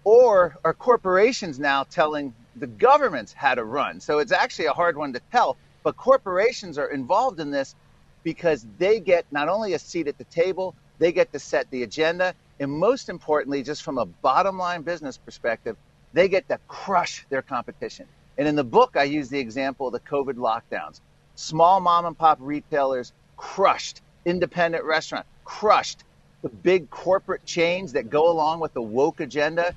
or 0.04 0.56
are 0.64 0.74
corporations 0.74 1.58
now 1.58 1.84
telling 1.84 2.34
the 2.56 2.66
governments 2.66 3.32
how 3.32 3.54
to 3.54 3.64
run? 3.64 4.00
So 4.00 4.18
it's 4.18 4.32
actually 4.32 4.66
a 4.66 4.72
hard 4.72 4.96
one 4.96 5.12
to 5.12 5.20
tell. 5.30 5.56
But 5.82 5.96
corporations 5.96 6.78
are 6.78 6.90
involved 6.90 7.40
in 7.40 7.50
this 7.50 7.74
because 8.22 8.66
they 8.78 9.00
get 9.00 9.26
not 9.32 9.48
only 9.48 9.74
a 9.74 9.78
seat 9.78 10.06
at 10.06 10.18
the 10.18 10.24
table, 10.24 10.76
they 10.98 11.10
get 11.10 11.32
to 11.32 11.38
set 11.40 11.68
the 11.70 11.82
agenda, 11.82 12.34
and 12.60 12.70
most 12.70 13.08
importantly, 13.08 13.64
just 13.64 13.82
from 13.82 13.98
a 13.98 14.06
bottom 14.06 14.58
line 14.58 14.82
business 14.82 15.18
perspective, 15.18 15.76
they 16.12 16.28
get 16.28 16.46
to 16.48 16.58
crush 16.68 17.26
their 17.30 17.42
competition. 17.42 18.06
And 18.42 18.48
in 18.48 18.56
the 18.56 18.64
book, 18.64 18.96
I 18.96 19.04
use 19.04 19.28
the 19.28 19.38
example 19.38 19.86
of 19.86 19.92
the 19.92 20.00
COVID 20.00 20.34
lockdowns. 20.34 20.98
Small 21.36 21.78
mom 21.78 22.06
and 22.06 22.18
pop 22.18 22.38
retailers 22.40 23.12
crushed, 23.36 24.02
independent 24.26 24.84
restaurant 24.84 25.24
crushed, 25.44 26.02
the 26.42 26.48
big 26.48 26.90
corporate 26.90 27.44
chains 27.44 27.92
that 27.92 28.10
go 28.10 28.28
along 28.28 28.58
with 28.58 28.72
the 28.72 28.82
woke 28.82 29.20
agenda 29.20 29.72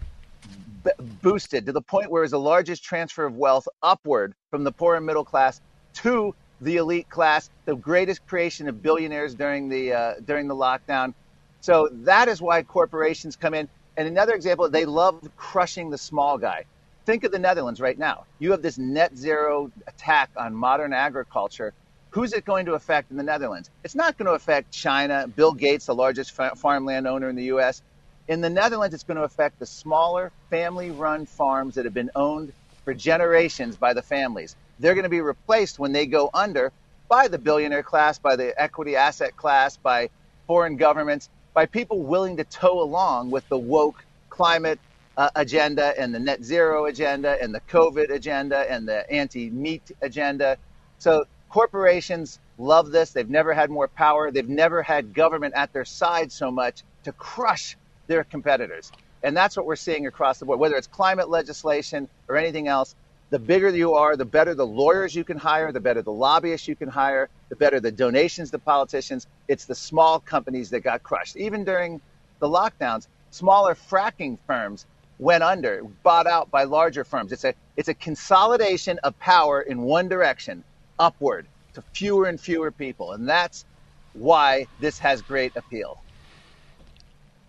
b- 0.84 0.89
boosted 0.99 1.67
to 1.67 1.73
the 1.73 1.82
point 1.84 2.10
where 2.10 2.23
it 2.23 2.25
was 2.25 2.32
the 2.32 2.39
largest 2.39 2.84
transfer 2.84 3.28
of 3.28 3.36
wealth 3.36 3.67
upward 3.84 4.34
from 4.49 4.63
the 4.63 4.71
poor 4.71 4.95
and 4.95 5.06
middle 5.06 5.25
class 5.25 5.62
to 5.97 6.34
the 6.60 6.78
elite 6.78 7.08
class, 7.10 7.51
the 7.67 7.75
greatest 7.75 8.25
creation 8.25 8.67
of 8.67 8.82
billionaires 8.82 9.36
during 9.36 9.69
the 9.69 9.93
uh, 9.93 10.13
during 10.23 10.47
the 10.47 10.56
lockdown. 10.56 11.13
So 11.62 11.88
that 12.06 12.30
is 12.30 12.41
why 12.41 12.63
corporations 12.63 13.36
come 13.36 13.54
in. 13.54 13.67
And 13.95 14.08
another 14.08 14.34
example, 14.34 14.71
they 14.71 14.86
love 14.86 15.21
crushing 15.36 15.91
the 15.91 15.99
small 15.99 16.39
guy. 16.39 16.65
Think 17.05 17.23
of 17.23 17.31
the 17.31 17.39
Netherlands 17.39 17.79
right 17.79 17.97
now. 17.97 18.25
You 18.39 18.49
have 18.51 18.63
this 18.63 18.79
net 18.79 19.15
zero 19.15 19.71
attack 19.85 20.31
on 20.35 20.55
modern 20.55 20.91
agriculture. 20.91 21.71
Who's 22.09 22.33
it 22.33 22.45
going 22.45 22.65
to 22.65 22.73
affect 22.73 23.11
in 23.11 23.17
the 23.17 23.23
Netherlands? 23.23 23.69
It's 23.83 23.93
not 23.93 24.17
going 24.17 24.25
to 24.25 24.33
affect 24.33 24.71
China, 24.71 25.27
Bill 25.27 25.53
Gates, 25.53 25.85
the 25.85 25.93
largest 25.93 26.31
farmland 26.31 27.05
owner 27.07 27.29
in 27.29 27.35
the 27.35 27.43
U.S. 27.45 27.83
In 28.27 28.41
the 28.41 28.49
Netherlands, 28.49 28.95
it's 28.95 29.03
going 29.03 29.17
to 29.17 29.23
affect 29.23 29.59
the 29.59 29.67
smaller 29.67 30.31
family 30.49 30.89
run 30.89 31.27
farms 31.27 31.75
that 31.75 31.85
have 31.85 31.93
been 31.93 32.09
owned 32.15 32.53
for 32.83 32.95
generations 32.95 33.75
by 33.75 33.93
the 33.93 34.01
families. 34.01 34.55
They're 34.79 34.95
going 34.95 35.03
to 35.03 35.09
be 35.09 35.21
replaced 35.21 35.77
when 35.77 35.91
they 35.91 36.07
go 36.07 36.31
under 36.33 36.71
by 37.07 37.27
the 37.27 37.37
billionaire 37.37 37.83
class, 37.83 38.17
by 38.17 38.35
the 38.35 38.59
equity 38.59 38.95
asset 38.95 39.37
class, 39.37 39.77
by 39.77 40.09
foreign 40.47 40.75
governments, 40.75 41.29
by 41.53 41.67
people 41.67 42.01
willing 42.01 42.37
to 42.37 42.43
tow 42.45 42.81
along 42.81 43.29
with 43.29 43.47
the 43.47 43.59
woke 43.59 44.03
climate 44.29 44.79
uh, 45.17 45.30
agenda 45.36 45.93
and 45.99 46.13
the 46.13 46.19
net 46.19 46.43
zero 46.43 46.86
agenda 46.86 47.38
and 47.41 47.54
the 47.54 47.62
COVID 47.62 48.10
agenda 48.12 48.69
and 48.69 48.88
the 48.88 49.10
anti 49.12 49.49
meat 49.49 49.91
agenda. 50.01 50.58
So 50.99 51.25
corporations 51.49 52.39
love 52.58 52.91
this. 52.91 53.12
They've 53.12 53.30
never 53.30 53.54
had 53.54 53.69
more 53.69 53.88
power. 53.88 54.32
They've 54.32 54.47
never 54.47 54.84
had 54.84 55.13
government 55.13 55.54
at 55.56 55.73
their 55.73 55.86
side 55.86 56.32
so 56.32 56.51
much 56.51 56.84
to 57.04 57.12
crush 57.12 57.78
their 58.08 58.23
competitors. 58.23 58.91
And 59.23 59.36
that's 59.36 59.58
what 59.58 59.65
we're 59.65 59.75
seeing 59.75 60.06
across 60.06 60.39
the 60.39 60.45
board, 60.45 60.60
whether 60.60 60.75
it's 60.75 60.88
climate 60.88 61.30
legislation 61.30 62.08
or 62.28 62.38
anything 62.38 62.67
else. 62.67 62.95
The 63.32 63.39
bigger 63.39 63.69
you 63.69 63.95
are, 63.95 64.15
the 64.15 64.25
better 64.25 64.54
the 64.54 64.67
lawyers 64.67 65.15
you 65.15 65.23
can 65.23 65.38
hire, 65.38 65.71
the 65.71 65.80
better 65.80 66.04
the 66.04 66.12
lobbyists 66.12 66.67
you 66.67 66.75
can 66.75 66.89
hire, 66.89 67.28
the 67.49 67.56
better 67.56 67.80
the 67.80 67.91
donations 67.91 68.51
to 68.51 68.60
politicians. 68.60 69.25
It's 69.47 69.65
the 69.65 69.73
small 69.73 70.19
companies 70.19 70.69
that 70.69 70.82
got 70.82 71.01
crushed. 71.01 71.36
Even 71.36 71.63
during 71.63 72.01
the 72.39 72.47
lockdowns, 72.47 73.08
smaller 73.32 73.73
fracking 73.73 74.38
firms 74.45 74.86
went 75.19 75.43
under, 75.43 75.84
bought 76.04 76.28
out 76.28 76.51
by 76.51 76.63
larger 76.63 77.04
firms. 77.04 77.32
It's 77.32 77.43
a 77.43 77.54
it's 77.78 77.89
a 77.89 77.93
consolidation 77.93 78.99
of 78.99 79.17
power 79.19 79.62
in 79.62 79.82
one 79.82 80.08
direction, 80.08 80.63
upward 80.99 81.47
to 81.73 81.82
fewer 81.82 82.25
and 82.25 82.39
fewer 82.39 82.71
people, 82.71 83.13
and 83.13 83.28
that's 83.28 83.65
why 84.13 84.67
this 84.80 84.99
has 84.99 85.21
great 85.21 85.56
appeal. 85.56 86.01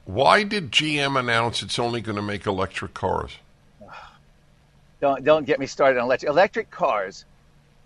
Why 0.04 0.42
did 0.42 0.70
GM 0.70 1.18
announce 1.18 1.62
it's 1.62 1.78
only 1.78 2.00
going 2.00 2.16
to 2.16 2.22
make 2.22 2.46
electric 2.46 2.94
cars? 2.94 3.32
Don't 5.00 5.24
don't 5.24 5.44
get 5.44 5.60
me 5.60 5.66
started 5.66 5.98
on 5.98 6.06
electric 6.06 6.30
electric 6.30 6.70
cars. 6.70 7.26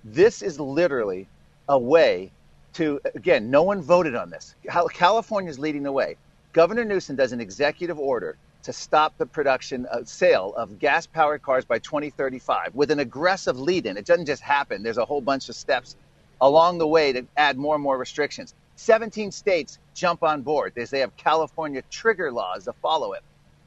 This 0.05 0.43
is 0.43 0.61
literally 0.61 1.27
a 1.69 1.79
way 1.79 2.31
to 2.75 3.01
again. 3.17 3.51
No 3.51 3.65
one 3.65 3.83
voted 3.83 4.15
on 4.15 4.31
this. 4.31 4.55
California 4.93 5.51
is 5.51 5.59
leading 5.59 5.83
the 5.83 5.91
way. 5.91 6.17
Governor 6.53 6.85
Newsom 6.85 7.17
does 7.17 7.33
an 7.33 7.41
executive 7.41 7.99
order 7.99 8.37
to 8.63 8.73
stop 8.73 9.17
the 9.19 9.27
production 9.27 9.87
of 9.87 10.09
sale 10.09 10.55
of 10.57 10.79
gas 10.79 11.07
powered 11.07 11.43
cars 11.43 11.65
by 11.65 11.79
2035 11.79 12.75
with 12.75 12.91
an 12.91 13.01
aggressive 13.01 13.59
lead 13.59 13.87
in. 13.87 13.97
It 13.97 14.07
doesn't 14.07 14.27
just 14.27 14.43
happen. 14.43 14.83
There's 14.83 14.99
a 14.99 15.05
whole 15.05 15.21
bunch 15.21 15.49
of 15.49 15.57
steps 15.57 15.97
along 16.41 16.79
the 16.79 16.87
way 16.87 17.13
to 17.13 17.27
add 17.37 17.57
more 17.57 17.75
and 17.75 17.83
more 17.83 17.99
restrictions. 17.99 18.55
17 18.77 19.31
states 19.31 19.79
jump 19.95 20.23
on 20.23 20.43
board 20.43 20.73
as 20.77 20.91
they 20.91 21.01
have 21.01 21.17
California 21.17 21.83
trigger 21.91 22.33
laws 22.33 22.65
to 22.65 22.73
follow 22.73 23.13
it. 23.13 23.23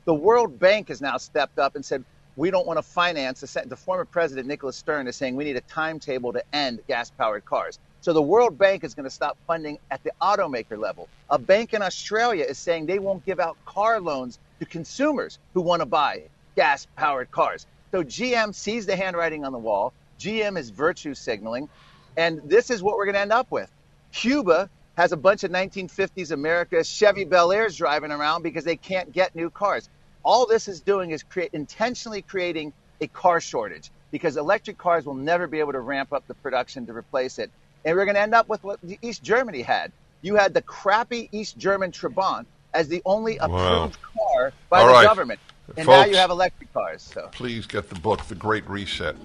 The 0.05 0.13
World 0.13 0.59
Bank 0.59 0.89
has 0.89 1.01
now 1.01 1.17
stepped 1.17 1.59
up 1.59 1.75
and 1.75 1.85
said, 1.85 2.03
we 2.35 2.49
don't 2.49 2.65
want 2.65 2.77
to 2.77 2.83
finance. 2.83 3.41
The 3.41 3.75
former 3.77 4.05
president, 4.05 4.47
Nicholas 4.47 4.75
Stern, 4.75 5.07
is 5.07 5.15
saying 5.15 5.35
we 5.35 5.43
need 5.43 5.55
a 5.55 5.61
timetable 5.61 6.33
to 6.33 6.43
end 6.51 6.79
gas 6.87 7.11
powered 7.11 7.45
cars. 7.45 7.77
So 8.01 8.11
the 8.11 8.23
World 8.23 8.57
Bank 8.57 8.83
is 8.83 8.95
going 8.95 9.03
to 9.03 9.11
stop 9.11 9.37
funding 9.45 9.77
at 9.91 10.03
the 10.03 10.11
automaker 10.19 10.77
level. 10.79 11.07
A 11.29 11.37
bank 11.37 11.75
in 11.75 11.83
Australia 11.83 12.43
is 12.43 12.57
saying 12.57 12.87
they 12.87 12.97
won't 12.99 13.23
give 13.23 13.39
out 13.39 13.55
car 13.65 14.01
loans 14.01 14.39
to 14.59 14.65
consumers 14.65 15.39
who 15.53 15.61
want 15.61 15.81
to 15.81 15.85
buy 15.85 16.23
gas 16.55 16.87
powered 16.95 17.31
cars. 17.31 17.65
So 17.91 18.03
GM 18.03 18.53
sees 18.53 18.85
the 18.85 18.95
handwriting 18.95 19.45
on 19.45 19.51
the 19.51 19.59
wall. 19.59 19.93
GM 20.19 20.57
is 20.57 20.69
virtue 20.69 21.13
signaling. 21.13 21.69
And 22.17 22.41
this 22.45 22.69
is 22.69 22.83
what 22.83 22.97
we're 22.97 23.05
going 23.05 23.15
to 23.15 23.21
end 23.21 23.31
up 23.31 23.51
with. 23.51 23.71
Cuba 24.11 24.69
has 24.95 25.11
a 25.11 25.17
bunch 25.17 25.43
of 25.43 25.51
1950s 25.51 26.31
America 26.31 26.83
Chevy 26.83 27.25
Bel 27.25 27.51
Airs 27.51 27.75
driving 27.75 28.11
around 28.11 28.43
because 28.43 28.63
they 28.63 28.75
can't 28.75 29.11
get 29.11 29.35
new 29.35 29.49
cars. 29.49 29.89
All 30.23 30.45
this 30.45 30.67
is 30.67 30.81
doing 30.81 31.09
is 31.11 31.23
create 31.23 31.49
intentionally 31.53 32.21
creating 32.21 32.73
a 33.01 33.07
car 33.07 33.41
shortage 33.41 33.91
because 34.11 34.37
electric 34.37 34.77
cars 34.77 35.05
will 35.05 35.15
never 35.15 35.47
be 35.47 35.59
able 35.59 35.71
to 35.71 35.79
ramp 35.79 36.13
up 36.13 36.25
the 36.27 36.35
production 36.35 36.85
to 36.85 36.93
replace 36.93 37.39
it. 37.39 37.49
And 37.83 37.97
we're 37.97 38.05
going 38.05 38.15
to 38.15 38.21
end 38.21 38.35
up 38.35 38.47
with 38.47 38.63
what 38.63 38.79
East 39.01 39.23
Germany 39.23 39.63
had. 39.63 39.91
You 40.21 40.35
had 40.35 40.53
the 40.53 40.61
crappy 40.61 41.27
East 41.31 41.57
German 41.57 41.91
Trabant 41.91 42.45
as 42.73 42.87
the 42.87 43.01
only 43.05 43.37
approved 43.37 43.97
wow. 44.17 44.27
car 44.33 44.53
by 44.69 44.81
All 44.81 44.87
the 44.87 44.93
right. 44.93 45.05
government. 45.05 45.39
And 45.77 45.85
Folks, 45.85 45.87
now 45.87 46.05
you 46.05 46.15
have 46.17 46.29
electric 46.29 46.73
cars. 46.73 47.01
So 47.01 47.29
please 47.31 47.65
get 47.65 47.89
the 47.89 47.95
book, 47.95 48.25
The 48.25 48.35
Great 48.35 48.67
Reset. 48.69 49.15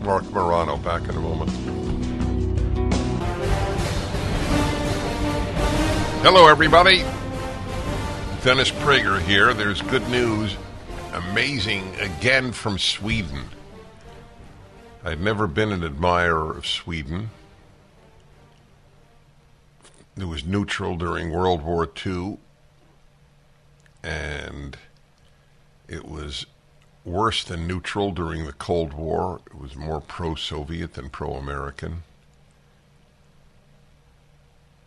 Marc 0.00 0.24
Morano, 0.30 0.76
back 0.76 1.02
in 1.08 1.16
a 1.16 1.20
moment. 1.20 1.50
Hello, 6.22 6.48
everybody. 6.48 7.04
Dennis 8.42 8.70
Prager 8.70 9.20
here. 9.20 9.52
There's 9.54 9.82
good 9.82 10.08
news. 10.08 10.56
Amazing 11.12 11.94
again 12.00 12.52
from 12.52 12.78
Sweden. 12.78 13.44
I'd 15.04 15.20
never 15.20 15.46
been 15.46 15.72
an 15.72 15.82
admirer 15.82 16.56
of 16.56 16.66
Sweden. 16.66 17.30
It 20.16 20.24
was 20.24 20.44
neutral 20.44 20.96
during 20.96 21.30
World 21.30 21.62
War 21.62 21.88
II, 22.06 22.38
and 24.02 24.76
it 25.88 26.06
was 26.06 26.46
worse 27.04 27.42
than 27.44 27.66
neutral 27.66 28.12
during 28.12 28.44
the 28.44 28.52
Cold 28.52 28.92
War. 28.92 29.40
It 29.46 29.60
was 29.60 29.74
more 29.74 30.00
pro 30.00 30.34
Soviet 30.34 30.94
than 30.94 31.08
pro 31.08 31.34
American. 31.34 32.02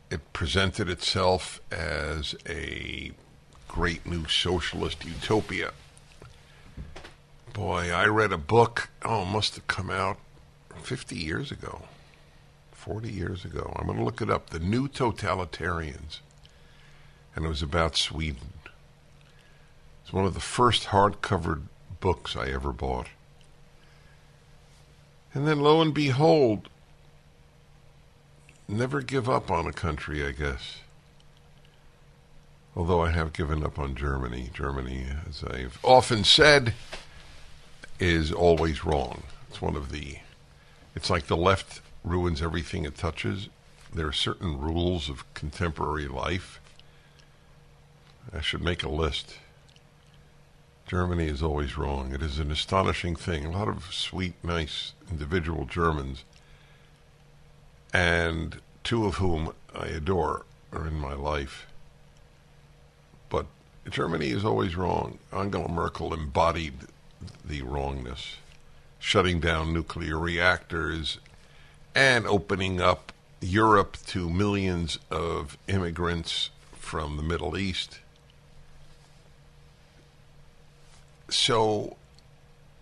It 0.09 0.33
presented 0.33 0.89
itself 0.89 1.61
as 1.71 2.35
a 2.47 3.11
great 3.67 4.05
new 4.05 4.27
socialist 4.27 5.05
utopia. 5.05 5.71
Boy, 7.53 7.91
I 7.91 8.05
read 8.05 8.31
a 8.31 8.37
book, 8.37 8.89
oh, 9.03 9.25
must 9.25 9.55
have 9.55 9.67
come 9.67 9.89
out 9.89 10.17
50 10.81 11.15
years 11.15 11.51
ago, 11.51 11.83
40 12.71 13.09
years 13.09 13.45
ago. 13.45 13.73
I'm 13.77 13.85
going 13.85 13.97
to 13.97 14.03
look 14.03 14.21
it 14.21 14.29
up 14.29 14.49
The 14.49 14.59
New 14.59 14.87
Totalitarians. 14.87 16.19
And 17.35 17.45
it 17.45 17.47
was 17.47 17.61
about 17.61 17.95
Sweden. 17.95 18.53
It's 20.11 20.15
one 20.17 20.25
of 20.25 20.33
the 20.33 20.41
first 20.41 20.87
hardcover 20.87 21.61
books 22.01 22.35
I 22.35 22.49
ever 22.49 22.73
bought. 22.73 23.07
And 25.33 25.47
then 25.47 25.61
lo 25.61 25.81
and 25.81 25.93
behold, 25.93 26.67
never 28.67 29.01
give 29.01 29.29
up 29.29 29.49
on 29.49 29.67
a 29.67 29.71
country, 29.71 30.25
I 30.25 30.31
guess. 30.31 30.79
Although 32.75 33.01
I 33.01 33.11
have 33.11 33.31
given 33.31 33.63
up 33.63 33.79
on 33.79 33.95
Germany. 33.95 34.49
Germany, 34.53 35.05
as 35.29 35.45
I've 35.45 35.79
often 35.81 36.25
said, 36.25 36.73
is 37.97 38.33
always 38.33 38.83
wrong. 38.83 39.23
It's 39.47 39.61
one 39.61 39.77
of 39.77 39.93
the. 39.93 40.17
It's 40.93 41.09
like 41.09 41.27
the 41.27 41.37
left 41.37 41.79
ruins 42.03 42.41
everything 42.41 42.83
it 42.83 42.97
touches. 42.97 43.47
There 43.93 44.07
are 44.07 44.11
certain 44.11 44.59
rules 44.59 45.07
of 45.07 45.33
contemporary 45.35 46.09
life. 46.09 46.59
I 48.33 48.41
should 48.41 48.61
make 48.61 48.83
a 48.83 48.89
list. 48.89 49.37
Germany 50.91 51.27
is 51.27 51.41
always 51.41 51.77
wrong. 51.77 52.13
It 52.13 52.21
is 52.21 52.37
an 52.37 52.51
astonishing 52.51 53.15
thing. 53.15 53.45
A 53.45 53.51
lot 53.51 53.69
of 53.69 53.93
sweet, 53.93 54.33
nice 54.43 54.91
individual 55.09 55.63
Germans, 55.63 56.25
and 57.93 58.59
two 58.83 59.05
of 59.05 59.15
whom 59.15 59.53
I 59.73 59.85
adore, 59.85 60.45
are 60.73 60.85
in 60.85 60.95
my 60.95 61.13
life. 61.13 61.65
But 63.29 63.45
Germany 63.89 64.31
is 64.31 64.43
always 64.43 64.75
wrong. 64.75 65.19
Angela 65.31 65.69
Merkel 65.69 66.13
embodied 66.13 66.73
the 67.45 67.61
wrongness, 67.61 68.35
shutting 68.99 69.39
down 69.39 69.71
nuclear 69.71 70.19
reactors 70.19 71.19
and 71.95 72.27
opening 72.27 72.81
up 72.81 73.13
Europe 73.39 73.95
to 74.07 74.29
millions 74.29 74.99
of 75.09 75.57
immigrants 75.69 76.49
from 76.73 77.15
the 77.15 77.23
Middle 77.23 77.57
East. 77.57 77.99
So, 81.31 81.95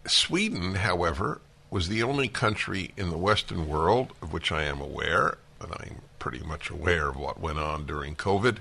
Sweden, 0.08 0.76
however, 0.76 1.39
was 1.70 1.88
the 1.88 2.02
only 2.02 2.28
country 2.28 2.91
in 2.97 3.12
the 3.12 3.18
Western 3.18 3.68
world 3.68 4.12
of 4.24 4.34
which 4.34 4.52
I 4.52 4.64
am 4.64 4.82
aware, 4.82 5.38
and 5.62 5.72
I'm 5.72 6.02
pretty 6.18 6.39
much 6.39 6.72
aware 6.72 7.10
of 7.10 7.16
what 7.16 7.39
went 7.39 7.60
on 7.60 7.86
during 7.86 8.16
COVID, 8.16 8.58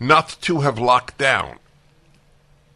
not 0.00 0.38
to 0.40 0.60
have 0.60 0.78
locked 0.78 1.18
down. 1.18 1.58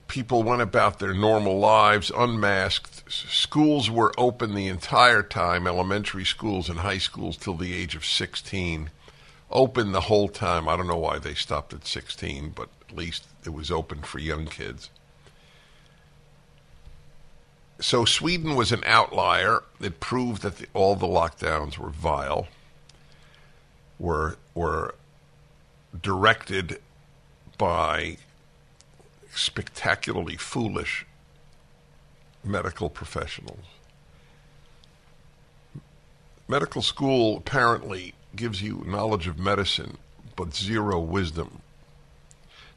People 0.06 0.42
went 0.42 0.60
about 0.60 0.98
their 0.98 1.14
normal 1.14 1.58
lives 1.58 2.12
unmasked. 2.14 3.10
Schools 3.10 3.90
were 3.90 4.12
open 4.18 4.54
the 4.54 4.66
entire 4.66 5.22
time, 5.22 5.66
elementary 5.66 6.26
schools 6.26 6.68
and 6.68 6.80
high 6.80 6.98
schools 6.98 7.38
till 7.38 7.56
the 7.56 7.72
age 7.72 7.94
of 7.94 8.04
16. 8.04 8.90
Open 9.50 9.92
the 9.92 10.02
whole 10.02 10.28
time. 10.28 10.68
I 10.68 10.76
don't 10.76 10.86
know 10.86 10.98
why 10.98 11.18
they 11.18 11.32
stopped 11.32 11.72
at 11.72 11.86
16, 11.86 12.50
but 12.54 12.68
at 12.86 12.94
least 12.94 13.24
it 13.46 13.54
was 13.54 13.70
open 13.70 14.02
for 14.02 14.18
young 14.18 14.44
kids. 14.44 14.90
So 17.82 18.04
Sweden 18.04 18.54
was 18.54 18.70
an 18.70 18.84
outlier. 18.86 19.64
It 19.80 19.98
proved 19.98 20.42
that 20.42 20.58
the, 20.58 20.66
all 20.72 20.94
the 20.94 21.08
lockdowns 21.08 21.78
were 21.78 21.90
vile, 21.90 22.46
were 23.98 24.36
were 24.54 24.94
directed 26.00 26.80
by 27.58 28.18
spectacularly 29.34 30.36
foolish 30.36 31.04
medical 32.44 32.88
professionals. 32.88 33.66
Medical 36.46 36.82
school 36.82 37.36
apparently 37.36 38.14
gives 38.36 38.62
you 38.62 38.84
knowledge 38.86 39.26
of 39.26 39.40
medicine, 39.40 39.98
but 40.36 40.54
zero 40.54 41.00
wisdom. 41.00 41.62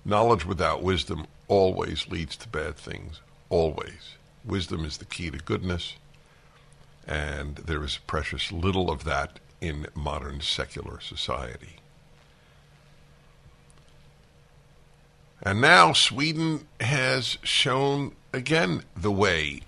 Knowledge 0.03 0.45
without 0.45 0.81
wisdom 0.81 1.27
always 1.47 2.07
leads 2.07 2.35
to 2.37 2.49
bad 2.49 2.75
things. 2.75 3.21
Always. 3.49 4.15
Wisdom 4.45 4.85
is 4.85 4.97
the 4.97 5.05
key 5.05 5.31
to 5.31 5.39
goodness, 5.39 5.95
and 7.07 7.55
there 7.55 7.83
is 7.83 7.97
precious 8.05 8.51
little 8.51 8.91
of 8.91 9.03
that 9.03 9.39
in 9.59 9.87
modern 9.95 10.41
secular 10.41 10.99
society. 10.99 11.77
And 15.41 15.61
now 15.61 15.93
Sweden 15.93 16.67
has 16.79 17.37
shown 17.43 18.15
again 18.33 18.83
the 18.95 19.11
way. 19.11 19.61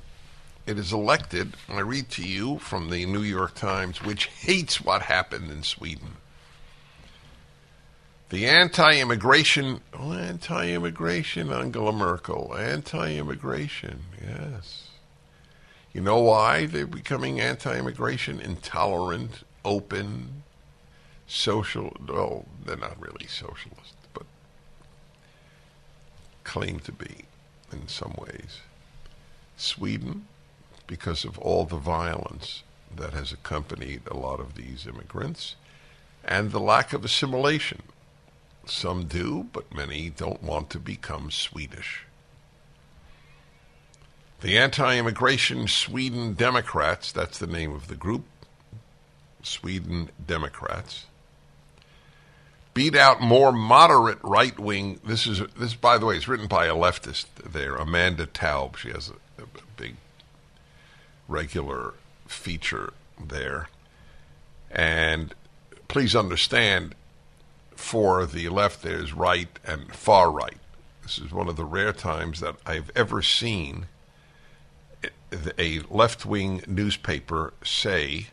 It 0.65 0.77
is 0.77 0.91
elected, 0.91 1.55
I 1.69 1.79
read 1.79 2.09
to 2.11 2.23
you 2.23 2.59
from 2.59 2.89
the 2.89 3.05
New 3.05 3.21
York 3.21 3.55
Times, 3.55 4.03
which 4.03 4.25
hates 4.25 4.81
what 4.81 5.03
happened 5.03 5.49
in 5.49 5.63
Sweden. 5.63 6.17
The 8.29 8.45
anti 8.45 8.99
immigration, 8.99 9.79
oh, 9.97 10.11
anti 10.11 10.73
immigration, 10.73 11.49
Angela 11.49 11.93
Merkel, 11.93 12.53
anti 12.57 13.15
immigration, 13.15 14.01
yes. 14.21 14.89
You 15.93 16.01
know 16.01 16.19
why 16.19 16.65
they're 16.65 16.85
becoming 16.85 17.39
anti 17.39 17.77
immigration? 17.79 18.41
Intolerant, 18.41 19.43
open, 19.63 20.43
social. 21.25 21.95
Well, 22.05 22.45
they're 22.65 22.75
not 22.75 22.99
really 22.99 23.27
socialist, 23.27 23.95
but 24.13 24.25
claim 26.43 26.79
to 26.81 26.91
be 26.91 27.23
in 27.71 27.87
some 27.87 28.13
ways. 28.17 28.59
Sweden, 29.55 30.27
because 30.85 31.23
of 31.23 31.39
all 31.39 31.63
the 31.63 31.77
violence 31.77 32.63
that 32.93 33.13
has 33.13 33.31
accompanied 33.31 34.01
a 34.07 34.17
lot 34.17 34.41
of 34.41 34.55
these 34.55 34.85
immigrants 34.85 35.55
and 36.25 36.51
the 36.51 36.59
lack 36.59 36.91
of 36.91 37.05
assimilation 37.05 37.81
some 38.69 39.05
do, 39.05 39.47
but 39.51 39.73
many 39.73 40.09
don't 40.09 40.43
want 40.43 40.69
to 40.71 40.79
become 40.79 41.31
Swedish. 41.31 42.05
The 44.41 44.57
anti 44.57 44.97
immigration 44.97 45.67
Sweden 45.67 46.33
Democrats, 46.33 47.11
that's 47.11 47.39
the 47.39 47.47
name 47.47 47.73
of 47.73 47.87
the 47.87 47.95
group, 47.95 48.25
Sweden 49.41 50.09
Democrats, 50.25 51.05
beat 52.73 52.95
out 52.95 53.19
more 53.19 53.51
moderate 53.51 54.19
right 54.21 54.59
wing. 54.59 54.99
This 55.03 55.25
is, 55.25 55.41
this, 55.57 55.73
by 55.73 55.97
the 55.97 56.05
way, 56.05 56.17
is 56.17 56.27
written 56.27 56.47
by 56.47 56.67
a 56.67 56.75
leftist 56.75 57.25
there, 57.43 57.75
Amanda 57.75 58.27
Taub. 58.27 58.77
She 58.77 58.89
has 58.89 59.09
a, 59.09 59.41
a 59.41 59.45
big 59.75 59.95
regular 61.27 61.95
feature 62.27 62.93
there. 63.19 63.69
And 64.69 65.33
please 65.87 66.15
understand, 66.15 66.93
for 67.77 68.25
the 68.25 68.49
left, 68.49 68.81
there's 68.81 69.13
right 69.13 69.59
and 69.65 69.93
far 69.95 70.31
right. 70.31 70.57
This 71.03 71.19
is 71.19 71.31
one 71.31 71.47
of 71.47 71.55
the 71.55 71.65
rare 71.65 71.93
times 71.93 72.39
that 72.41 72.55
I've 72.65 72.91
ever 72.95 73.21
seen 73.21 73.87
a 75.57 75.81
left 75.89 76.25
wing 76.25 76.63
newspaper 76.67 77.53
say, 77.63 78.27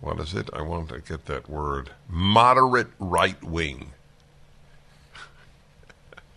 what 0.00 0.18
is 0.20 0.34
it? 0.34 0.48
I 0.52 0.62
want 0.62 0.88
to 0.90 1.00
get 1.00 1.26
that 1.26 1.50
word 1.50 1.90
moderate 2.08 2.90
right 2.98 3.42
wing. 3.42 3.92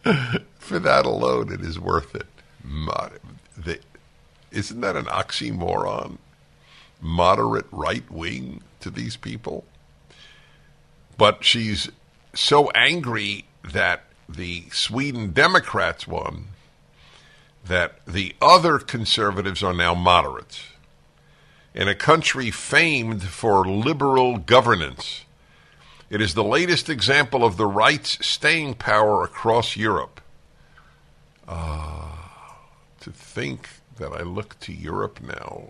for 0.60 0.80
that 0.80 1.06
alone, 1.06 1.52
it 1.54 1.62
is 1.62 1.80
worth 1.80 2.16
it. 2.16 2.28
Mod- 2.64 3.20
the, 3.58 3.80
isn't 4.52 4.82
that 4.82 4.96
an 4.96 5.06
oxymoron? 5.06 6.18
Moderate 7.02 7.68
right 7.72 8.10
wing 8.12 8.62
to 8.82 8.90
these 8.90 9.16
people? 9.16 9.64
But 11.18 11.44
she's 11.44 11.90
so 12.34 12.70
angry 12.72 13.46
that 13.64 14.04
the 14.28 14.66
Sweden 14.72 15.32
Democrats 15.32 16.08
won 16.08 16.48
that 17.66 18.06
the 18.06 18.36
other 18.42 18.78
conservatives 18.80 19.64
are 19.64 19.74
now 19.74 19.94
moderates. 19.94 20.64
In 21.74 21.88
a 21.88 21.96
country 21.96 22.52
famed 22.52 23.24
for 23.24 23.66
liberal 23.66 24.38
governance, 24.38 25.26
it 26.10 26.22
is 26.22 26.34
the 26.34 26.44
latest 26.44 26.90
example 26.90 27.44
of 27.44 27.58
the 27.58 27.66
right's 27.66 28.24
staying 28.26 28.76
power 28.76 29.24
across 29.24 29.76
Europe. 29.76 30.22
Ah, 31.48 32.60
to 33.00 33.12
think 33.12 33.70
that 33.98 34.12
I 34.12 34.22
look 34.22 34.60
to 34.62 34.74
Europe 34.74 35.20
now 35.22 35.70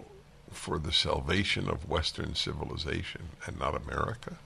for 0.51 0.79
the 0.79 0.91
salvation 0.91 1.69
of 1.69 1.89
Western 1.89 2.35
civilization 2.35 3.29
and 3.45 3.59
not 3.59 3.75
America. 3.75 4.37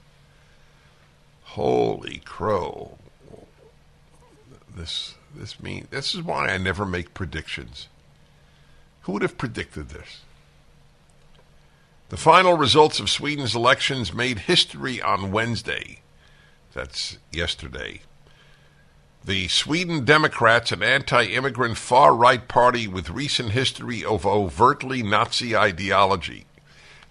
Holy 1.51 2.19
crow. 2.25 2.97
This 4.75 5.15
this 5.33 5.59
mean 5.59 5.87
this 5.89 6.13
is 6.13 6.21
why 6.21 6.49
I 6.49 6.57
never 6.57 6.85
make 6.85 7.13
predictions. 7.13 7.87
Who 9.01 9.13
would 9.13 9.21
have 9.21 9.37
predicted 9.37 9.89
this? 9.89 10.21
The 12.09 12.17
final 12.17 12.55
results 12.57 12.99
of 12.99 13.09
Sweden's 13.09 13.55
elections 13.55 14.13
made 14.13 14.39
history 14.39 15.01
on 15.01 15.31
Wednesday. 15.31 16.01
That's 16.73 17.17
yesterday. 17.31 18.01
The 19.23 19.47
Sweden 19.47 20.05
Democrats, 20.05 20.71
an 20.71 20.83
anti 20.83 21.25
immigrant 21.25 21.77
far 21.77 22.13
right 22.13 22.47
party 22.47 22.87
with 22.87 23.09
recent 23.09 23.51
history 23.51 24.03
of 24.03 24.25
overtly 24.25 25.01
Nazi 25.01 25.55
ideology. 25.55 26.45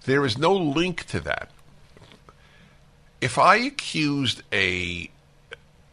There 0.05 0.25
is 0.25 0.39
no 0.39 0.55
link 0.55 1.05
to 1.07 1.21
that. 1.21 1.51
If 3.21 3.39
I 3.39 3.57
accused 3.57 4.43
a, 4.53 5.11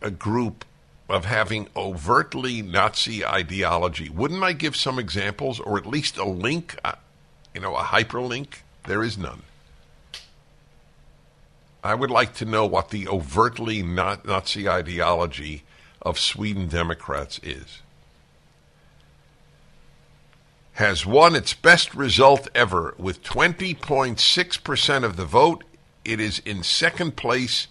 a 0.01 0.11
group 0.11 0.65
of 1.09 1.25
having 1.25 1.67
overtly 1.75 2.61
Nazi 2.61 3.25
ideology, 3.25 4.09
wouldn't 4.09 4.43
I 4.43 4.53
give 4.53 4.75
some 4.75 4.99
examples 4.99 5.59
or 5.59 5.77
at 5.77 5.85
least 5.85 6.17
a 6.17 6.25
link, 6.25 6.77
uh, 6.83 6.93
you 7.53 7.61
know, 7.61 7.75
a 7.75 7.83
hyperlink? 7.83 8.59
There 8.85 9.03
is 9.03 9.17
none. 9.17 9.43
I 11.83 11.95
would 11.95 12.11
like 12.11 12.33
to 12.35 12.45
know 12.45 12.65
what 12.65 12.89
the 12.89 13.07
overtly 13.07 13.83
Nazi 13.83 14.69
ideology 14.69 15.63
of 16.01 16.17
Sweden 16.17 16.67
Democrats 16.67 17.39
is. 17.43 17.81
Has 20.73 21.05
won 21.05 21.35
its 21.35 21.53
best 21.53 21.93
result 21.93 22.47
ever 22.55 22.95
with 22.97 23.21
20.6% 23.23 25.03
of 25.03 25.17
the 25.17 25.25
vote. 25.25 25.63
It 26.05 26.19
is 26.19 26.39
in 26.39 26.63
second 26.63 27.15
place 27.15 27.67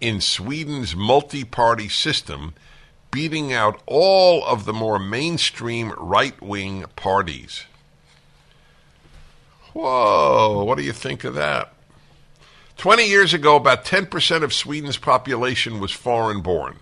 in 0.00 0.20
Sweden's 0.20 0.94
multi 0.94 1.44
party 1.44 1.88
system, 1.88 2.54
beating 3.10 3.52
out 3.52 3.80
all 3.86 4.44
of 4.44 4.64
the 4.64 4.72
more 4.72 4.98
mainstream 4.98 5.92
right 5.98 6.40
wing 6.40 6.84
parties. 6.96 7.64
Whoa, 9.72 10.64
what 10.64 10.76
do 10.76 10.84
you 10.84 10.92
think 10.92 11.24
of 11.24 11.34
that? 11.34 11.72
20 12.76 13.06
years 13.06 13.32
ago, 13.32 13.56
about 13.56 13.84
10% 13.84 14.42
of 14.42 14.52
Sweden's 14.52 14.96
population 14.96 15.78
was 15.78 15.92
foreign 15.92 16.40
born. 16.40 16.76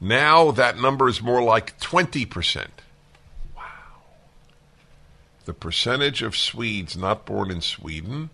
Now 0.00 0.50
that 0.52 0.78
number 0.78 1.08
is 1.08 1.22
more 1.22 1.42
like 1.42 1.78
20%. 1.80 2.66
Wow. 3.56 3.62
The 5.44 5.54
percentage 5.54 6.22
of 6.22 6.36
Swedes 6.36 6.96
not 6.96 7.26
born 7.26 7.50
in 7.50 7.60
Sweden 7.60 8.30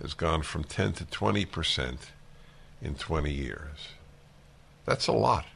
has 0.00 0.14
gone 0.14 0.42
from 0.42 0.64
10 0.64 0.92
to 0.94 1.04
20% 1.04 1.96
in 2.82 2.94
20 2.94 3.32
years. 3.32 3.88
That's 4.84 5.06
a 5.06 5.12
lot. 5.12 5.46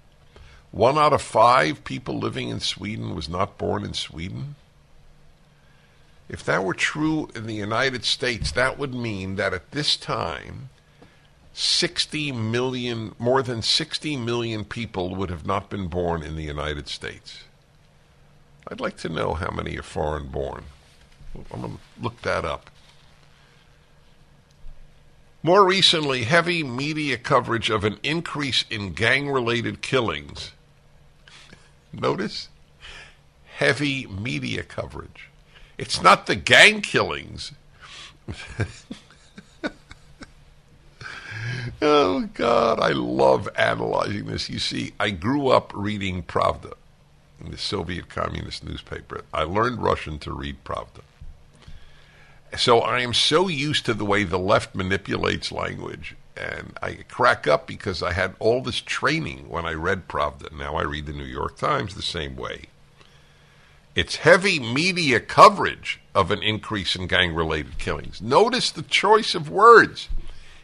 One 0.70 0.99
out 0.99 1.12
of 1.12 1.22
five 1.22 1.84
people 1.84 2.18
living 2.18 2.49
in 2.49 2.61
Sweden 2.61 3.14
was 3.14 3.28
not 3.28 3.59
born 3.59 3.84
in 3.84 3.95
Sweden. 3.95 4.57
If 6.28 6.45
that 6.45 6.62
were 6.62 6.74
true 6.74 7.28
in 7.34 7.47
the 7.47 7.55
United 7.55 8.05
States, 8.05 8.53
that 8.53 8.78
would 8.78 8.95
mean 8.95 9.36
that 9.36 9.55
at 9.55 9.70
this 9.70 9.97
time, 9.97 10.68
60 11.55 12.32
million, 12.32 13.14
more 13.18 13.43
than 13.43 13.62
60 13.62 14.16
million 14.18 14.64
people 14.64 15.14
would 15.14 15.30
have 15.30 15.47
not 15.47 15.70
been 15.70 15.89
born 15.89 16.22
in 16.22 16.36
the 16.36 16.45
United 16.45 16.86
States. 16.89 17.45
I'd 18.68 18.80
like 18.80 18.99
to 18.99 19.09
know 19.09 19.34
how 19.34 19.51
many 19.51 19.78
are 19.78 19.82
foreign 19.82 20.28
born. 20.28 20.64
I'm 21.34 21.62
going 21.62 21.78
to 21.78 22.03
look 22.03 22.20
that 22.22 22.45
up. 22.45 22.70
More 25.43 25.64
recently, 25.64 26.24
heavy 26.24 26.64
media 26.64 27.16
coverage 27.16 27.70
of 27.70 27.84
an 27.84 27.99
increase 28.03 28.64
in 28.68 28.93
gang 28.93 29.30
related 29.30 29.82
killings. 29.82 30.51
Notice? 31.93 32.49
Heavy 33.57 34.07
media 34.07 34.64
coverage. 34.64 35.28
It's 35.78 36.03
not 36.03 36.26
the 36.26 36.34
gang 36.34 36.80
killings. 36.80 37.53
oh, 41.80 42.28
God, 42.34 42.80
I 42.80 42.91
love 42.91 43.49
analyzing 43.57 44.26
this. 44.26 44.51
You 44.51 44.59
see, 44.59 44.93
I 44.99 45.11
grew 45.11 45.49
up 45.49 45.72
reading 45.72 46.24
Pravda, 46.24 46.74
the 47.41 47.57
Soviet 47.57 48.09
communist 48.09 48.64
newspaper. 48.64 49.22
I 49.32 49.45
learned 49.45 49.80
Russian 49.80 50.18
to 50.20 50.32
read 50.32 50.64
Pravda. 50.64 51.03
So 52.57 52.80
I 52.80 53.01
am 53.01 53.12
so 53.12 53.49
used 53.49 53.84
to 53.86 53.94
the 53.94 54.05
way 54.05 54.24
the 54.24 54.38
left 54.38 54.74
manipulates 54.74 55.53
language. 55.53 56.16
And 56.36 56.78
I 56.80 56.99
crack 57.09 57.46
up 57.46 57.66
because 57.66 58.03
I 58.03 58.12
had 58.12 58.34
all 58.38 58.62
this 58.62 58.80
training 58.80 59.49
when 59.49 59.66
I 59.66 59.72
read 59.72 60.09
Pravda. 60.09 60.57
Now 60.57 60.76
I 60.76 60.82
read 60.82 61.07
the 61.07 61.12
New 61.12 61.24
York 61.24 61.59
Times 61.59 61.94
the 61.94 62.03
same 62.03 62.36
way. 62.36 62.66
It's 63.94 64.16
heavy 64.16 64.61
media 64.61 65.18
coverage 65.18 66.01
of 66.14 66.30
an 66.30 66.42
increase 66.42 66.94
in 66.94 67.09
gang 67.09 67.34
related 67.34 67.78
killings. 67.78 68.22
Notice 68.22 68.70
the 68.70 68.82
choice 68.82 69.34
of 69.34 69.51
words. 69.51 70.09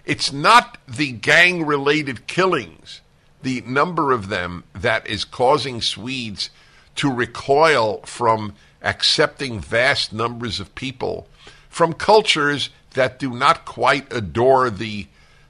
It's 0.04 0.32
not 0.32 0.78
the 0.86 1.10
gang 1.10 1.66
related 1.66 2.26
killings, 2.28 3.00
the 3.42 3.62
number 3.62 4.12
of 4.12 4.28
them 4.28 4.64
that 4.74 5.06
is 5.08 5.24
causing 5.24 5.80
Swedes 5.80 6.50
to 6.96 7.12
recoil 7.12 8.02
from 8.02 8.54
accepting 8.82 9.58
vast 9.58 10.12
numbers 10.12 10.60
of 10.60 10.74
people 10.74 11.26
from 11.74 11.92
cultures 11.92 12.70
that 12.94 13.18
do 13.18 13.30
not 13.30 13.64
quite 13.64 14.12
adore 14.12 14.70
the, 14.70 15.06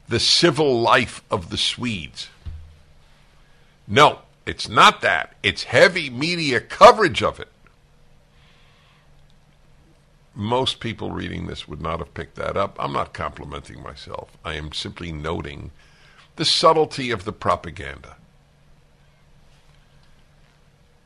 the 0.08 0.20
civil 0.20 0.80
life 0.80 1.22
of 1.30 1.50
the 1.50 1.56
Swedes. 1.56 2.28
No, 3.86 4.20
it's 4.46 4.68
not 4.68 5.02
that. 5.02 5.34
It's 5.42 5.64
heavy 5.64 6.08
media 6.10 6.60
coverage 6.60 7.22
of 7.22 7.38
it 7.38 7.48
most 10.34 10.80
people 10.80 11.10
reading 11.10 11.46
this 11.46 11.68
would 11.68 11.80
not 11.80 12.00
have 12.00 12.14
picked 12.14 12.36
that 12.36 12.56
up. 12.56 12.76
I'm 12.78 12.92
not 12.92 13.12
complimenting 13.12 13.82
myself. 13.82 14.36
I 14.44 14.54
am 14.54 14.72
simply 14.72 15.12
noting 15.12 15.70
the 16.36 16.44
subtlety 16.44 17.10
of 17.10 17.24
the 17.24 17.32
propaganda. 17.32 18.16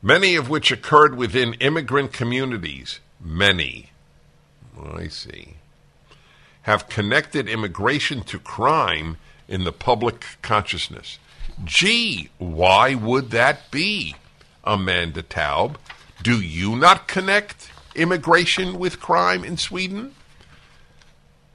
Many 0.01 0.35
of 0.35 0.49
which 0.49 0.71
occurred 0.71 1.15
within 1.15 1.53
immigrant 1.55 2.13
communities. 2.13 2.99
Many. 3.19 3.91
Oh, 4.79 4.97
I 4.97 5.07
see. 5.07 5.55
Have 6.63 6.89
connected 6.89 7.47
immigration 7.49 8.23
to 8.23 8.39
crime 8.39 9.17
in 9.47 9.63
the 9.63 9.71
public 9.71 10.23
consciousness. 10.41 11.17
Gee, 11.65 12.29
why 12.37 12.95
would 12.95 13.31
that 13.31 13.71
be, 13.71 14.15
Amanda 14.63 15.23
Taub? 15.23 15.75
Do 16.21 16.39
you 16.39 16.75
not 16.75 17.07
connect 17.07 17.71
immigration 17.95 18.77
with 18.77 18.99
crime 18.99 19.43
in 19.43 19.57
Sweden? 19.57 20.13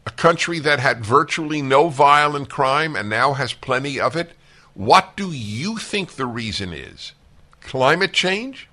A 0.06 0.10
country 0.10 0.58
that 0.58 0.80
had 0.80 1.04
virtually 1.04 1.62
no 1.62 1.88
violent 1.88 2.50
crime 2.50 2.96
and 2.96 3.08
now 3.08 3.34
has 3.34 3.54
plenty 3.54 4.00
of 4.00 4.16
it? 4.16 4.32
What 4.74 5.16
do 5.16 5.30
you 5.30 5.78
think 5.78 6.12
the 6.12 6.26
reason 6.26 6.72
is? 6.72 7.12
Climate 7.60 8.12
change? 8.12 8.68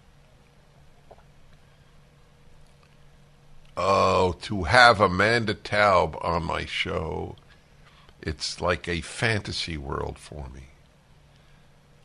Oh, 3.84 4.36
to 4.44 4.66
have 4.66 5.02
Amanda 5.02 5.56
Taub 5.56 6.24
on 6.24 6.44
my 6.44 6.66
show, 6.66 7.36
it's 8.22 8.62
like 8.62 8.88
a 8.88 9.02
fantasy 9.02 9.76
world 9.76 10.20
for 10.20 10.50
me. 10.54 10.66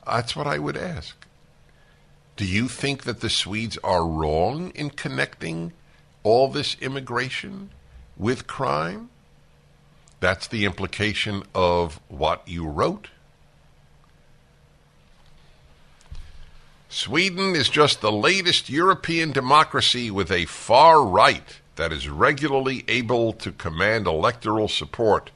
That's 0.07 0.35
what 0.35 0.47
I 0.47 0.59
would 0.59 0.79
ask. 0.79 1.27
Do 2.37 2.47
you 2.47 2.69
think 2.69 3.03
that 3.03 3.21
the 3.21 3.29
Swedes 3.29 3.77
are 3.85 4.07
wrong 4.07 4.71
in 4.71 4.89
connecting 4.89 5.75
all 6.23 6.49
this 6.49 6.79
immigration 6.81 7.69
with 8.17 8.47
crime? 8.47 9.11
That's 10.19 10.49
the 10.49 10.65
implication 10.65 11.43
of 11.55 12.01
what 12.09 12.49
you 12.49 12.67
wrote. 12.67 13.09
Sweden 16.89 17.55
is 17.55 17.69
just 17.69 18.01
the 18.01 18.13
latest 18.13 18.71
European 18.71 19.31
democracy 19.31 20.11
with 20.11 20.33
a 20.33 20.47
far 20.47 21.05
right 21.05 21.61
that 21.77 21.93
is 21.93 22.09
regularly 22.09 22.85
able 22.89 23.33
to 23.35 23.53
command 23.53 24.07
electoral 24.07 24.69
support 24.69 25.31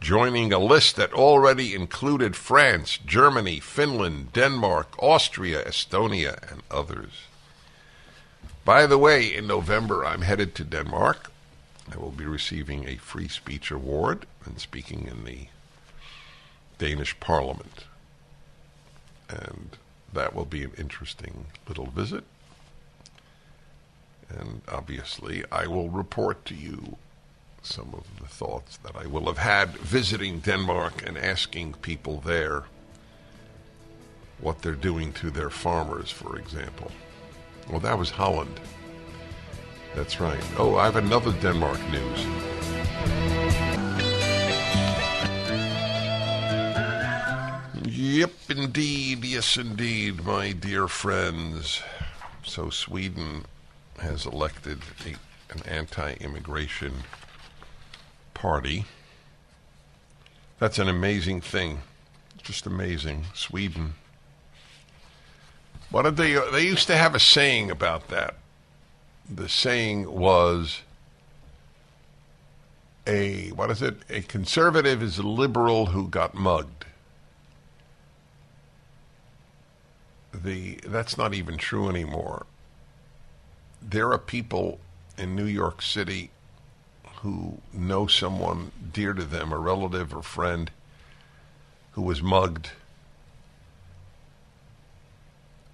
joining 0.00 0.52
a 0.52 0.58
list 0.58 0.96
that 0.96 1.12
already 1.14 1.74
included 1.74 2.36
France, 2.36 2.98
Germany, 2.98 3.58
Finland, 3.58 4.32
Denmark, 4.32 4.88
Austria, 4.98 5.64
Estonia, 5.64 6.36
and 6.52 6.62
others. 6.70 7.22
By 8.64 8.86
the 8.86 8.98
way, 8.98 9.34
in 9.34 9.46
November, 9.46 10.04
I'm 10.04 10.22
headed 10.22 10.54
to 10.56 10.64
Denmark. 10.64 11.30
I 11.90 11.96
will 11.96 12.10
be 12.10 12.26
receiving 12.26 12.86
a 12.86 12.96
free 12.96 13.28
speech 13.28 13.70
award 13.70 14.26
and 14.44 14.58
speaking 14.58 15.06
in 15.10 15.24
the 15.24 15.48
Danish 16.78 17.18
parliament. 17.20 17.84
And 19.30 19.70
that 20.12 20.34
will 20.34 20.44
be 20.44 20.64
an 20.64 20.72
interesting 20.76 21.46
little 21.66 21.86
visit. 21.86 22.24
And 24.28 24.62
obviously, 24.68 25.44
I 25.52 25.66
will 25.66 25.90
report 25.90 26.44
to 26.46 26.54
you 26.54 26.96
some 27.62 27.94
of 27.94 28.04
the 28.20 28.26
thoughts 28.26 28.76
that 28.78 28.94
I 28.96 29.06
will 29.06 29.26
have 29.26 29.38
had 29.38 29.70
visiting 29.78 30.40
Denmark 30.40 31.06
and 31.06 31.16
asking 31.16 31.74
people 31.74 32.20
there 32.20 32.64
what 34.40 34.60
they're 34.60 34.72
doing 34.72 35.12
to 35.14 35.30
their 35.30 35.50
farmers, 35.50 36.10
for 36.10 36.38
example. 36.38 36.90
Well, 37.70 37.80
that 37.80 37.98
was 37.98 38.10
Holland. 38.10 38.60
That's 39.94 40.20
right. 40.20 40.42
Oh, 40.58 40.76
I 40.76 40.84
have 40.84 40.96
another 40.96 41.32
Denmark 41.40 41.80
news. 41.90 42.26
Yep, 47.86 48.32
indeed. 48.50 49.24
Yes, 49.24 49.56
indeed, 49.56 50.24
my 50.24 50.52
dear 50.52 50.88
friends. 50.88 51.80
So, 52.42 52.70
Sweden 52.70 53.46
has 54.00 54.26
elected 54.26 54.80
a, 55.06 55.14
an 55.52 55.62
anti 55.66 56.14
immigration 56.14 56.92
party. 58.32 58.84
That's 60.58 60.78
an 60.78 60.88
amazing 60.88 61.40
thing. 61.40 61.80
Just 62.42 62.66
amazing. 62.66 63.26
Sweden. 63.34 63.94
What 65.90 66.02
did 66.02 66.16
they? 66.16 66.34
They 66.50 66.66
used 66.66 66.86
to 66.88 66.96
have 66.96 67.14
a 67.14 67.20
saying 67.20 67.70
about 67.70 68.08
that. 68.08 68.36
The 69.32 69.48
saying 69.48 70.10
was, 70.10 70.80
a 73.06 73.48
what 73.50 73.70
is 73.70 73.82
it? 73.82 73.96
A 74.10 74.22
conservative 74.22 75.02
is 75.02 75.18
a 75.18 75.22
liberal 75.22 75.86
who 75.86 76.08
got 76.08 76.34
mugged. 76.34 76.86
The 80.32 80.80
that's 80.86 81.16
not 81.16 81.34
even 81.34 81.56
true 81.56 81.88
anymore. 81.88 82.46
There 83.86 84.10
are 84.12 84.18
people 84.18 84.78
in 85.18 85.36
New 85.36 85.44
York 85.44 85.82
City 85.82 86.30
who 87.16 87.58
know 87.72 88.06
someone 88.06 88.72
dear 88.92 89.12
to 89.12 89.24
them, 89.24 89.52
a 89.52 89.58
relative 89.58 90.14
or 90.14 90.22
friend, 90.22 90.70
who 91.92 92.02
was 92.02 92.22
mugged. 92.22 92.70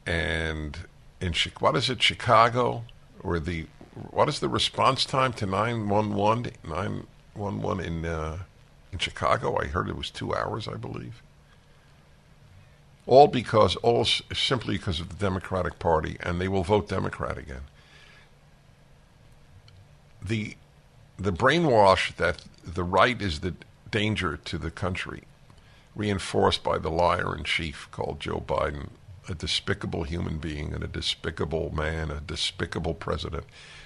And 0.07 0.79
in 1.21 1.35
what 1.59 1.77
is 1.77 1.89
it, 1.91 2.03
Chicago, 2.03 2.85
where 3.23 3.41
the 3.41 3.67
what 4.11 4.29
is 4.29 4.41
the 4.41 4.49
response 4.49 5.05
time 5.05 5.33
to 5.35 5.47
911 5.47 6.53
911 6.67 7.85
in 7.85 8.07
uh, 8.07 8.39
in 8.93 8.99
Chicago? 8.99 9.61
I 9.61 9.67
heard 9.67 9.89
it 9.89 9.97
was 9.97 10.11
two 10.11 10.35
hours, 10.35 10.69
I 10.69 10.75
believe. 10.75 11.23
All 13.07 13.27
because 13.27 13.77
all 13.77 14.05
simply 14.05 14.77
because 14.77 15.01
of 15.01 15.09
the 15.09 15.17
Democratic 15.17 15.79
Party, 15.79 16.17
and 16.21 16.41
they 16.41 16.49
will 16.49 16.65
vote 16.65 16.89
Democrat 16.89 17.37
again. 17.39 17.63
The 20.23 20.57
the 21.18 21.33
brainwash 21.33 22.16
that 22.16 22.45
the 22.64 22.85
right 22.85 23.21
is 23.21 23.41
the 23.41 23.55
danger 23.91 24.37
to 24.37 24.59
the 24.59 24.71
country, 24.71 25.25
reinforced 25.95 26.62
by 26.62 26.79
the 26.79 26.91
liar 26.91 27.37
in 27.37 27.45
chief 27.45 27.89
called 27.91 28.21
Joe 28.21 28.43
Biden, 28.47 28.89
a 29.29 29.35
despicable 29.35 30.05
human 30.05 30.39
being 30.39 30.73
and 30.73 30.83
a 30.83 30.89
despicable 30.89 31.75
man, 31.75 32.11
a 32.11 32.21
despicable 32.21 32.95
president. 32.95 33.45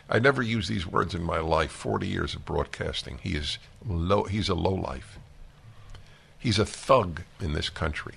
I 0.08 0.18
never 0.18 0.42
used 0.42 0.68
these 0.68 0.86
words 0.86 1.14
in 1.14 1.22
my 1.22 1.38
life. 1.38 1.72
Forty 1.72 2.06
years 2.06 2.34
of 2.34 2.44
broadcasting. 2.44 3.18
He 3.22 3.34
is 3.34 3.58
low. 3.86 4.24
He's 4.24 4.48
a 4.48 4.54
lowlife. 4.54 5.18
He's 6.38 6.58
a 6.58 6.66
thug 6.66 7.22
in 7.40 7.54
this 7.54 7.70
country. 7.70 8.16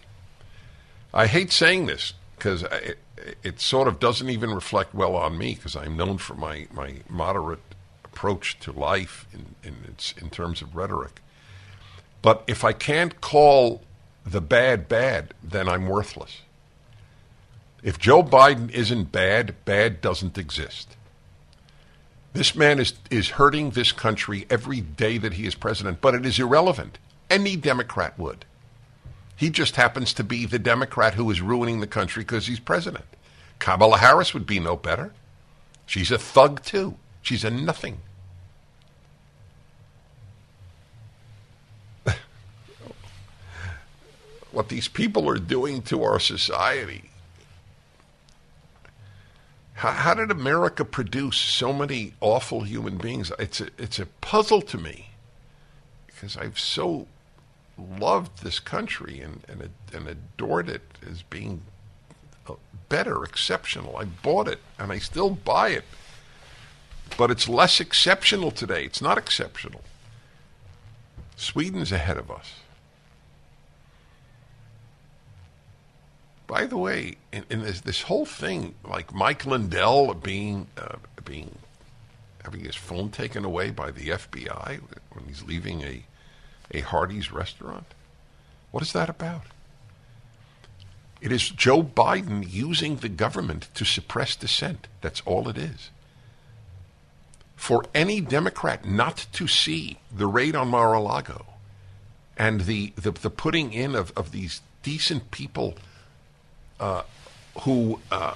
I 1.14 1.28
hate 1.28 1.52
saying 1.52 1.86
this 1.86 2.14
because 2.36 2.64
it, 2.64 3.00
it 3.42 3.60
sort 3.60 3.88
of 3.88 4.00
doesn't 4.00 4.30
even 4.30 4.54
reflect 4.54 4.94
well 4.94 5.16
on 5.16 5.38
me 5.38 5.56
because 5.56 5.76
I'm 5.76 5.96
known 5.96 6.18
for 6.18 6.36
my, 6.36 6.68
my 6.74 6.96
moderate 7.10 7.62
approach 8.18 8.60
to 8.60 8.72
life 8.72 9.28
in, 9.32 9.54
in, 9.64 9.76
in 10.20 10.30
terms 10.32 10.64
of 10.64 10.76
rhetoric. 10.76 11.22
But 12.24 12.44
if 12.48 12.64
I 12.64 12.74
can't 12.74 13.22
call 13.22 13.82
the 14.26 14.42
bad 14.42 14.90
bad, 14.90 15.36
then 15.44 15.70
I'm 15.70 15.88
worthless. 15.88 16.42
If 17.84 18.00
Joe 18.00 18.24
Biden 18.24 18.72
isn't 18.72 19.12
bad, 19.12 19.54
bad 19.66 20.02
doesn't 20.02 20.36
exist. 20.36 20.98
This 22.34 22.56
man 22.56 22.80
is, 22.80 22.94
is 23.12 23.30
hurting 23.30 23.70
this 23.70 23.92
country 23.92 24.48
every 24.50 24.82
day 24.82 25.20
that 25.20 25.34
he 25.34 25.46
is 25.46 25.54
president, 25.54 26.02
but 26.02 26.16
it 26.16 26.26
is 26.26 26.40
irrelevant. 26.40 26.98
Any 27.30 27.56
Democrat 27.56 28.18
would. 28.18 28.46
He 29.36 29.52
just 29.52 29.76
happens 29.76 30.12
to 30.14 30.24
be 30.24 30.48
the 30.48 30.58
Democrat 30.58 31.14
who 31.14 31.30
is 31.30 31.40
ruining 31.40 31.82
the 31.82 31.88
country 31.88 32.24
because 32.24 32.48
he's 32.48 32.60
president. 32.60 33.06
Kamala 33.60 34.00
Harris 34.00 34.34
would 34.34 34.48
be 34.48 34.60
no 34.60 34.76
better. 34.76 35.14
She's 35.86 36.10
a 36.10 36.18
thug, 36.18 36.64
too. 36.64 36.96
She's 37.22 37.44
a 37.44 37.52
nothing. 37.52 38.00
What 44.58 44.70
these 44.70 44.88
people 44.88 45.30
are 45.30 45.38
doing 45.38 45.84
to 45.84 46.04
our 46.04 46.20
society. 46.20 47.12
How, 49.76 49.92
how 49.92 50.14
did 50.16 50.32
America 50.32 50.84
produce 50.84 51.38
so 51.38 51.72
many 51.72 52.14
awful 52.22 52.62
human 52.62 52.98
beings? 52.98 53.32
It's 53.38 53.62
a, 53.62 53.68
it's 53.78 54.00
a 54.00 54.08
puzzle 54.08 54.64
to 54.64 54.80
me 54.80 55.12
because 56.08 56.36
I've 56.36 56.58
so 56.58 57.06
loved 57.78 58.44
this 58.44 58.60
country 58.60 59.22
and, 59.22 59.44
and, 59.48 59.70
and 59.94 60.08
adored 60.08 60.70
it 60.70 60.82
as 61.08 61.22
being 61.22 61.62
uh, 62.50 62.56
better, 62.90 63.24
exceptional. 63.24 63.96
I 63.96 64.06
bought 64.06 64.48
it 64.48 64.62
and 64.80 64.92
I 64.92 64.98
still 64.98 65.30
buy 65.30 65.70
it. 65.70 65.86
But 67.16 67.30
it's 67.30 67.48
less 67.48 67.80
exceptional 67.80 68.50
today. 68.50 68.86
It's 68.86 69.04
not 69.04 69.20
exceptional. 69.20 69.82
Sweden's 71.36 71.92
ahead 71.92 72.18
of 72.18 72.32
us. 72.32 72.56
By 76.48 76.66
the 76.66 76.78
way, 76.78 77.18
in, 77.34 77.44
in 77.50 77.62
this 77.62 77.82
this 77.82 78.04
whole 78.04 78.26
thing, 78.26 78.76
like 78.84 79.14
Mike 79.14 79.46
Lindell 79.46 80.14
being 80.14 80.68
uh, 80.78 80.96
being 81.26 81.58
having 82.44 82.64
his 82.64 82.76
phone 82.76 83.10
taken 83.10 83.44
away 83.44 83.70
by 83.70 83.92
the 83.92 84.10
FBI 84.10 84.80
when 85.12 85.26
he's 85.28 85.44
leaving 85.44 85.84
a 85.84 86.04
a 86.72 86.82
Hardee's 86.82 87.32
restaurant, 87.32 87.86
what 88.72 88.82
is 88.82 88.94
that 88.94 89.10
about? 89.10 89.44
It 91.20 91.32
is 91.32 91.50
Joe 91.50 91.84
Biden 91.84 92.46
using 92.48 92.98
the 92.98 93.10
government 93.10 93.70
to 93.74 93.86
suppress 93.86 94.36
dissent. 94.36 94.88
That's 95.02 95.22
all 95.26 95.50
it 95.50 95.58
is. 95.58 95.90
For 97.56 97.84
any 97.96 98.22
Democrat 98.22 98.86
not 98.86 99.26
to 99.34 99.48
see 99.48 99.98
the 100.16 100.28
raid 100.28 100.56
on 100.56 100.68
Mar-a-Lago 100.68 101.46
and 102.38 102.62
the, 102.62 102.94
the, 102.96 103.12
the 103.12 103.32
putting 103.32 103.74
in 103.74 103.96
of, 103.96 104.14
of 104.16 104.32
these 104.32 104.62
decent 104.84 105.32
people 105.32 105.74
uh, 106.80 107.04
who 107.62 108.00
uh, 108.12 108.36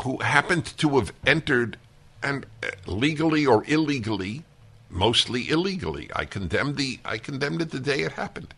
who 0.00 0.18
happened 0.18 0.64
to 0.78 0.98
have 0.98 1.12
entered 1.26 1.76
and 2.22 2.46
uh, 2.62 2.68
legally 2.86 3.46
or 3.46 3.64
illegally, 3.66 4.44
mostly 4.88 5.48
illegally. 5.48 6.10
I 6.14 6.24
condemned 6.24 6.76
the 6.76 6.98
I 7.04 7.18
condemned 7.18 7.62
it 7.62 7.70
the 7.70 7.80
day 7.80 8.00
it 8.00 8.12
happened. 8.12 8.54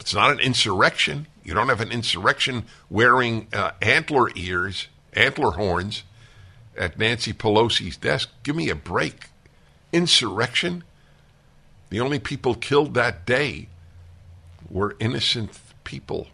It's 0.00 0.14
not 0.14 0.30
an 0.30 0.40
insurrection. 0.40 1.26
You 1.44 1.54
don't 1.54 1.68
have 1.68 1.80
an 1.80 1.92
insurrection 1.92 2.64
wearing 2.88 3.48
uh, 3.52 3.72
antler 3.82 4.30
ears, 4.34 4.88
antler 5.12 5.52
horns 5.52 6.04
at 6.76 6.98
Nancy 6.98 7.32
Pelosi's 7.32 7.96
desk. 7.96 8.30
Give 8.42 8.56
me 8.56 8.70
a 8.70 8.74
break. 8.74 9.26
Insurrection? 9.92 10.84
The 11.90 12.00
only 12.00 12.18
people 12.18 12.54
killed 12.54 12.94
that 12.94 13.26
day 13.26 13.68
were 14.70 14.96
innocent 15.00 15.50
people 15.84 16.28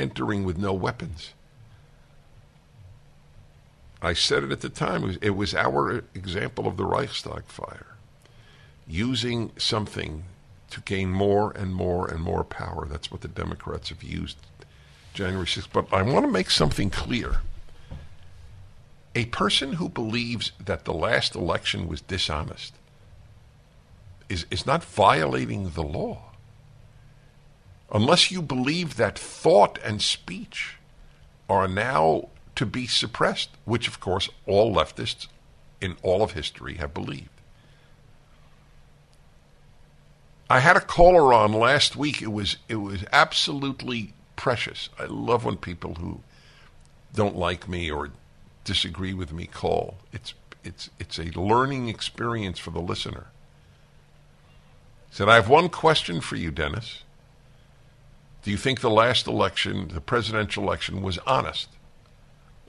entering 0.00 0.44
with 0.44 0.56
no 0.56 0.72
weapons. 0.72 1.34
I 4.02 4.14
said 4.14 4.44
it 4.44 4.50
at 4.50 4.62
the 4.62 4.70
time. 4.70 5.02
It 5.02 5.06
was, 5.06 5.16
it 5.18 5.30
was 5.30 5.54
our 5.54 6.04
example 6.14 6.66
of 6.66 6.76
the 6.76 6.86
Reichstag 6.86 7.44
fire. 7.44 7.86
Using 8.88 9.52
something 9.58 10.24
to 10.70 10.80
gain 10.80 11.10
more 11.10 11.52
and 11.52 11.74
more 11.74 12.08
and 12.08 12.20
more 12.20 12.44
power. 12.44 12.86
That's 12.88 13.10
what 13.10 13.20
the 13.20 13.28
Democrats 13.28 13.90
have 13.90 14.02
used 14.02 14.38
January 15.12 15.46
6th. 15.46 15.68
But 15.72 15.92
I 15.92 16.02
want 16.02 16.24
to 16.24 16.32
make 16.32 16.50
something 16.50 16.88
clear. 16.88 17.42
A 19.14 19.26
person 19.26 19.74
who 19.74 19.88
believes 19.88 20.52
that 20.64 20.84
the 20.84 20.94
last 20.94 21.34
election 21.34 21.88
was 21.88 22.00
dishonest 22.00 22.74
is, 24.28 24.46
is 24.50 24.64
not 24.64 24.84
violating 24.84 25.70
the 25.70 25.82
law. 25.82 26.29
Unless 27.92 28.30
you 28.30 28.40
believe 28.40 28.96
that 28.96 29.18
thought 29.18 29.78
and 29.84 30.00
speech 30.00 30.76
are 31.48 31.66
now 31.66 32.28
to 32.54 32.64
be 32.64 32.86
suppressed, 32.86 33.50
which, 33.64 33.88
of 33.88 34.00
course, 34.00 34.28
all 34.46 34.74
leftists 34.74 35.26
in 35.80 35.96
all 36.02 36.22
of 36.22 36.32
history 36.32 36.74
have 36.74 36.94
believed. 36.94 37.28
I 40.48 40.60
had 40.60 40.76
a 40.76 40.80
caller 40.80 41.32
on 41.32 41.52
last 41.52 41.96
week. 41.96 42.20
It 42.20 42.32
was 42.32 42.56
it 42.68 42.76
was 42.76 43.04
absolutely 43.12 44.14
precious. 44.34 44.88
I 44.98 45.04
love 45.04 45.44
when 45.44 45.56
people 45.56 45.94
who 45.94 46.20
don't 47.14 47.36
like 47.36 47.68
me 47.68 47.90
or 47.90 48.10
disagree 48.64 49.14
with 49.14 49.32
me 49.32 49.46
call. 49.46 49.98
It's 50.12 50.34
it's 50.64 50.90
it's 50.98 51.18
a 51.18 51.38
learning 51.38 51.88
experience 51.88 52.58
for 52.58 52.70
the 52.70 52.80
listener. 52.80 53.26
He 55.08 55.16
said, 55.16 55.28
I 55.28 55.36
have 55.36 55.48
one 55.48 55.68
question 55.68 56.20
for 56.20 56.36
you, 56.36 56.50
Dennis. 56.50 57.04
Do 58.42 58.50
you 58.50 58.56
think 58.56 58.80
the 58.80 58.90
last 58.90 59.26
election, 59.26 59.88
the 59.92 60.00
presidential 60.00 60.64
election, 60.64 61.02
was 61.02 61.18
honest 61.26 61.68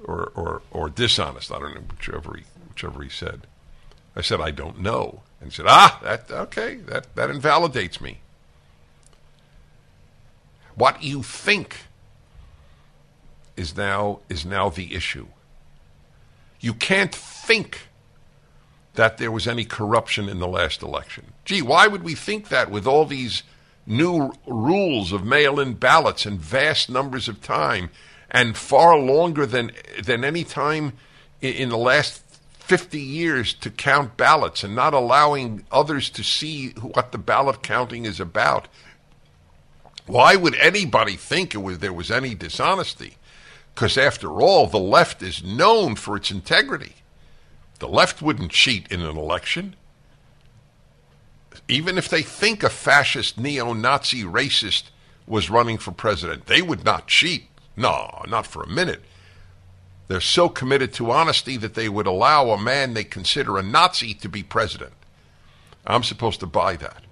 or, 0.03 0.31
or, 0.35 0.61
or 0.71 0.89
dishonest? 0.89 1.51
I 1.51 1.59
don't 1.59 1.75
know, 1.75 1.81
whichever 1.89 2.35
he, 2.35 2.43
whichever 2.69 3.03
he 3.03 3.09
said. 3.09 3.41
I 4.15 4.21
said, 4.21 4.41
I 4.41 4.51
don't 4.51 4.79
know. 4.79 5.23
And 5.39 5.51
said, 5.51 5.65
ah, 5.67 5.99
that, 6.03 6.29
okay, 6.29 6.75
that, 6.75 7.15
that 7.15 7.29
invalidates 7.29 7.99
me. 7.99 8.19
What 10.75 11.03
you 11.03 11.23
think 11.23 11.77
is 13.55 13.75
now, 13.75 14.19
is 14.29 14.45
now 14.45 14.69
the 14.69 14.93
issue. 14.93 15.27
You 16.59 16.73
can't 16.73 17.13
think 17.13 17.87
that 18.93 19.17
there 19.17 19.31
was 19.31 19.47
any 19.47 19.65
corruption 19.65 20.29
in 20.29 20.39
the 20.39 20.47
last 20.47 20.81
election. 20.81 21.33
Gee, 21.45 21.61
why 21.61 21.87
would 21.87 22.03
we 22.03 22.13
think 22.13 22.49
that 22.49 22.69
with 22.69 22.85
all 22.85 23.05
these 23.05 23.43
new 23.91 24.31
rules 24.47 25.11
of 25.11 25.25
mail-in 25.25 25.73
ballots 25.73 26.25
and 26.25 26.39
vast 26.39 26.89
numbers 26.89 27.27
of 27.27 27.41
time 27.41 27.89
and 28.29 28.57
far 28.57 28.97
longer 28.97 29.45
than 29.45 29.71
than 30.01 30.23
any 30.23 30.43
time 30.43 30.93
in, 31.41 31.53
in 31.53 31.69
the 31.69 31.77
last 31.77 32.23
50 32.59 32.99
years 32.99 33.53
to 33.53 33.69
count 33.69 34.15
ballots 34.15 34.63
and 34.63 34.73
not 34.73 34.93
allowing 34.93 35.65
others 35.71 36.09
to 36.09 36.23
see 36.23 36.69
what 36.69 37.11
the 37.11 37.17
ballot 37.17 37.61
counting 37.61 38.05
is 38.05 38.19
about. 38.19 38.69
Why 40.05 40.37
would 40.37 40.55
anybody 40.55 41.17
think 41.17 41.53
it 41.53 41.57
was 41.57 41.79
there 41.79 41.91
was 41.91 42.09
any 42.09 42.33
dishonesty? 42.33 43.17
Because 43.75 43.97
after 43.97 44.41
all, 44.41 44.67
the 44.67 44.79
left 44.79 45.21
is 45.21 45.43
known 45.43 45.95
for 45.95 46.15
its 46.15 46.31
integrity. 46.31 46.95
The 47.79 47.87
left 47.87 48.21
wouldn't 48.21 48.51
cheat 48.51 48.87
in 48.91 49.01
an 49.01 49.17
election. 49.17 49.75
Even 51.67 51.97
if 51.97 52.09
they 52.09 52.21
think 52.21 52.63
a 52.63 52.69
fascist, 52.69 53.37
neo 53.37 53.73
Nazi 53.73 54.23
racist 54.23 54.83
was 55.27 55.49
running 55.49 55.77
for 55.77 55.91
president, 55.91 56.47
they 56.47 56.61
would 56.61 56.83
not 56.83 57.07
cheat. 57.07 57.47
No, 57.75 58.23
not 58.27 58.45
for 58.45 58.63
a 58.63 58.69
minute. 58.69 59.01
They're 60.07 60.19
so 60.19 60.49
committed 60.49 60.93
to 60.93 61.11
honesty 61.11 61.55
that 61.57 61.73
they 61.73 61.87
would 61.87 62.07
allow 62.07 62.49
a 62.49 62.61
man 62.61 62.93
they 62.93 63.05
consider 63.05 63.57
a 63.57 63.63
Nazi 63.63 64.13
to 64.15 64.27
be 64.27 64.43
president. 64.43 64.91
I'm 65.87 66.03
supposed 66.03 66.41
to 66.41 66.45
buy 66.45 66.75
that. 66.75 67.03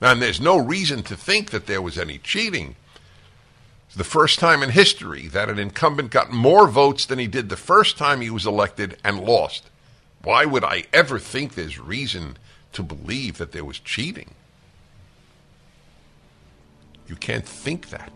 And 0.00 0.20
there's 0.20 0.40
no 0.40 0.58
reason 0.58 1.02
to 1.04 1.16
think 1.16 1.50
that 1.50 1.66
there 1.66 1.82
was 1.82 1.98
any 1.98 2.18
cheating. 2.18 2.76
It's 3.86 3.96
the 3.96 4.04
first 4.04 4.38
time 4.38 4.62
in 4.62 4.70
history 4.70 5.26
that 5.28 5.48
an 5.48 5.58
incumbent 5.58 6.10
got 6.10 6.30
more 6.30 6.68
votes 6.68 7.06
than 7.06 7.18
he 7.18 7.26
did 7.26 7.48
the 7.48 7.56
first 7.56 7.98
time 7.98 8.20
he 8.20 8.30
was 8.30 8.46
elected 8.46 8.98
and 9.02 9.20
lost. 9.20 9.68
Why 10.22 10.44
would 10.44 10.64
I 10.64 10.84
ever 10.92 11.18
think 11.18 11.54
there's 11.54 11.78
reason 11.78 12.36
to 12.72 12.82
believe 12.82 13.38
that 13.38 13.52
there 13.52 13.64
was 13.64 13.78
cheating? 13.78 14.34
You 17.06 17.16
can't 17.16 17.46
think 17.46 17.90
that 17.90 18.12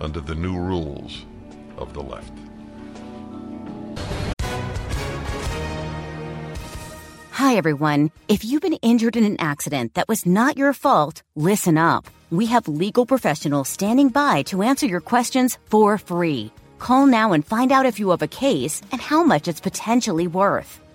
under 0.00 0.20
the 0.20 0.34
new 0.34 0.58
rules 0.58 1.24
of 1.76 1.94
the 1.94 2.02
left. 2.02 2.32
Hi, 7.30 7.56
everyone. 7.56 8.10
If 8.28 8.44
you've 8.44 8.62
been 8.62 8.78
injured 8.82 9.16
in 9.16 9.24
an 9.24 9.40
accident 9.40 9.94
that 9.94 10.08
was 10.08 10.26
not 10.26 10.56
your 10.56 10.72
fault, 10.72 11.22
listen 11.34 11.76
up. 11.76 12.06
We 12.30 12.46
have 12.46 12.68
legal 12.68 13.04
professionals 13.04 13.68
standing 13.68 14.08
by 14.08 14.42
to 14.42 14.62
answer 14.62 14.86
your 14.86 15.00
questions 15.00 15.58
for 15.66 15.98
free. 15.98 16.52
Call 16.78 17.06
now 17.06 17.32
and 17.32 17.44
find 17.44 17.72
out 17.72 17.86
if 17.86 17.98
you 17.98 18.10
have 18.10 18.22
a 18.22 18.28
case 18.28 18.80
and 18.92 19.00
how 19.00 19.22
much 19.22 19.48
it's 19.48 19.60
potentially 19.60 20.26
worth. 20.26 20.81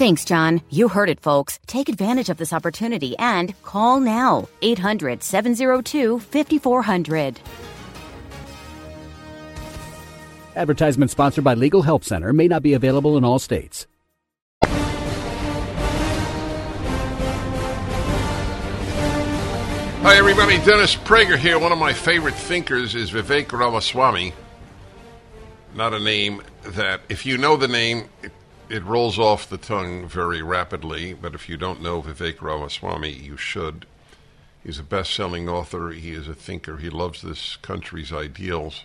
Thanks, 0.00 0.24
John. 0.24 0.62
You 0.70 0.88
heard 0.88 1.10
it, 1.10 1.20
folks. 1.20 1.60
Take 1.66 1.90
advantage 1.90 2.30
of 2.30 2.38
this 2.38 2.54
opportunity 2.54 3.14
and 3.18 3.54
call 3.64 4.00
now 4.00 4.48
800 4.62 5.22
702 5.22 6.20
5400. 6.20 7.38
Advertisement 10.56 11.10
sponsored 11.10 11.44
by 11.44 11.52
Legal 11.52 11.82
Help 11.82 12.02
Center 12.02 12.32
may 12.32 12.48
not 12.48 12.62
be 12.62 12.72
available 12.72 13.18
in 13.18 13.24
all 13.24 13.38
states. 13.38 13.86
Hi, 20.02 20.16
everybody. 20.16 20.56
Dennis 20.64 20.96
Prager 20.96 21.36
here. 21.36 21.58
One 21.58 21.72
of 21.72 21.78
my 21.78 21.92
favorite 21.92 22.36
thinkers 22.36 22.94
is 22.94 23.10
Vivek 23.10 23.52
Ramaswamy. 23.52 24.32
Not 25.74 25.92
a 25.92 26.00
name 26.00 26.40
that, 26.68 27.02
if 27.10 27.26
you 27.26 27.36
know 27.36 27.58
the 27.58 27.68
name, 27.68 28.08
it, 28.22 28.32
it 28.70 28.84
rolls 28.84 29.18
off 29.18 29.48
the 29.48 29.58
tongue 29.58 30.06
very 30.06 30.40
rapidly. 30.40 31.12
But 31.12 31.34
if 31.34 31.48
you 31.48 31.56
don't 31.56 31.82
know 31.82 32.00
Vivek 32.00 32.40
Ramaswamy, 32.40 33.12
you 33.12 33.36
should. 33.36 33.84
He's 34.62 34.78
a 34.78 34.84
best 34.84 35.12
selling 35.12 35.48
author. 35.48 35.90
He 35.90 36.12
is 36.12 36.28
a 36.28 36.34
thinker. 36.34 36.76
He 36.76 36.88
loves 36.88 37.20
this 37.20 37.56
country's 37.56 38.12
ideals. 38.12 38.84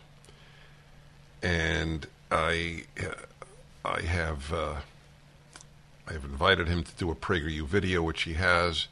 And 1.44 2.08
I, 2.32 2.86
uh, 3.00 3.88
I 3.88 4.02
have, 4.02 4.52
uh, 4.52 4.76
I 6.08 6.14
have 6.14 6.26
invited 6.26 6.68
him 6.68 6.84
to 6.84 6.92
do 6.98 7.12
a 7.12 7.16
PragerU 7.16 7.68
video, 7.68 8.02
which 8.02 8.24
he 8.24 8.34
has 8.34 8.88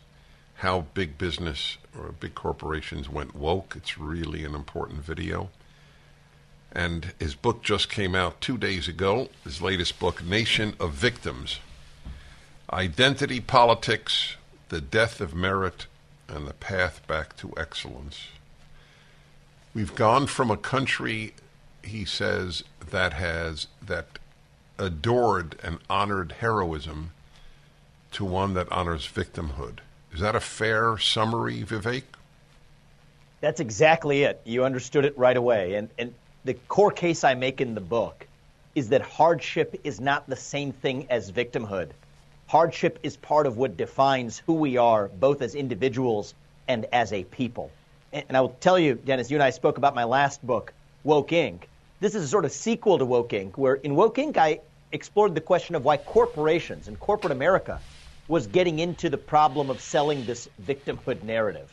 how 0.55 0.81
big 0.93 1.17
business 1.17 1.77
or 1.97 2.11
big 2.11 2.35
corporations 2.35 3.09
went 3.09 3.35
woke. 3.35 3.73
It's 3.75 3.97
really 3.97 4.45
an 4.45 4.53
important 4.53 5.01
video. 5.01 5.49
And 6.73 7.13
his 7.19 7.35
book 7.35 7.61
just 7.61 7.89
came 7.89 8.15
out 8.15 8.41
two 8.41 8.57
days 8.57 8.87
ago. 8.87 9.29
His 9.43 9.61
latest 9.61 9.99
book, 9.99 10.23
Nation 10.23 10.75
of 10.79 10.93
Victims 10.93 11.59
Identity 12.71 13.39
Politics, 13.39 14.35
The 14.69 14.81
Death 14.81 15.21
of 15.21 15.35
Merit, 15.35 15.85
and 16.27 16.47
the 16.47 16.53
Path 16.53 17.05
Back 17.05 17.37
to 17.37 17.53
Excellence. 17.55 18.27
We've 19.75 19.93
gone 19.93 20.25
from 20.25 20.49
a 20.49 20.57
country, 20.57 21.35
he 21.83 22.05
says, 22.05 22.63
that 22.89 23.13
has, 23.13 23.67
that 23.85 24.17
adored 24.79 25.59
and 25.61 25.77
honored 25.89 26.33
heroism 26.39 27.11
to 28.13 28.25
one 28.25 28.55
that 28.55 28.71
honors 28.71 29.07
victimhood. 29.07 29.79
Is 30.11 30.19
that 30.21 30.35
a 30.35 30.39
fair 30.39 30.97
summary, 30.97 31.63
Vivek? 31.63 32.03
That's 33.41 33.59
exactly 33.59 34.23
it. 34.23 34.41
You 34.45 34.63
understood 34.63 35.05
it 35.05 35.17
right 35.17 35.35
away. 35.35 35.73
And, 35.75 35.89
and 35.99 36.13
the 36.45 36.53
core 36.53 36.91
case 36.91 37.23
I 37.23 37.35
make 37.35 37.61
in 37.61 37.73
the 37.73 37.81
book 37.81 38.27
is 38.75 38.89
that 38.89 39.01
hardship 39.01 39.79
is 39.83 40.01
not 40.01 40.27
the 40.27 40.35
same 40.35 40.71
thing 40.73 41.07
as 41.09 41.31
victimhood. 41.31 41.91
Hardship 42.47 42.99
is 43.03 43.15
part 43.15 43.47
of 43.47 43.57
what 43.57 43.77
defines 43.77 44.39
who 44.39 44.53
we 44.53 44.77
are, 44.77 45.07
both 45.07 45.41
as 45.41 45.55
individuals 45.55 46.33
and 46.67 46.85
as 46.91 47.13
a 47.13 47.23
people. 47.23 47.71
And, 48.11 48.35
I 48.35 48.41
will 48.41 48.55
tell 48.59 48.77
you, 48.77 48.95
Dennis, 48.95 49.31
you 49.31 49.37
and 49.37 49.43
I 49.43 49.51
spoke 49.51 49.77
about 49.77 49.95
my 49.95 50.03
last 50.03 50.45
book, 50.45 50.73
Woke 51.03 51.29
Inc. 51.29 51.61
This 51.99 52.13
is 52.13 52.25
a 52.25 52.27
sort 52.27 52.45
of 52.45 52.51
sequel 52.51 52.97
to 52.97 53.05
Woke 53.05 53.29
Inc., 53.29 53.57
where 53.57 53.75
in 53.75 53.95
Woke 53.95 54.17
Inc., 54.17 54.37
I 54.37 54.59
explored 54.91 55.33
the 55.35 55.41
question 55.41 55.75
of 55.75 55.85
why 55.85 55.97
corporations 55.97 56.87
and 56.87 56.99
corporate 56.99 57.31
America 57.31 57.79
was 58.27 58.47
getting 58.47 58.79
into 58.79 59.09
the 59.09 59.17
problem 59.17 59.69
of 59.69 59.81
selling 59.81 60.25
this 60.25 60.49
victimhood 60.61 61.23
narrative. 61.23 61.71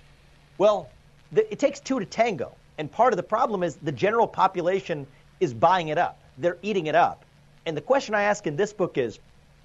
Well, 0.58 0.88
the, 1.32 1.50
it 1.52 1.58
takes 1.58 1.80
two 1.80 1.98
to 1.98 2.06
tango. 2.06 2.54
And 2.78 2.90
part 2.90 3.12
of 3.12 3.16
the 3.16 3.22
problem 3.22 3.62
is 3.62 3.76
the 3.76 3.92
general 3.92 4.26
population 4.26 5.06
is 5.38 5.52
buying 5.54 5.88
it 5.88 5.98
up. 5.98 6.20
They're 6.38 6.58
eating 6.62 6.86
it 6.86 6.94
up. 6.94 7.24
And 7.66 7.76
the 7.76 7.82
question 7.82 8.14
I 8.14 8.22
ask 8.22 8.46
in 8.46 8.56
this 8.56 8.72
book 8.72 8.98
is 8.98 9.18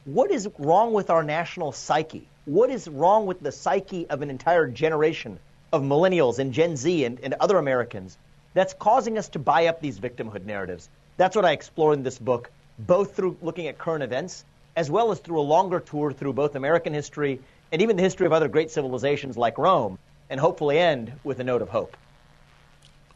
what 0.06 0.32
is 0.32 0.50
wrong 0.60 0.94
with 0.94 1.10
our 1.10 1.24
national 1.24 1.72
psyche? 1.72 2.28
What 2.46 2.70
is 2.70 2.88
wrong 2.88 3.26
with 3.26 3.40
the 3.40 3.52
psyche 3.52 4.08
of 4.10 4.22
an 4.22 4.30
entire 4.30 4.68
generation 4.68 5.40
of 5.74 5.82
millennials 5.82 6.40
and 6.40 6.54
Gen 6.54 6.76
Z 6.76 7.06
and, 7.06 7.20
and 7.22 7.34
other 7.36 7.58
Americans 7.58 8.18
that's 8.54 8.74
causing 8.74 9.18
us 9.18 9.30
to 9.30 9.40
buy 9.40 9.68
up 9.68 9.82
these 9.82 10.00
victimhood 10.00 10.46
narratives? 10.46 10.90
That's 11.18 11.36
what 11.36 11.46
I 11.46 11.54
explore 11.54 11.94
in 11.94 12.04
this 12.04 12.20
book, 12.20 12.52
both 12.78 13.16
through 13.16 13.38
looking 13.42 13.68
at 13.68 13.78
current 13.78 14.04
events 14.04 14.46
as 14.76 14.92
well 14.92 15.12
as 15.12 15.20
through 15.20 15.40
a 15.40 15.42
longer 15.42 15.80
tour 15.80 16.12
through 16.12 16.34
both 16.34 16.56
American 16.56 16.94
history 16.94 17.40
and 17.72 17.82
even 17.82 17.96
the 17.96 18.04
history 18.04 18.26
of 18.26 18.34
other 18.34 18.48
great 18.48 18.72
civilizations 18.72 19.38
like 19.38 19.58
Rome, 19.58 19.98
and 20.30 20.40
hopefully 20.40 20.80
end 20.80 21.12
with 21.24 21.40
a 21.40 21.44
note 21.44 21.62
of 21.62 21.70
hope. 21.70 21.98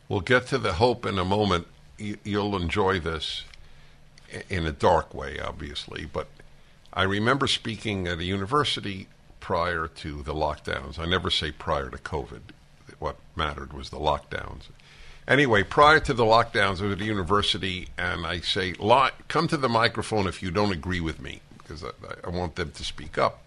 We'll 0.10 0.22
get 0.22 0.48
to 0.48 0.58
the 0.58 0.74
hope 0.74 1.06
in 1.06 1.18
a 1.18 1.24
moment. 1.24 1.68
You'll 1.98 2.58
enjoy 2.58 3.00
this 3.00 3.46
in 4.50 4.66
a 4.66 4.72
dark 4.72 5.14
way, 5.14 5.40
obviously, 5.40 6.06
but 6.06 6.28
I 6.92 7.04
remember 7.04 7.48
speaking 7.48 8.08
at 8.08 8.18
a 8.18 8.24
university 8.24 9.08
prior 9.40 9.88
to 9.88 10.22
the 10.22 10.34
lockdowns. 10.34 11.00
I 11.00 11.06
never 11.06 11.30
say 11.30 11.52
prior 11.52 11.90
to 11.90 11.98
COVID. 11.98 12.42
What 13.00 13.18
mattered 13.36 13.72
was 13.72 13.90
the 13.92 14.00
lockdowns. 14.00 14.64
Anyway, 15.28 15.64
prior 15.64 16.00
to 16.02 16.14
the 16.14 16.26
lockdowns, 16.26 16.82
I 16.82 16.86
was 16.86 16.94
at 16.94 17.02
a 17.02 17.06
university, 17.06 17.90
and 17.98 18.26
I 18.26 18.40
say, 18.40 18.74
"Come 19.28 19.48
to 19.48 19.58
the 19.58 19.70
microphone 19.70 20.28
if 20.28 20.42
you 20.42 20.52
don't 20.52 20.72
agree 20.72 21.00
with 21.00 21.22
me." 21.22 21.42
because 21.70 21.84
I, 21.84 22.28
I, 22.28 22.30
want 22.30 22.56
them 22.56 22.72
to 22.72 22.84
speak 22.84 23.18
up. 23.18 23.44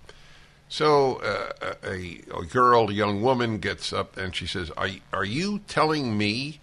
So 0.73 1.17
uh, 1.17 1.75
a, 1.85 2.23
a, 2.35 2.47
girl, 2.47 2.89
a 2.89 2.95
young 2.95 3.21
woman, 3.21 3.59
gets 3.59 3.93
up 3.93 4.17
and 4.17 4.35
she 4.35 4.47
says, 4.47 4.71
are, 4.71 4.89
"Are 5.13 5.23
you 5.23 5.59
telling 5.69 6.17
me 6.17 6.61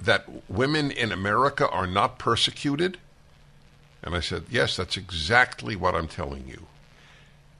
that 0.00 0.50
women 0.50 0.90
in 0.90 1.12
America 1.12 1.68
are 1.68 1.86
not 1.86 2.18
persecuted?" 2.18 2.98
And 4.02 4.16
I 4.16 4.20
said, 4.20 4.46
"Yes, 4.50 4.76
that's 4.76 4.96
exactly 4.96 5.76
what 5.76 5.94
I'm 5.94 6.08
telling 6.08 6.48
you." 6.48 6.66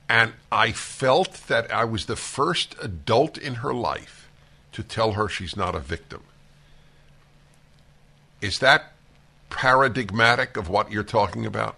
And 0.09 0.33
I 0.51 0.73
felt 0.73 1.47
that 1.47 1.73
I 1.73 1.85
was 1.85 2.07
the 2.07 2.17
first 2.17 2.75
adult 2.83 3.39
in 3.39 3.57
her 3.57 3.73
life 3.73 4.29
to 4.73 4.83
tell 4.83 5.13
her 5.13 5.29
she's 5.29 5.57
not 5.57 5.77
a 5.77 5.81
victim. 5.81 6.25
Is 8.41 8.59
that 8.59 8.93
paradigmatic 9.51 10.57
of 10.57 10.69
what 10.69 10.91
you're 10.91 11.05
talking 11.05 11.47
about? 11.47 11.77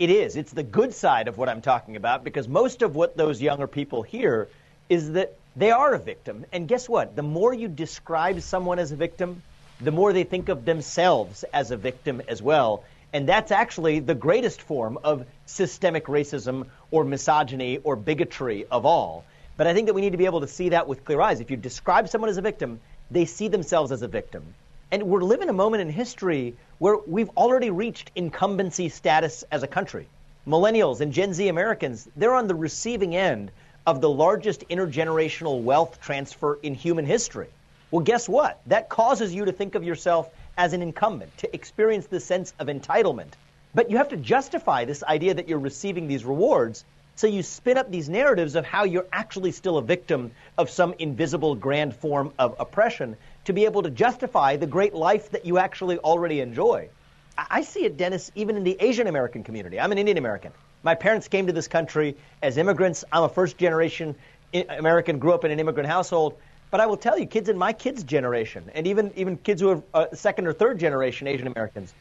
It 0.00 0.08
is. 0.08 0.34
It's 0.34 0.52
the 0.52 0.62
good 0.62 0.94
side 0.94 1.28
of 1.28 1.36
what 1.36 1.50
I'm 1.50 1.60
talking 1.60 1.94
about 1.94 2.24
because 2.24 2.48
most 2.48 2.80
of 2.80 2.96
what 2.96 3.18
those 3.18 3.42
younger 3.42 3.66
people 3.66 4.02
hear 4.02 4.48
is 4.88 5.12
that 5.12 5.34
they 5.56 5.72
are 5.72 5.92
a 5.92 5.98
victim. 5.98 6.46
And 6.52 6.66
guess 6.66 6.88
what? 6.88 7.16
The 7.16 7.22
more 7.22 7.52
you 7.52 7.68
describe 7.68 8.40
someone 8.40 8.78
as 8.78 8.92
a 8.92 8.96
victim, 8.96 9.42
the 9.78 9.90
more 9.90 10.14
they 10.14 10.24
think 10.24 10.48
of 10.48 10.64
themselves 10.64 11.44
as 11.52 11.70
a 11.70 11.76
victim 11.76 12.22
as 12.28 12.40
well. 12.40 12.82
And 13.12 13.28
that's 13.28 13.52
actually 13.52 14.00
the 14.00 14.14
greatest 14.14 14.62
form 14.62 14.98
of 15.04 15.26
systemic 15.44 16.06
racism 16.06 16.68
or 16.90 17.04
misogyny 17.04 17.76
or 17.84 17.94
bigotry 17.94 18.64
of 18.70 18.86
all. 18.86 19.26
But 19.58 19.66
I 19.66 19.74
think 19.74 19.88
that 19.88 19.92
we 19.92 20.00
need 20.00 20.12
to 20.12 20.18
be 20.18 20.24
able 20.24 20.40
to 20.40 20.48
see 20.48 20.70
that 20.70 20.88
with 20.88 21.04
clear 21.04 21.20
eyes. 21.20 21.40
If 21.40 21.50
you 21.50 21.58
describe 21.58 22.08
someone 22.08 22.30
as 22.30 22.38
a 22.38 22.42
victim, 22.42 22.80
they 23.10 23.26
see 23.26 23.48
themselves 23.48 23.92
as 23.92 24.00
a 24.00 24.08
victim. 24.08 24.54
And 24.92 25.04
we're 25.04 25.22
living 25.22 25.48
a 25.48 25.52
moment 25.52 25.82
in 25.82 25.88
history 25.88 26.56
where 26.78 26.96
we've 27.06 27.30
already 27.36 27.70
reached 27.70 28.10
incumbency 28.16 28.88
status 28.88 29.44
as 29.52 29.62
a 29.62 29.68
country. 29.68 30.08
Millennials 30.48 31.00
and 31.00 31.12
Gen 31.12 31.32
Z 31.32 31.46
Americans, 31.46 32.08
they're 32.16 32.34
on 32.34 32.48
the 32.48 32.56
receiving 32.56 33.14
end 33.14 33.52
of 33.86 34.00
the 34.00 34.10
largest 34.10 34.68
intergenerational 34.68 35.62
wealth 35.62 36.00
transfer 36.00 36.58
in 36.64 36.74
human 36.74 37.06
history. 37.06 37.46
Well, 37.92 38.02
guess 38.02 38.28
what? 38.28 38.60
That 38.66 38.88
causes 38.88 39.32
you 39.32 39.44
to 39.44 39.52
think 39.52 39.76
of 39.76 39.84
yourself 39.84 40.28
as 40.58 40.72
an 40.72 40.82
incumbent, 40.82 41.38
to 41.38 41.54
experience 41.54 42.06
the 42.06 42.18
sense 42.18 42.52
of 42.58 42.66
entitlement. 42.66 43.30
But 43.72 43.92
you 43.92 43.98
have 43.98 44.08
to 44.08 44.16
justify 44.16 44.86
this 44.86 45.04
idea 45.04 45.34
that 45.34 45.48
you're 45.48 45.60
receiving 45.60 46.08
these 46.08 46.24
rewards. 46.24 46.84
So 47.14 47.28
you 47.28 47.44
spin 47.44 47.78
up 47.78 47.92
these 47.92 48.08
narratives 48.08 48.56
of 48.56 48.64
how 48.64 48.84
you're 48.84 49.06
actually 49.12 49.52
still 49.52 49.78
a 49.78 49.82
victim 49.82 50.32
of 50.58 50.68
some 50.68 50.94
invisible 50.98 51.54
grand 51.54 51.94
form 51.94 52.32
of 52.40 52.56
oppression 52.58 53.16
to 53.44 53.52
be 53.52 53.64
able 53.64 53.82
to 53.82 53.90
justify 53.90 54.56
the 54.56 54.66
great 54.66 54.94
life 54.94 55.30
that 55.30 55.44
you 55.44 55.58
actually 55.58 55.98
already 55.98 56.40
enjoy. 56.40 56.88
I 57.36 57.62
see 57.62 57.84
it, 57.84 57.96
Dennis, 57.96 58.30
even 58.34 58.56
in 58.56 58.64
the 58.64 58.76
Asian 58.80 59.06
American 59.06 59.44
community. 59.44 59.80
I'm 59.80 59.92
an 59.92 59.98
Indian 59.98 60.18
American. 60.18 60.52
My 60.82 60.94
parents 60.94 61.28
came 61.28 61.46
to 61.46 61.52
this 61.52 61.68
country 61.68 62.16
as 62.42 62.58
immigrants. 62.58 63.04
I'm 63.12 63.22
a 63.22 63.28
first 63.28 63.56
generation 63.56 64.14
American, 64.52 65.18
grew 65.18 65.32
up 65.32 65.44
in 65.44 65.50
an 65.50 65.60
immigrant 65.60 65.88
household. 65.88 66.36
But 66.70 66.80
I 66.80 66.86
will 66.86 66.96
tell 66.96 67.18
you, 67.18 67.26
kids 67.26 67.48
in 67.48 67.58
my 67.58 67.72
kids' 67.72 68.04
generation, 68.04 68.70
and 68.74 68.86
even, 68.86 69.12
even 69.16 69.36
kids 69.38 69.60
who 69.60 69.70
are 69.70 69.82
uh, 69.92 70.06
second 70.14 70.46
or 70.46 70.52
third 70.52 70.78
generation 70.78 71.26
Asian 71.26 71.46
Americans, 71.46 71.94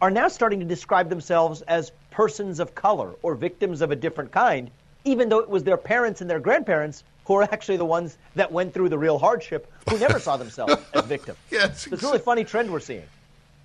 are 0.00 0.10
now 0.10 0.28
starting 0.28 0.60
to 0.60 0.66
describe 0.66 1.08
themselves 1.08 1.62
as 1.62 1.92
persons 2.10 2.60
of 2.60 2.74
color 2.74 3.12
or 3.22 3.34
victims 3.34 3.80
of 3.80 3.90
a 3.90 3.96
different 3.96 4.30
kind, 4.30 4.70
even 5.04 5.28
though 5.28 5.40
it 5.40 5.48
was 5.48 5.64
their 5.64 5.76
parents 5.76 6.20
and 6.20 6.30
their 6.30 6.40
grandparents 6.40 7.02
who 7.24 7.34
are 7.34 7.42
actually 7.52 7.76
the 7.76 7.84
ones 7.84 8.18
that 8.34 8.52
went 8.52 8.74
through 8.74 8.88
the 8.88 8.98
real 8.98 9.18
hardship, 9.18 9.71
who 9.88 9.98
never 9.98 10.18
saw 10.18 10.36
themselves 10.36 10.76
as 10.94 11.04
victims. 11.04 11.38
yes, 11.50 11.82
so 11.82 11.90
it's 11.92 12.02
a 12.02 12.06
really 12.06 12.18
funny 12.18 12.44
trend 12.44 12.70
we're 12.72 12.80
seeing. 12.80 13.04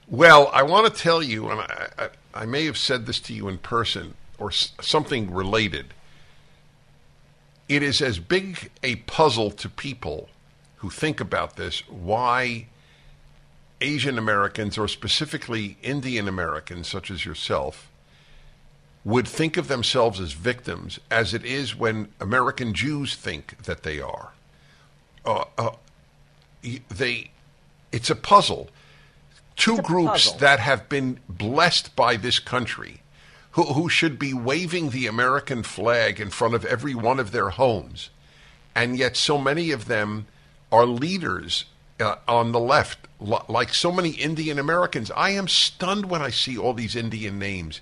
Well, 0.07 0.49
I 0.53 0.63
want 0.63 0.93
to 0.93 1.01
tell 1.01 1.21
you, 1.21 1.49
and 1.49 1.61
I, 1.61 1.87
I, 1.99 2.09
I 2.33 2.45
may 2.45 2.65
have 2.65 2.77
said 2.77 3.05
this 3.05 3.19
to 3.21 3.33
you 3.33 3.47
in 3.49 3.57
person 3.57 4.13
or 4.37 4.49
s- 4.49 4.71
something 4.81 5.33
related. 5.33 5.93
It 7.67 7.83
is 7.83 8.01
as 8.01 8.19
big 8.19 8.71
a 8.83 8.95
puzzle 8.97 9.51
to 9.51 9.67
people 9.69 10.29
who 10.77 10.89
think 10.89 11.19
about 11.19 11.57
this 11.57 11.79
why 11.89 12.67
Asian 13.81 14.17
Americans, 14.17 14.77
or 14.77 14.87
specifically 14.87 15.77
Indian 15.83 16.27
Americans, 16.27 16.87
such 16.87 17.11
as 17.11 17.25
yourself, 17.25 17.89
would 19.03 19.27
think 19.27 19.55
of 19.57 19.67
themselves 19.67 20.19
as 20.19 20.31
victims 20.33 20.99
as 21.11 21.33
it 21.33 21.45
is 21.45 21.75
when 21.75 22.07
American 22.19 22.73
Jews 22.73 23.15
think 23.15 23.61
that 23.65 23.83
they 23.83 23.99
are. 23.99 24.31
Uh, 25.25 25.43
uh, 25.57 25.69
they, 26.89 27.31
it's 27.91 28.09
a 28.09 28.15
puzzle. 28.15 28.69
Two 29.55 29.77
a 29.77 29.81
groups 29.81 30.25
puzzle. 30.25 30.39
that 30.39 30.59
have 30.59 30.87
been 30.87 31.19
blessed 31.27 31.95
by 31.95 32.15
this 32.15 32.39
country, 32.39 33.01
who, 33.51 33.63
who 33.63 33.89
should 33.89 34.19
be 34.19 34.33
waving 34.33 34.91
the 34.91 35.07
American 35.07 35.63
flag 35.63 36.19
in 36.19 36.29
front 36.29 36.53
of 36.53 36.63
every 36.65 36.93
one 36.93 37.19
of 37.19 37.31
their 37.31 37.49
homes, 37.49 38.09
and 38.75 38.97
yet 38.97 39.17
so 39.17 39.37
many 39.37 39.71
of 39.71 39.85
them 39.85 40.27
are 40.71 40.85
leaders 40.85 41.65
uh, 41.99 42.15
on 42.27 42.51
the 42.51 42.59
left, 42.59 42.99
li- 43.19 43.37
like 43.47 43.73
so 43.73 43.91
many 43.91 44.11
Indian 44.11 44.59
Americans. 44.59 45.09
I 45.15 45.31
am 45.31 45.47
stunned 45.47 46.09
when 46.09 46.21
I 46.21 46.29
see 46.29 46.57
all 46.57 46.73
these 46.73 46.95
Indian 46.95 47.39
names 47.39 47.81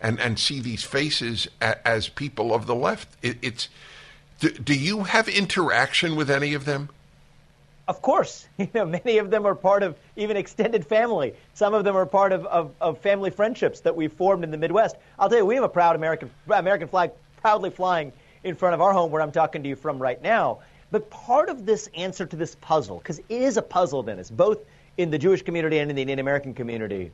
and, 0.00 0.20
and 0.20 0.38
see 0.38 0.60
these 0.60 0.84
faces 0.84 1.48
a, 1.62 1.86
as 1.86 2.08
people 2.08 2.54
of 2.54 2.66
the 2.66 2.74
left. 2.74 3.08
It, 3.22 3.38
it's 3.40 3.68
do, 4.40 4.50
do 4.50 4.74
you 4.74 5.04
have 5.04 5.28
interaction 5.28 6.16
with 6.16 6.30
any 6.30 6.52
of 6.52 6.66
them? 6.66 6.90
Of 7.88 8.02
course, 8.02 8.48
you 8.58 8.68
know, 8.74 8.84
many 8.84 9.18
of 9.18 9.30
them 9.30 9.46
are 9.46 9.54
part 9.54 9.82
of 9.82 9.96
even 10.16 10.36
extended 10.36 10.86
family. 10.86 11.34
Some 11.54 11.74
of 11.74 11.84
them 11.84 11.96
are 11.96 12.06
part 12.06 12.32
of, 12.32 12.44
of, 12.46 12.72
of 12.80 12.98
family 12.98 13.30
friendships 13.30 13.80
that 13.80 13.94
we've 13.94 14.12
formed 14.12 14.44
in 14.44 14.50
the 14.50 14.58
Midwest. 14.58 14.96
I'll 15.18 15.28
tell 15.28 15.38
you, 15.38 15.46
we 15.46 15.54
have 15.54 15.64
a 15.64 15.68
proud 15.68 15.96
American 15.96 16.30
American 16.48 16.88
flag 16.88 17.12
proudly 17.40 17.70
flying 17.70 18.12
in 18.44 18.54
front 18.54 18.74
of 18.74 18.80
our 18.80 18.92
home 18.92 19.10
where 19.10 19.22
I'm 19.22 19.32
talking 19.32 19.62
to 19.62 19.68
you 19.68 19.76
from 19.76 19.98
right 19.98 20.20
now. 20.22 20.58
But 20.90 21.10
part 21.10 21.48
of 21.48 21.66
this 21.66 21.88
answer 21.94 22.26
to 22.26 22.36
this 22.36 22.56
puzzle, 22.60 22.98
because 22.98 23.18
it 23.18 23.24
is 23.28 23.56
a 23.56 23.62
puzzle, 23.62 24.02
Dennis, 24.02 24.30
both 24.30 24.58
in 24.96 25.10
the 25.10 25.18
Jewish 25.18 25.42
community 25.42 25.78
and 25.78 25.90
in 25.90 25.96
the 25.96 26.02
Indian 26.02 26.20
American 26.20 26.54
community, 26.54 27.10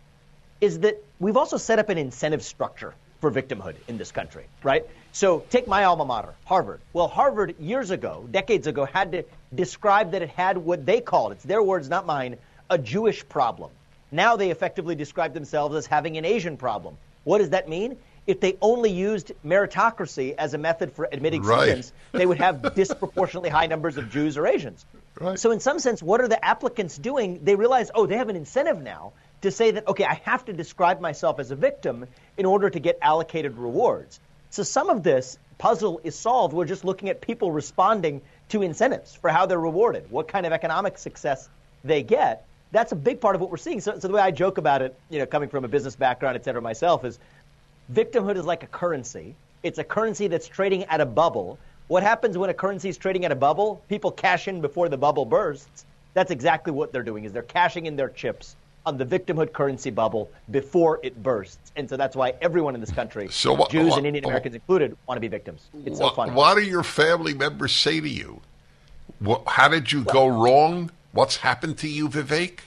is 0.60 0.78
that 0.80 1.02
we've 1.18 1.36
also 1.36 1.56
set 1.56 1.78
up 1.78 1.88
an 1.88 1.98
incentive 1.98 2.42
structure 2.42 2.94
for 3.20 3.30
victimhood 3.30 3.74
in 3.88 3.98
this 3.98 4.12
country, 4.12 4.44
right? 4.62 4.86
So 5.12 5.40
take 5.50 5.68
my 5.68 5.84
alma 5.84 6.06
mater, 6.06 6.34
Harvard. 6.46 6.80
Well, 6.94 7.06
Harvard 7.06 7.56
years 7.60 7.90
ago, 7.90 8.26
decades 8.30 8.66
ago, 8.66 8.86
had 8.86 9.12
to 9.12 9.24
describe 9.54 10.12
that 10.12 10.22
it 10.22 10.30
had 10.30 10.56
what 10.56 10.86
they 10.86 11.00
called, 11.00 11.32
it's 11.32 11.44
their 11.44 11.62
words, 11.62 11.88
not 11.88 12.06
mine, 12.06 12.38
a 12.70 12.78
Jewish 12.78 13.28
problem. 13.28 13.70
Now 14.10 14.36
they 14.36 14.50
effectively 14.50 14.94
describe 14.94 15.34
themselves 15.34 15.76
as 15.76 15.86
having 15.86 16.16
an 16.16 16.24
Asian 16.24 16.56
problem. 16.56 16.96
What 17.24 17.38
does 17.38 17.50
that 17.50 17.68
mean? 17.68 17.98
If 18.26 18.40
they 18.40 18.56
only 18.62 18.90
used 18.90 19.32
meritocracy 19.44 20.34
as 20.36 20.54
a 20.54 20.58
method 20.58 20.92
for 20.92 21.08
admitting 21.10 21.42
Right. 21.42 21.64
students, 21.64 21.92
they 22.12 22.24
would 22.24 22.38
have 22.38 22.74
disproportionately 22.76 23.50
high 23.50 23.66
numbers 23.66 23.98
of 23.98 24.10
Jews 24.10 24.38
or 24.38 24.46
Asians. 24.46 24.84
Right. 25.20 25.38
So, 25.38 25.50
in 25.50 25.60
some 25.60 25.78
sense, 25.78 26.02
what 26.02 26.20
are 26.20 26.28
the 26.28 26.42
applicants 26.42 26.96
doing? 26.96 27.40
They 27.42 27.56
realize, 27.56 27.90
oh, 27.94 28.06
they 28.06 28.16
have 28.16 28.28
an 28.28 28.36
incentive 28.36 28.80
now 28.80 29.12
to 29.42 29.50
say 29.50 29.72
that, 29.72 29.88
okay, 29.88 30.04
I 30.04 30.20
have 30.24 30.44
to 30.46 30.52
describe 30.52 31.00
myself 31.00 31.40
as 31.40 31.50
a 31.50 31.56
victim 31.56 32.06
in 32.38 32.46
order 32.46 32.70
to 32.70 32.78
get 32.78 32.98
allocated 33.02 33.58
rewards. 33.58 34.20
So, 34.52 34.62
some 34.62 34.90
of 34.90 35.02
this 35.02 35.38
puzzle 35.56 35.98
is 36.04 36.14
solved. 36.14 36.52
We're 36.52 36.66
just 36.66 36.84
looking 36.84 37.08
at 37.08 37.22
people 37.22 37.50
responding 37.50 38.20
to 38.50 38.60
incentives 38.60 39.14
for 39.14 39.30
how 39.30 39.46
they're 39.46 39.58
rewarded, 39.58 40.10
what 40.10 40.28
kind 40.28 40.44
of 40.44 40.52
economic 40.52 40.98
success 40.98 41.48
they 41.84 42.02
get. 42.02 42.44
That's 42.70 42.92
a 42.92 42.96
big 42.96 43.18
part 43.18 43.34
of 43.34 43.40
what 43.40 43.50
we're 43.50 43.56
seeing. 43.56 43.80
So, 43.80 43.98
so 43.98 44.08
the 44.08 44.12
way 44.12 44.20
I 44.20 44.30
joke 44.30 44.58
about 44.58 44.82
it, 44.82 44.94
you 45.08 45.18
know, 45.18 45.24
coming 45.24 45.48
from 45.48 45.64
a 45.64 45.68
business 45.68 45.96
background, 45.96 46.36
et 46.36 46.44
cetera, 46.44 46.60
myself, 46.60 47.02
is 47.06 47.18
victimhood 47.90 48.36
is 48.36 48.44
like 48.44 48.62
a 48.62 48.66
currency. 48.66 49.34
It's 49.62 49.78
a 49.78 49.84
currency 49.84 50.28
that's 50.28 50.48
trading 50.48 50.84
at 50.84 51.00
a 51.00 51.06
bubble. 51.06 51.58
What 51.88 52.02
happens 52.02 52.36
when 52.36 52.50
a 52.50 52.54
currency 52.54 52.90
is 52.90 52.98
trading 52.98 53.24
at 53.24 53.32
a 53.32 53.36
bubble? 53.36 53.82
People 53.88 54.10
cash 54.10 54.48
in 54.48 54.60
before 54.60 54.90
the 54.90 54.98
bubble 54.98 55.24
bursts. 55.24 55.86
That's 56.12 56.30
exactly 56.30 56.74
what 56.74 56.92
they're 56.92 57.02
doing 57.02 57.24
is 57.24 57.32
they're 57.32 57.42
cashing 57.42 57.86
in 57.86 57.96
their 57.96 58.10
chips 58.10 58.54
on 58.84 58.98
the 58.98 59.04
victimhood 59.06 59.52
currency 59.52 59.90
bubble 59.90 60.30
before 60.50 60.98
it 61.02 61.22
bursts. 61.22 61.72
And 61.76 61.88
so 61.88 61.96
that's 61.96 62.16
why 62.16 62.34
everyone 62.40 62.74
in 62.74 62.80
this 62.80 62.90
country, 62.90 63.28
So 63.30 63.66
Jews 63.68 63.96
and 63.96 64.06
Indian 64.06 64.24
Americans 64.24 64.54
included, 64.54 64.96
want 65.06 65.16
to 65.16 65.20
be 65.20 65.28
victims. 65.28 65.68
It's 65.86 65.98
so 65.98 66.10
funny. 66.10 66.32
what 66.32 66.56
do 66.56 66.62
your 66.62 66.82
family 66.82 67.34
members 67.34 67.72
say 67.72 68.00
to 68.00 68.08
you? 68.08 68.40
What, 69.20 69.42
how 69.46 69.68
did 69.68 69.92
you 69.92 70.02
go 70.04 70.26
wrong? 70.26 70.90
What's 71.12 71.36
happened 71.36 71.78
to 71.78 71.88
you, 71.88 72.08
Vivek? 72.08 72.60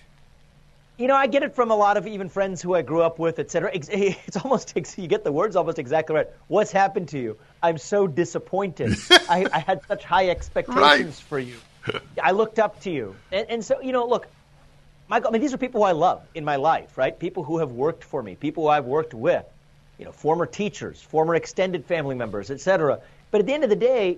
You 0.98 1.08
know, 1.08 1.16
I 1.16 1.28
get 1.28 1.44
it 1.44 1.54
from 1.54 1.72
a 1.72 1.76
lot 1.76 1.98
of 1.98 2.08
even 2.08 2.30
friends 2.30 2.62
who 2.62 2.74
I 2.76 2.82
grew 2.82 3.02
up 3.02 3.20
with, 3.20 3.38
et 3.40 3.52
cetera. 3.52 3.70
It's, 3.74 3.90
it's 3.92 4.38
almost, 4.38 4.74
you 4.98 5.08
get 5.08 5.26
the 5.26 5.32
words 5.32 5.58
almost 5.58 5.80
exactly 5.80 6.16
right. 6.16 6.28
What's 6.48 6.72
happened 6.72 7.10
to 7.10 7.20
you? 7.20 7.38
I'm 7.62 7.78
so 7.78 8.08
disappointed. 8.08 8.96
I, 9.30 9.46
I 9.52 9.60
had 9.60 9.82
such 9.88 10.06
high 10.06 10.30
expectations 10.30 10.80
Right. 10.82 11.14
for 11.14 11.40
you. 11.40 11.58
I 12.24 12.32
looked 12.32 12.58
up 12.60 12.80
to 12.82 12.90
you. 12.92 13.16
And, 13.34 13.46
and 13.50 13.66
so, 13.66 13.82
you 13.82 13.92
know, 13.92 14.08
look, 14.08 14.28
Michael, 15.08 15.30
I 15.30 15.34
mean, 15.34 15.42
these 15.42 15.54
are 15.54 15.58
people 15.58 15.82
who 15.82 15.88
I 15.88 15.92
love 15.92 16.24
in 16.34 16.44
my 16.44 16.56
life, 16.56 16.98
right? 16.98 17.18
People 17.18 17.44
who 17.44 17.60
have 17.60 17.72
worked 17.72 18.04
for 18.04 18.24
me, 18.24 18.36
people 18.36 18.64
who 18.64 18.70
I've 18.70 18.86
worked 18.86 19.14
with, 19.14 19.46
you 20.00 20.06
know, 20.06 20.12
former 20.12 20.46
teachers, 20.48 21.02
former 21.02 21.36
extended 21.36 21.86
family 21.86 22.16
members, 22.16 22.50
et 22.50 22.60
cetera. 22.60 23.00
But 23.30 23.42
at 23.42 23.48
the 23.48 23.54
end 23.54 23.64
of 23.64 23.70
the 23.70 23.76
day, 23.76 24.18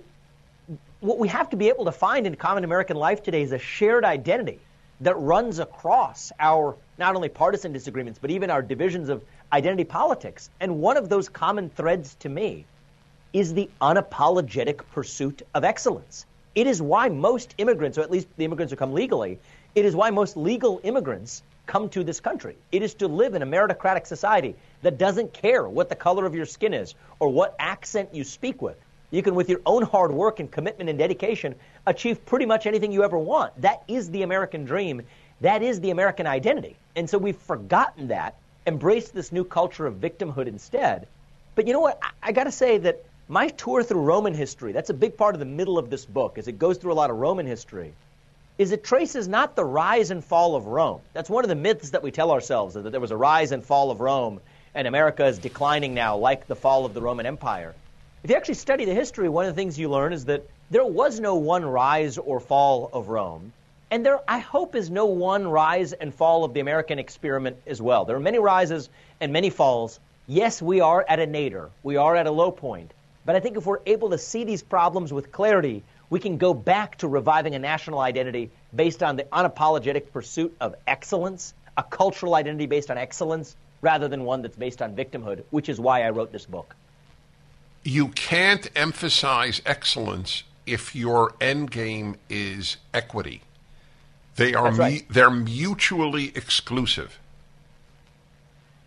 what 1.00 1.18
we 1.18 1.28
have 1.28 1.50
to 1.50 1.56
be 1.56 1.68
able 1.68 1.84
to 1.84 1.92
find 1.92 2.26
in 2.26 2.34
common 2.36 2.64
American 2.64 2.96
life 2.96 3.22
today 3.22 3.42
is 3.42 3.52
a 3.52 3.58
shared 3.58 4.04
identity 4.04 4.60
that 5.00 5.14
runs 5.16 5.58
across 5.58 6.32
our 6.40 6.74
not 6.98 7.14
only 7.14 7.28
partisan 7.28 7.72
disagreements, 7.72 8.18
but 8.20 8.30
even 8.30 8.50
our 8.50 8.62
divisions 8.62 9.10
of 9.10 9.22
identity 9.52 9.84
politics. 9.84 10.50
And 10.58 10.80
one 10.80 10.96
of 10.96 11.08
those 11.08 11.28
common 11.28 11.70
threads 11.70 12.14
to 12.20 12.28
me 12.28 12.64
is 13.32 13.52
the 13.52 13.68
unapologetic 13.80 14.78
pursuit 14.92 15.42
of 15.54 15.64
excellence. 15.64 16.24
It 16.54 16.66
is 16.66 16.82
why 16.82 17.10
most 17.10 17.54
immigrants, 17.58 17.98
or 17.98 18.00
at 18.00 18.10
least 18.10 18.26
the 18.36 18.46
immigrants 18.46 18.72
who 18.72 18.76
come 18.76 18.94
legally, 18.94 19.38
it 19.74 19.84
is 19.84 19.94
why 19.94 20.10
most 20.10 20.36
legal 20.36 20.80
immigrants 20.82 21.42
come 21.66 21.88
to 21.90 22.02
this 22.02 22.20
country. 22.20 22.56
It 22.72 22.82
is 22.82 22.94
to 22.94 23.08
live 23.08 23.34
in 23.34 23.42
a 23.42 23.46
meritocratic 23.46 24.06
society 24.06 24.56
that 24.82 24.98
doesn't 24.98 25.32
care 25.32 25.68
what 25.68 25.88
the 25.88 25.94
color 25.94 26.26
of 26.26 26.34
your 26.34 26.46
skin 26.46 26.74
is 26.74 26.94
or 27.20 27.28
what 27.28 27.54
accent 27.58 28.14
you 28.14 28.24
speak 28.24 28.62
with. 28.62 28.76
You 29.10 29.22
can, 29.22 29.34
with 29.34 29.48
your 29.48 29.60
own 29.64 29.82
hard 29.82 30.12
work 30.12 30.40
and 30.40 30.50
commitment 30.50 30.90
and 30.90 30.98
dedication, 30.98 31.54
achieve 31.86 32.24
pretty 32.26 32.46
much 32.46 32.66
anything 32.66 32.92
you 32.92 33.04
ever 33.04 33.18
want. 33.18 33.58
That 33.62 33.82
is 33.88 34.10
the 34.10 34.22
American 34.22 34.64
dream. 34.64 35.02
That 35.40 35.62
is 35.62 35.80
the 35.80 35.90
American 35.90 36.26
identity. 36.26 36.76
And 36.96 37.08
so 37.08 37.16
we've 37.16 37.36
forgotten 37.36 38.08
that, 38.08 38.34
embraced 38.66 39.14
this 39.14 39.32
new 39.32 39.44
culture 39.44 39.86
of 39.86 39.94
victimhood 39.94 40.46
instead. 40.46 41.06
But 41.54 41.66
you 41.66 41.72
know 41.72 41.80
what? 41.80 41.98
I, 42.02 42.10
I 42.22 42.32
got 42.32 42.44
to 42.44 42.52
say 42.52 42.78
that 42.78 43.04
my 43.28 43.48
tour 43.48 43.82
through 43.82 44.02
Roman 44.02 44.34
history, 44.34 44.72
that's 44.72 44.90
a 44.90 44.94
big 44.94 45.16
part 45.16 45.34
of 45.34 45.38
the 45.38 45.46
middle 45.46 45.78
of 45.78 45.90
this 45.90 46.04
book, 46.04 46.38
as 46.38 46.48
it 46.48 46.58
goes 46.58 46.76
through 46.76 46.92
a 46.92 46.94
lot 46.94 47.10
of 47.10 47.16
Roman 47.16 47.46
history, 47.46 47.92
is 48.58 48.72
it 48.72 48.82
traces 48.82 49.28
not 49.28 49.54
the 49.54 49.64
rise 49.64 50.10
and 50.10 50.24
fall 50.24 50.56
of 50.56 50.66
Rome. 50.66 51.00
That's 51.12 51.30
one 51.30 51.44
of 51.44 51.48
the 51.48 51.54
myths 51.54 51.90
that 51.90 52.02
we 52.02 52.10
tell 52.10 52.32
ourselves, 52.32 52.74
that 52.74 52.90
there 52.90 53.00
was 53.00 53.12
a 53.12 53.16
rise 53.16 53.52
and 53.52 53.64
fall 53.64 53.92
of 53.92 54.00
Rome, 54.00 54.40
and 54.74 54.88
America 54.88 55.24
is 55.26 55.38
declining 55.38 55.94
now, 55.94 56.16
like 56.16 56.48
the 56.48 56.56
fall 56.56 56.84
of 56.84 56.92
the 56.92 57.00
Roman 57.00 57.24
Empire. 57.24 57.74
If 58.24 58.30
you 58.30 58.36
actually 58.36 58.54
study 58.54 58.84
the 58.84 58.94
history, 58.94 59.28
one 59.28 59.46
of 59.46 59.54
the 59.54 59.60
things 59.60 59.78
you 59.78 59.88
learn 59.88 60.12
is 60.12 60.24
that 60.24 60.42
there 60.70 60.84
was 60.84 61.20
no 61.20 61.36
one 61.36 61.64
rise 61.64 62.18
or 62.18 62.40
fall 62.40 62.90
of 62.92 63.08
Rome. 63.08 63.52
And 63.92 64.04
there, 64.04 64.20
I 64.28 64.40
hope, 64.40 64.74
is 64.74 64.90
no 64.90 65.06
one 65.06 65.46
rise 65.46 65.92
and 65.92 66.12
fall 66.12 66.44
of 66.44 66.52
the 66.52 66.60
American 66.60 66.98
experiment 66.98 67.56
as 67.64 67.80
well. 67.80 68.04
There 68.04 68.16
are 68.16 68.20
many 68.20 68.38
rises 68.40 68.90
and 69.20 69.32
many 69.32 69.50
falls. 69.50 70.00
Yes, 70.26 70.60
we 70.60 70.80
are 70.80 71.04
at 71.08 71.20
a 71.20 71.26
nadir. 71.26 71.70
We 71.84 71.96
are 71.96 72.16
at 72.16 72.26
a 72.26 72.32
low 72.32 72.50
point. 72.50 72.90
But 73.24 73.36
I 73.36 73.40
think 73.40 73.56
if 73.56 73.64
we're 73.64 73.80
able 73.86 74.10
to 74.10 74.18
see 74.18 74.44
these 74.44 74.62
problems 74.62 75.12
with 75.12 75.32
clarity, 75.32 75.84
we 76.10 76.20
can 76.20 76.38
go 76.38 76.54
back 76.54 76.96
to 76.98 77.08
reviving 77.08 77.54
a 77.54 77.58
national 77.58 78.00
identity 78.00 78.50
based 78.74 79.02
on 79.02 79.16
the 79.16 79.24
unapologetic 79.24 80.10
pursuit 80.12 80.54
of 80.60 80.74
excellence, 80.86 81.54
a 81.76 81.82
cultural 81.82 82.34
identity 82.34 82.66
based 82.66 82.90
on 82.90 82.98
excellence, 82.98 83.56
rather 83.82 84.08
than 84.08 84.24
one 84.24 84.42
that's 84.42 84.56
based 84.56 84.82
on 84.82 84.94
victimhood, 84.94 85.44
which 85.50 85.68
is 85.68 85.78
why 85.78 86.02
I 86.02 86.10
wrote 86.10 86.32
this 86.32 86.46
book. 86.46 86.74
You 87.84 88.08
can't 88.08 88.68
emphasize 88.74 89.62
excellence 89.64 90.42
if 90.66 90.94
your 90.94 91.34
end 91.40 91.70
game 91.70 92.16
is 92.28 92.76
equity. 92.92 93.42
They 94.36 94.54
are 94.54 94.72
right. 94.72 95.04
they're 95.10 95.30
mutually 95.30 96.32
exclusive. 96.34 97.18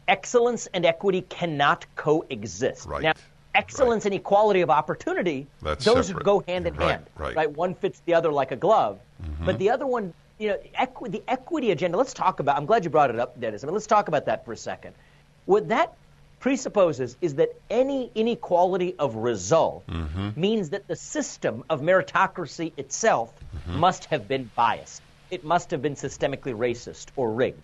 Excellence 0.08 0.68
and 0.74 0.86
equity 0.86 1.22
cannot 1.24 1.86
coexist. 1.96 2.86
Right. 2.86 3.04
Now, 3.04 3.14
excellence 3.56 4.06
right. 4.06 4.14
and 4.14 4.20
equality 4.22 4.62
of 4.62 4.70
opportunity, 4.70 5.48
That's 5.62 5.84
those 5.86 6.08
separate. 6.08 6.24
go 6.26 6.44
hand 6.48 6.68
in 6.68 6.76
Right, 6.76 6.92
hand. 6.92 7.06
right. 7.18 7.52
One 7.52 7.76
fits 7.76 8.02
the 8.06 8.14
other 8.14 8.32
like 8.32 8.52
a 8.52 8.56
glove. 8.56 9.00
Mm-hmm. 9.24 9.46
But 9.46 9.60
the 9.60 9.70
other 9.72 9.86
one, 9.88 10.14
you 10.40 10.50
know, 10.50 10.58
equi- 10.76 11.10
the 11.10 11.24
equity 11.28 11.72
agenda, 11.72 11.98
let's 11.98 12.14
talk 12.14 12.40
about 12.40 12.58
I'm 12.58 12.66
glad 12.66 12.84
you 12.84 12.90
brought 12.90 13.10
it 13.10 13.20
up, 13.20 13.40
Dennis. 13.40 13.64
I 13.64 13.68
mean, 13.68 13.74
let's 13.74 13.88
talk 13.88 14.08
about 14.08 14.26
that 14.26 14.46
for 14.46 14.54
a 14.54 14.58
second. 14.58 14.96
What 15.46 15.70
that 15.70 15.94
presupposes 16.40 17.18
is 17.22 17.36
that 17.36 17.50
any 17.70 18.10
inequality 18.16 18.96
of 18.98 19.16
result 19.16 19.86
Mm-hmm. 19.88 20.30
means 20.40 20.70
that 20.72 20.88
the 20.88 20.96
system 20.96 21.64
of 21.70 21.82
meritocracy 21.82 22.72
itself 22.78 23.34
Mm-hmm. 23.56 23.80
must 23.80 24.06
have 24.06 24.28
been 24.30 24.50
biased. 24.56 25.02
It 25.30 25.44
must 25.44 25.72
have 25.72 25.82
been 25.82 25.96
systemically 25.96 26.56
racist 26.56 27.08
or 27.18 27.32
rigged. 27.34 27.62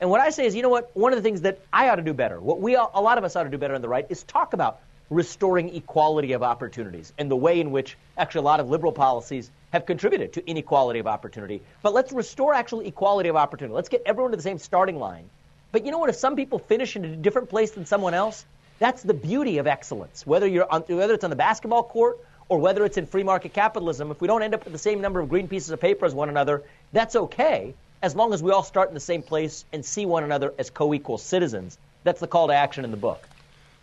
And 0.00 0.08
what 0.10 0.20
I 0.22 0.30
say 0.30 0.46
is, 0.46 0.54
you 0.54 0.62
know 0.62 0.70
what? 0.70 0.90
One 0.94 1.12
of 1.12 1.18
the 1.18 1.22
things 1.22 1.42
that 1.42 1.60
I 1.72 1.88
ought 1.90 1.96
to 1.96 2.02
do 2.02 2.14
better, 2.14 2.40
what 2.40 2.58
we 2.60 2.74
all, 2.76 2.90
a 2.94 3.00
lot 3.02 3.16
of 3.18 3.24
us 3.24 3.36
ought 3.36 3.44
to 3.44 3.50
do 3.50 3.58
better 3.58 3.74
on 3.74 3.82
the 3.82 3.88
right, 3.88 4.06
is 4.08 4.22
talk 4.24 4.54
about 4.54 4.80
restoring 5.10 5.74
equality 5.74 6.32
of 6.32 6.42
opportunities 6.42 7.12
and 7.18 7.30
the 7.30 7.36
way 7.36 7.60
in 7.60 7.70
which 7.70 7.96
actually 8.16 8.40
a 8.40 8.42
lot 8.42 8.60
of 8.60 8.68
liberal 8.68 8.92
policies 8.92 9.50
have 9.72 9.86
contributed 9.86 10.32
to 10.32 10.48
inequality 10.48 10.98
of 10.98 11.06
opportunity. 11.06 11.62
But 11.82 11.94
let's 11.94 12.12
restore 12.12 12.54
actual 12.54 12.80
equality 12.80 13.28
of 13.28 13.36
opportunity. 13.36 13.74
Let's 13.74 13.88
get 13.88 14.02
everyone 14.06 14.32
to 14.32 14.36
the 14.36 14.42
same 14.42 14.58
starting 14.58 14.98
line. 14.98 15.24
But 15.72 15.84
you 15.84 15.92
know 15.92 15.98
what? 15.98 16.08
If 16.08 16.16
some 16.16 16.36
people 16.36 16.58
finish 16.58 16.96
in 16.96 17.04
a 17.04 17.16
different 17.16 17.50
place 17.50 17.72
than 17.72 17.86
someone 17.86 18.14
else, 18.14 18.44
that's 18.78 19.02
the 19.02 19.14
beauty 19.14 19.58
of 19.58 19.66
excellence. 19.66 20.26
Whether 20.26 20.46
you're 20.46 20.70
on, 20.70 20.82
whether 20.82 21.14
it's 21.14 21.24
on 21.24 21.30
the 21.30 21.36
basketball 21.36 21.82
court 21.82 22.18
or 22.48 22.58
whether 22.58 22.84
it's 22.84 22.96
in 22.96 23.06
free 23.06 23.22
market 23.22 23.52
capitalism, 23.52 24.10
if 24.10 24.20
we 24.20 24.28
don't 24.28 24.42
end 24.42 24.54
up 24.54 24.64
with 24.64 24.72
the 24.72 24.78
same 24.78 25.00
number 25.00 25.20
of 25.20 25.28
green 25.28 25.48
pieces 25.48 25.70
of 25.70 25.80
paper 25.80 26.06
as 26.06 26.14
one 26.14 26.28
another, 26.28 26.62
that's 26.92 27.16
okay 27.16 27.74
as 28.02 28.14
long 28.14 28.32
as 28.32 28.42
we 28.42 28.52
all 28.52 28.62
start 28.62 28.88
in 28.88 28.94
the 28.94 29.00
same 29.00 29.22
place 29.22 29.64
and 29.72 29.84
see 29.84 30.06
one 30.06 30.24
another 30.24 30.52
as 30.58 30.70
co-equal 30.70 31.18
citizens. 31.18 31.78
That's 32.04 32.20
the 32.20 32.26
call 32.26 32.48
to 32.48 32.54
action 32.54 32.84
in 32.84 32.90
the 32.90 32.96
book. 32.96 33.26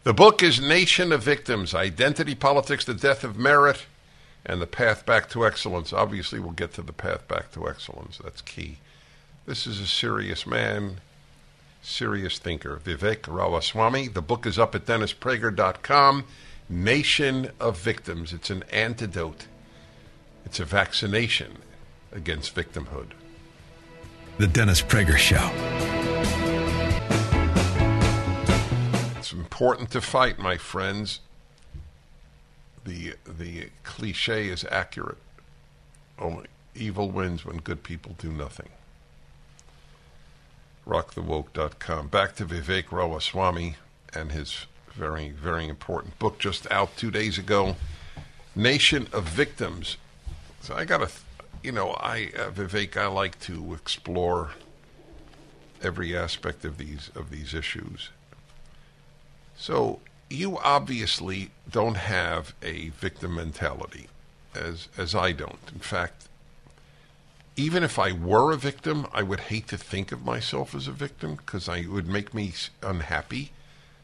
The 0.03 0.13
book 0.13 0.43
is 0.43 0.59
Nation 0.59 1.13
of 1.13 1.23
Victims 1.23 1.73
Identity, 1.73 2.35
Politics, 2.35 2.83
the 2.83 2.93
Death 2.93 3.23
of 3.23 3.37
Merit, 3.37 3.85
and 4.45 4.61
the 4.61 4.67
Path 4.67 5.05
Back 5.05 5.29
to 5.29 5.45
Excellence. 5.45 5.93
Obviously, 5.93 6.41
we'll 6.41 6.51
get 6.51 6.73
to 6.73 6.81
the 6.81 6.91
path 6.91 7.25
back 7.29 7.53
to 7.53 7.69
excellence. 7.69 8.19
That's 8.21 8.41
key. 8.41 8.79
This 9.45 9.65
is 9.65 9.79
a 9.79 9.87
serious 9.87 10.45
man, 10.45 10.99
serious 11.81 12.37
thinker. 12.37 12.81
Vivek 12.83 13.33
Ramaswamy. 13.33 14.09
The 14.09 14.21
book 14.21 14.45
is 14.45 14.59
up 14.59 14.75
at 14.75 14.85
DennisPrager.com. 14.85 16.25
Nation 16.67 17.51
of 17.61 17.79
Victims. 17.79 18.33
It's 18.33 18.49
an 18.49 18.63
antidote, 18.73 19.47
it's 20.45 20.59
a 20.59 20.65
vaccination 20.65 21.59
against 22.11 22.53
victimhood. 22.53 23.11
The 24.37 24.47
Dennis 24.47 24.81
Prager 24.81 25.17
Show. 25.17 26.42
Important 29.33 29.89
to 29.91 30.01
fight, 30.01 30.37
my 30.37 30.57
friends. 30.57 31.19
The 32.85 33.15
the 33.25 33.69
cliche 33.83 34.47
is 34.49 34.65
accurate. 34.69 35.17
Only 36.19 36.47
evil 36.75 37.09
wins 37.09 37.43
when 37.43 37.57
good 37.57 37.83
people 37.83 38.15
do 38.17 38.31
nothing. 38.31 38.69
RockTheWoke.com. 40.87 42.07
Back 42.09 42.35
to 42.35 42.45
Vivek 42.45 42.91
Ramaswamy 42.91 43.77
and 44.13 44.31
his 44.31 44.67
very, 44.93 45.31
very 45.31 45.67
important 45.67 46.19
book 46.19 46.37
just 46.37 46.69
out 46.71 46.95
two 46.97 47.09
days 47.09 47.37
ago, 47.37 47.75
Nation 48.55 49.07
of 49.11 49.23
Victims. 49.23 49.97
So 50.61 50.75
I 50.75 50.85
got 50.85 51.07
to, 51.07 51.09
you 51.63 51.71
know, 51.71 51.91
I 51.91 52.31
uh, 52.37 52.51
Vivek, 52.51 52.97
I 52.97 53.07
like 53.07 53.39
to 53.41 53.73
explore 53.73 54.51
every 55.81 56.15
aspect 56.15 56.63
of 56.63 56.77
these 56.77 57.09
of 57.15 57.29
these 57.29 57.53
issues. 57.53 58.09
So 59.55 59.99
you 60.29 60.57
obviously 60.59 61.51
don't 61.69 61.95
have 61.95 62.53
a 62.61 62.89
victim 62.89 63.35
mentality, 63.35 64.07
as 64.55 64.87
as 64.97 65.15
I 65.15 65.31
don't. 65.31 65.59
In 65.73 65.79
fact, 65.79 66.27
even 67.55 67.83
if 67.83 67.99
I 67.99 68.11
were 68.11 68.51
a 68.51 68.57
victim, 68.57 69.05
I 69.13 69.21
would 69.21 69.41
hate 69.41 69.67
to 69.67 69.77
think 69.77 70.11
of 70.11 70.25
myself 70.25 70.73
as 70.73 70.87
a 70.87 70.91
victim 70.91 71.35
because 71.35 71.69
I 71.69 71.77
it 71.77 71.91
would 71.91 72.07
make 72.07 72.33
me 72.33 72.53
unhappy. 72.81 73.51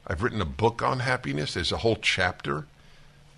I've 0.06 0.24
written 0.24 0.42
a 0.42 0.46
book 0.46 0.82
on 0.82 1.00
happiness. 1.00 1.54
There's 1.54 1.72
a 1.72 1.78
whole 1.78 1.98
chapter 1.98 2.66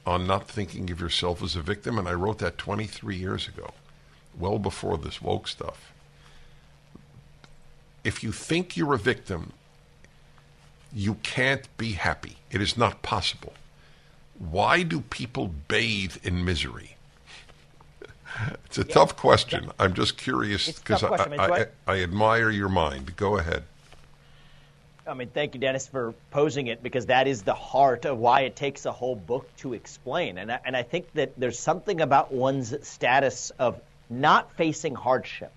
on 0.06 0.28
not 0.28 0.48
thinking 0.48 0.90
of 0.92 1.00
yourself 1.00 1.44
as 1.44 1.56
a 1.56 1.62
victim, 1.62 1.98
and 1.98 2.08
I 2.08 2.14
wrote 2.14 2.40
that 2.40 2.58
23 2.58 3.16
years 3.16 3.48
ago, 3.48 3.74
well 4.38 4.58
before 4.58 4.98
this 4.98 5.22
woke 5.22 5.48
stuff. 5.48 5.92
If 8.04 8.24
you 8.24 8.32
think 8.32 8.76
you're 8.76 8.96
a 8.96 8.98
victim, 8.98 9.54
you 10.94 11.16
can't 11.16 11.68
be 11.78 11.94
happy. 11.94 12.38
It 12.52 12.62
is 12.62 12.78
not 12.78 13.02
possible. 13.02 13.54
Why 14.38 14.84
do 14.84 15.02
people 15.02 15.48
bathe 15.68 16.18
in 16.24 16.44
misery? 16.44 16.96
It's 18.66 18.78
a 18.78 18.84
tough 18.84 19.16
question. 19.18 19.72
I'm 19.78 19.94
just 19.94 20.18
curious 20.18 20.72
because 20.72 21.02
tough 21.02 21.20
I, 21.20 21.36
I. 21.36 21.66
I 21.88 22.04
admire 22.04 22.50
your 22.50 22.70
mind. 22.70 23.16
Go 23.16 23.38
ahead. 23.38 23.64
I 25.06 25.14
mean, 25.14 25.30
thank 25.30 25.54
you, 25.54 25.60
Dennis, 25.60 25.88
for 25.88 26.14
posing 26.30 26.68
it 26.68 26.82
because 26.82 27.08
that 27.08 27.28
is 27.28 27.42
the 27.42 27.54
heart 27.54 28.06
of 28.06 28.20
why 28.20 28.42
it 28.42 28.56
takes 28.56 28.86
a 28.86 28.92
whole 28.92 29.16
book 29.16 29.54
to 29.58 29.74
explain. 29.74 30.38
And 30.38 30.52
I, 30.52 30.60
and 30.64 30.78
I 30.78 30.84
think 30.84 31.12
that 31.14 31.34
there's 31.38 31.60
something 31.60 32.02
about 32.02 32.32
one's 32.32 32.74
status 32.88 33.52
of 33.60 33.82
not 34.10 34.54
facing 34.54 34.96
hardship 34.96 35.52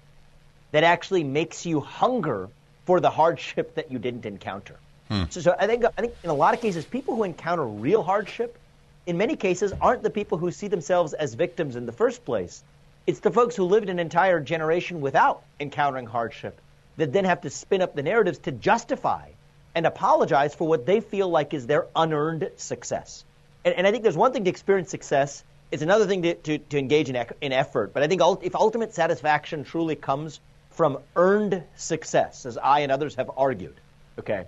that 0.73 0.83
actually 0.83 1.25
makes 1.25 1.65
you 1.67 1.81
hunger 1.81 2.49
for 2.87 3.01
the 3.01 3.11
hardship 3.11 3.75
that 3.77 3.93
you 3.93 3.99
didn't 3.99 4.27
encounter. 4.27 4.77
Hmm. 5.09 5.25
So, 5.31 5.41
so 5.41 5.57
I 5.59 5.67
think 5.67 5.85
I 5.85 6.01
think 6.01 6.15
in 6.23 6.31
a 6.31 6.35
lot 6.35 6.55
of 6.55 6.61
cases, 6.61 6.85
people 6.85 7.17
who 7.17 7.25
encounter 7.25 7.65
real 7.65 8.03
hardship, 8.03 8.59
in 9.07 9.19
many 9.19 9.37
cases, 9.37 9.73
aren't 9.81 10.03
the 10.03 10.11
people 10.11 10.39
who 10.39 10.51
see 10.51 10.69
themselves 10.69 11.13
as 11.13 11.35
victims 11.35 11.77
in 11.77 11.87
the 11.87 11.93
first 11.93 12.25
place. 12.25 12.63
It's 13.07 13.21
the 13.21 13.31
folks 13.31 13.55
who 13.55 13.65
lived 13.65 13.91
an 13.91 13.99
entire 13.99 14.41
generation 14.41 15.03
without 15.03 15.43
encountering 15.61 16.07
hardship 16.07 16.59
that 16.97 17.13
then 17.13 17.25
have 17.25 17.43
to 17.43 17.51
spin 17.51 17.83
up 17.83 17.95
the 17.95 18.03
narratives 18.03 18.39
to 18.39 18.53
justify 18.53 19.29
and 19.75 19.87
apologize 19.87 20.55
for 20.55 20.67
what 20.67 20.87
they 20.87 21.01
feel 21.01 21.29
like 21.29 21.53
is 21.53 21.67
their 21.67 21.87
unearned 21.95 22.51
success. 22.57 23.25
And, 23.65 23.75
and 23.75 23.87
I 23.87 23.91
think 23.91 24.03
there's 24.03 24.17
one 24.17 24.33
thing 24.33 24.45
to 24.45 24.51
experience 24.51 24.91
success. 24.91 25.45
It's 25.71 25.83
another 25.83 26.07
thing 26.07 26.23
to, 26.23 26.35
to, 26.35 26.59
to 26.59 26.79
engage 26.79 27.11
in, 27.11 27.27
in 27.41 27.53
effort. 27.53 27.93
But 27.93 28.03
I 28.03 28.09
think 28.09 28.23
if 28.43 28.55
ultimate 28.55 28.95
satisfaction 28.95 29.65
truly 29.65 29.97
comes 29.97 30.41
from 30.71 30.99
earned 31.17 31.63
success, 31.77 32.47
as 32.47 32.57
I 32.57 32.81
and 32.81 32.93
others 32.93 33.17
have 33.17 33.31
argued, 33.37 33.75
okay, 34.19 34.45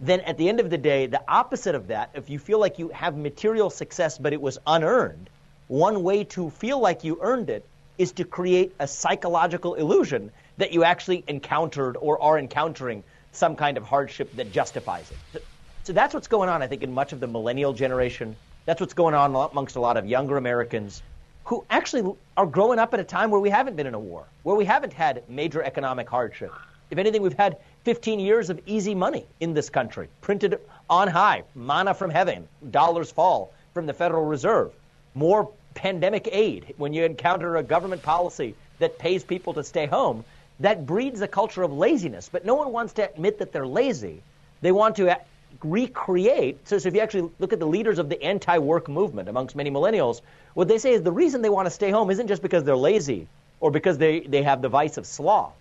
then 0.00 0.20
at 0.20 0.36
the 0.36 0.48
end 0.48 0.60
of 0.60 0.70
the 0.70 0.78
day, 0.78 1.06
the 1.06 1.22
opposite 1.28 1.74
of 1.74 1.88
that, 1.88 2.10
if 2.14 2.28
you 2.28 2.38
feel 2.38 2.58
like 2.58 2.78
you 2.78 2.88
have 2.88 3.16
material 3.16 3.70
success 3.70 4.18
but 4.18 4.32
it 4.32 4.40
was 4.40 4.58
unearned, 4.66 5.30
one 5.68 6.02
way 6.02 6.24
to 6.24 6.50
feel 6.50 6.78
like 6.80 7.04
you 7.04 7.18
earned 7.22 7.50
it 7.50 7.64
is 7.98 8.12
to 8.12 8.24
create 8.24 8.74
a 8.78 8.88
psychological 8.88 9.74
illusion 9.74 10.30
that 10.58 10.72
you 10.72 10.84
actually 10.84 11.24
encountered 11.28 11.96
or 12.00 12.20
are 12.20 12.38
encountering 12.38 13.04
some 13.32 13.56
kind 13.56 13.76
of 13.76 13.84
hardship 13.84 14.34
that 14.36 14.52
justifies 14.52 15.10
it. 15.10 15.16
So, 15.32 15.40
so 15.84 15.92
that's 15.92 16.14
what's 16.14 16.28
going 16.28 16.48
on, 16.48 16.62
I 16.62 16.66
think, 16.66 16.82
in 16.82 16.92
much 16.92 17.12
of 17.12 17.20
the 17.20 17.26
millennial 17.26 17.72
generation. 17.72 18.36
That's 18.66 18.80
what's 18.80 18.94
going 18.94 19.14
on 19.14 19.34
amongst 19.34 19.76
a 19.76 19.80
lot 19.80 19.96
of 19.96 20.06
younger 20.06 20.36
Americans 20.36 21.02
who 21.44 21.64
actually 21.70 22.14
are 22.36 22.46
growing 22.46 22.78
up 22.78 22.94
at 22.94 23.00
a 23.00 23.04
time 23.04 23.30
where 23.30 23.40
we 23.40 23.50
haven't 23.50 23.76
been 23.76 23.86
in 23.86 23.94
a 23.94 23.98
war, 23.98 24.24
where 24.42 24.54
we 24.54 24.64
haven't 24.64 24.92
had 24.92 25.28
major 25.28 25.62
economic 25.62 26.08
hardship. 26.08 26.52
If 26.90 26.98
anything, 26.98 27.22
we've 27.22 27.32
had 27.32 27.56
15 27.84 28.20
years 28.20 28.48
of 28.48 28.60
easy 28.66 28.94
money 28.94 29.26
in 29.40 29.54
this 29.54 29.68
country, 29.68 30.08
printed 30.20 30.60
on 30.88 31.08
high, 31.08 31.42
manna 31.54 31.94
from 31.94 32.10
heaven, 32.10 32.46
dollars 32.70 33.10
fall 33.10 33.52
from 33.74 33.86
the 33.86 33.92
Federal 33.92 34.24
Reserve, 34.24 34.72
more 35.14 35.50
pandemic 35.74 36.28
aid 36.30 36.74
when 36.76 36.92
you 36.92 37.04
encounter 37.04 37.56
a 37.56 37.62
government 37.62 38.02
policy 38.02 38.54
that 38.78 38.98
pays 38.98 39.24
people 39.24 39.54
to 39.54 39.64
stay 39.64 39.86
home. 39.86 40.24
That 40.60 40.86
breeds 40.86 41.20
a 41.22 41.28
culture 41.28 41.62
of 41.62 41.72
laziness, 41.72 42.28
but 42.30 42.44
no 42.44 42.54
one 42.54 42.70
wants 42.72 42.92
to 42.94 43.10
admit 43.10 43.40
that 43.40 43.52
they're 43.52 43.66
lazy. 43.66 44.22
They 44.60 44.70
want 44.70 44.96
to 44.96 45.10
uh, 45.10 45.16
recreate. 45.64 46.68
So, 46.68 46.78
so 46.78 46.88
if 46.88 46.94
you 46.94 47.00
actually 47.00 47.30
look 47.40 47.52
at 47.52 47.58
the 47.58 47.66
leaders 47.66 47.98
of 47.98 48.08
the 48.08 48.22
anti 48.22 48.58
work 48.58 48.88
movement 48.88 49.28
amongst 49.28 49.56
many 49.56 49.70
millennials, 49.70 50.20
what 50.54 50.68
they 50.68 50.78
say 50.78 50.92
is 50.92 51.02
the 51.02 51.10
reason 51.10 51.42
they 51.42 51.48
want 51.48 51.66
to 51.66 51.70
stay 51.70 51.90
home 51.90 52.10
isn't 52.10 52.28
just 52.28 52.42
because 52.42 52.62
they're 52.62 52.76
lazy 52.76 53.26
or 53.58 53.72
because 53.72 53.98
they, 53.98 54.20
they 54.20 54.44
have 54.44 54.62
the 54.62 54.68
vice 54.68 54.98
of 54.98 55.06
sloth 55.06 55.54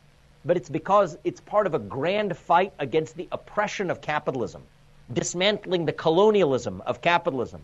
but 0.46 0.58
it's 0.58 0.70
because 0.70 1.18
it's 1.24 1.42
part 1.42 1.68
of 1.68 1.74
a 1.74 1.80
grand 1.80 2.36
fight 2.36 2.74
against 2.80 3.16
the 3.16 3.28
oppression 3.32 3.92
of 3.92 4.02
capitalism, 4.02 4.64
dismantling 5.14 5.86
the 5.86 5.94
colonialism 5.94 6.82
of 6.86 7.02
capitalism. 7.02 7.62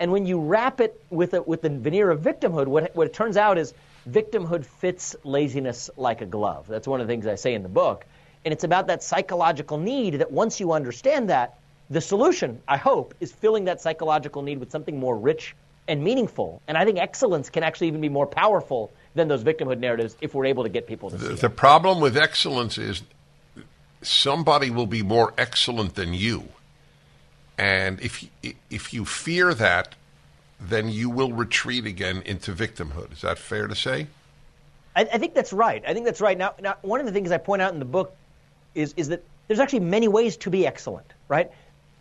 And 0.00 0.12
when 0.12 0.26
you 0.26 0.40
wrap 0.40 0.80
it 0.80 1.00
with, 1.10 1.34
a, 1.34 1.42
with 1.42 1.62
the 1.62 1.70
veneer 1.70 2.10
of 2.10 2.20
victimhood, 2.20 2.66
what, 2.66 2.94
what 2.94 3.06
it 3.06 3.12
turns 3.12 3.36
out 3.36 3.58
is 3.58 3.74
victimhood 4.08 4.64
fits 4.64 5.16
laziness 5.24 5.90
like 5.96 6.20
a 6.20 6.26
glove. 6.26 6.66
That's 6.68 6.86
one 6.86 7.00
of 7.00 7.06
the 7.06 7.12
things 7.12 7.26
I 7.26 7.34
say 7.34 7.54
in 7.54 7.62
the 7.62 7.68
book. 7.68 8.04
And 8.44 8.52
it's 8.52 8.64
about 8.64 8.86
that 8.86 9.02
psychological 9.02 9.78
need 9.78 10.14
that 10.14 10.30
once 10.30 10.60
you 10.60 10.72
understand 10.72 11.30
that, 11.30 11.58
the 11.90 12.00
solution, 12.00 12.60
I 12.68 12.76
hope, 12.76 13.14
is 13.18 13.32
filling 13.32 13.64
that 13.64 13.80
psychological 13.80 14.42
need 14.42 14.60
with 14.60 14.70
something 14.70 14.98
more 14.98 15.16
rich 15.16 15.56
and 15.88 16.04
meaningful. 16.04 16.60
And 16.68 16.76
I 16.76 16.84
think 16.84 16.98
excellence 16.98 17.50
can 17.50 17.62
actually 17.62 17.88
even 17.88 18.00
be 18.00 18.10
more 18.10 18.26
powerful 18.26 18.92
than 19.18 19.28
those 19.28 19.44
victimhood 19.44 19.78
narratives 19.78 20.16
if 20.20 20.34
we're 20.34 20.46
able 20.46 20.62
to 20.62 20.68
get 20.70 20.86
people 20.86 21.10
to 21.10 21.16
the, 21.16 21.26
see 21.26 21.34
the 21.34 21.46
it. 21.46 21.56
problem 21.56 22.00
with 22.00 22.16
excellence 22.16 22.78
is 22.78 23.02
somebody 24.00 24.70
will 24.70 24.86
be 24.86 25.02
more 25.02 25.34
excellent 25.36 25.94
than 25.94 26.14
you, 26.14 26.48
and 27.58 28.00
if 28.00 28.24
if 28.70 28.94
you 28.94 29.04
fear 29.04 29.52
that, 29.52 29.94
then 30.60 30.88
you 30.88 31.10
will 31.10 31.32
retreat 31.32 31.84
again 31.84 32.22
into 32.24 32.52
victimhood. 32.52 33.12
Is 33.12 33.20
that 33.20 33.38
fair 33.38 33.66
to 33.66 33.74
say? 33.74 34.06
I, 34.96 35.02
I 35.02 35.18
think 35.18 35.34
that's 35.34 35.52
right. 35.52 35.82
I 35.86 35.94
think 35.94 36.06
that's 36.06 36.20
right. 36.20 36.38
Now, 36.38 36.54
now, 36.60 36.76
one 36.82 37.00
of 37.00 37.06
the 37.06 37.12
things 37.12 37.30
I 37.30 37.38
point 37.38 37.62
out 37.62 37.72
in 37.72 37.78
the 37.78 37.84
book 37.84 38.16
is 38.74 38.94
is 38.96 39.08
that 39.08 39.22
there's 39.46 39.60
actually 39.60 39.80
many 39.80 40.08
ways 40.08 40.36
to 40.38 40.50
be 40.50 40.66
excellent, 40.66 41.12
right? 41.28 41.50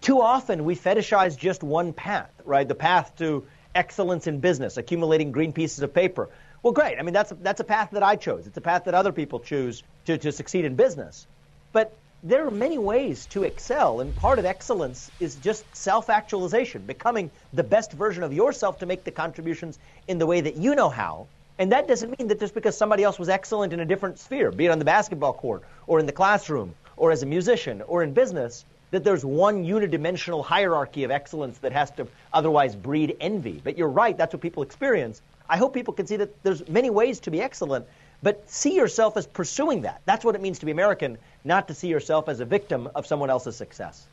Too 0.02 0.22
often 0.22 0.66
we 0.66 0.76
fetishize 0.76 1.38
just 1.38 1.64
one 1.64 1.94
path, 1.94 2.32
right? 2.46 2.68
The 2.68 2.76
path 2.76 3.16
to 3.18 3.46
excellence 3.74 4.28
in 4.28 4.40
business, 4.40 4.78
accumulating 4.78 5.32
green 5.32 5.54
pieces 5.54 5.82
of 5.82 5.94
paper. 5.94 6.30
Well, 6.64 6.74
great. 6.74 7.00
I 7.00 7.04
mean, 7.04 7.14
that's, 7.14 7.34
that's 7.42 7.60
a 7.60 7.64
path 7.64 7.90
that 7.92 8.04
I 8.04 8.16
chose. 8.16 8.48
It's 8.48 8.58
a 8.58 8.62
path 8.62 8.86
that 8.86 8.94
other 8.94 9.12
people 9.12 9.40
choose 9.40 9.84
to, 10.06 10.18
to 10.18 10.32
succeed 10.32 10.66
in 10.66 10.76
business. 10.76 11.28
But 11.72 11.98
there 12.24 12.48
are 12.48 12.52
many 12.52 12.78
ways 12.78 13.28
to 13.28 13.44
excel, 13.44 14.00
and 14.00 14.16
part 14.16 14.40
of 14.40 14.46
excellence 14.46 15.12
is 15.20 15.36
just 15.36 15.76
self 15.76 16.10
actualization, 16.10 16.86
becoming 16.86 17.30
the 17.54 17.64
best 17.64 17.92
version 17.94 18.24
of 18.24 18.34
yourself 18.34 18.80
to 18.80 18.86
make 18.86 19.04
the 19.04 19.12
contributions 19.12 19.78
in 20.08 20.18
the 20.18 20.26
way 20.26 20.42
that 20.42 20.56
you 20.56 20.74
know 20.76 20.90
how. 20.90 21.28
And 21.60 21.72
that 21.72 21.88
doesn't 21.88 22.18
mean 22.20 22.28
that 22.30 22.40
just 22.40 22.54
because 22.54 22.78
somebody 22.78 23.04
else 23.04 23.20
was 23.20 23.30
excellent 23.30 23.74
in 23.74 23.80
a 23.80 23.86
different 23.86 24.20
sphere, 24.20 24.52
be 24.52 24.66
it 24.66 24.70
on 24.70 24.80
the 24.80 24.86
basketball 24.86 25.34
court, 25.34 25.64
or 25.86 26.00
in 26.00 26.06
the 26.06 26.12
classroom, 26.12 26.76
or 26.96 27.12
as 27.12 27.24
a 27.24 27.26
musician, 27.26 27.82
or 27.82 28.04
in 28.04 28.14
business, 28.14 28.66
that 28.92 29.04
there's 29.04 29.26
one 29.26 29.64
unidimensional 29.66 30.44
hierarchy 30.44 31.04
of 31.04 31.12
excellence 31.12 31.60
that 31.60 31.72
has 31.74 31.92
to 31.92 32.08
otherwise 32.32 32.76
breed 32.76 33.16
envy. 33.20 33.62
But 33.64 33.78
you're 33.78 33.90
right, 33.90 34.18
that's 34.18 34.34
what 34.34 34.42
people 34.42 34.64
experience. 34.64 35.22
I 35.50 35.58
hope 35.58 35.74
people 35.74 35.94
can 35.94 36.08
see 36.08 36.18
that 36.18 36.44
there's 36.44 36.68
many 36.68 36.90
ways 36.90 37.20
to 37.22 37.32
be 37.32 37.42
excellent, 37.42 37.86
but 38.22 38.50
see 38.50 38.76
yourself 38.76 39.18
as 39.18 39.26
pursuing 39.28 39.82
that. 39.82 40.02
That's 40.06 40.26
what 40.26 40.36
it 40.36 40.42
means 40.42 40.60
to 40.60 40.66
be 40.66 40.72
American, 40.72 41.18
not 41.44 41.68
to 41.68 41.74
see 41.74 41.88
yourself 41.88 42.28
as 42.28 42.40
a 42.40 42.46
victim 42.46 42.90
of 42.96 43.06
someone 43.06 43.30
else's 43.30 43.56
success. 43.56 44.08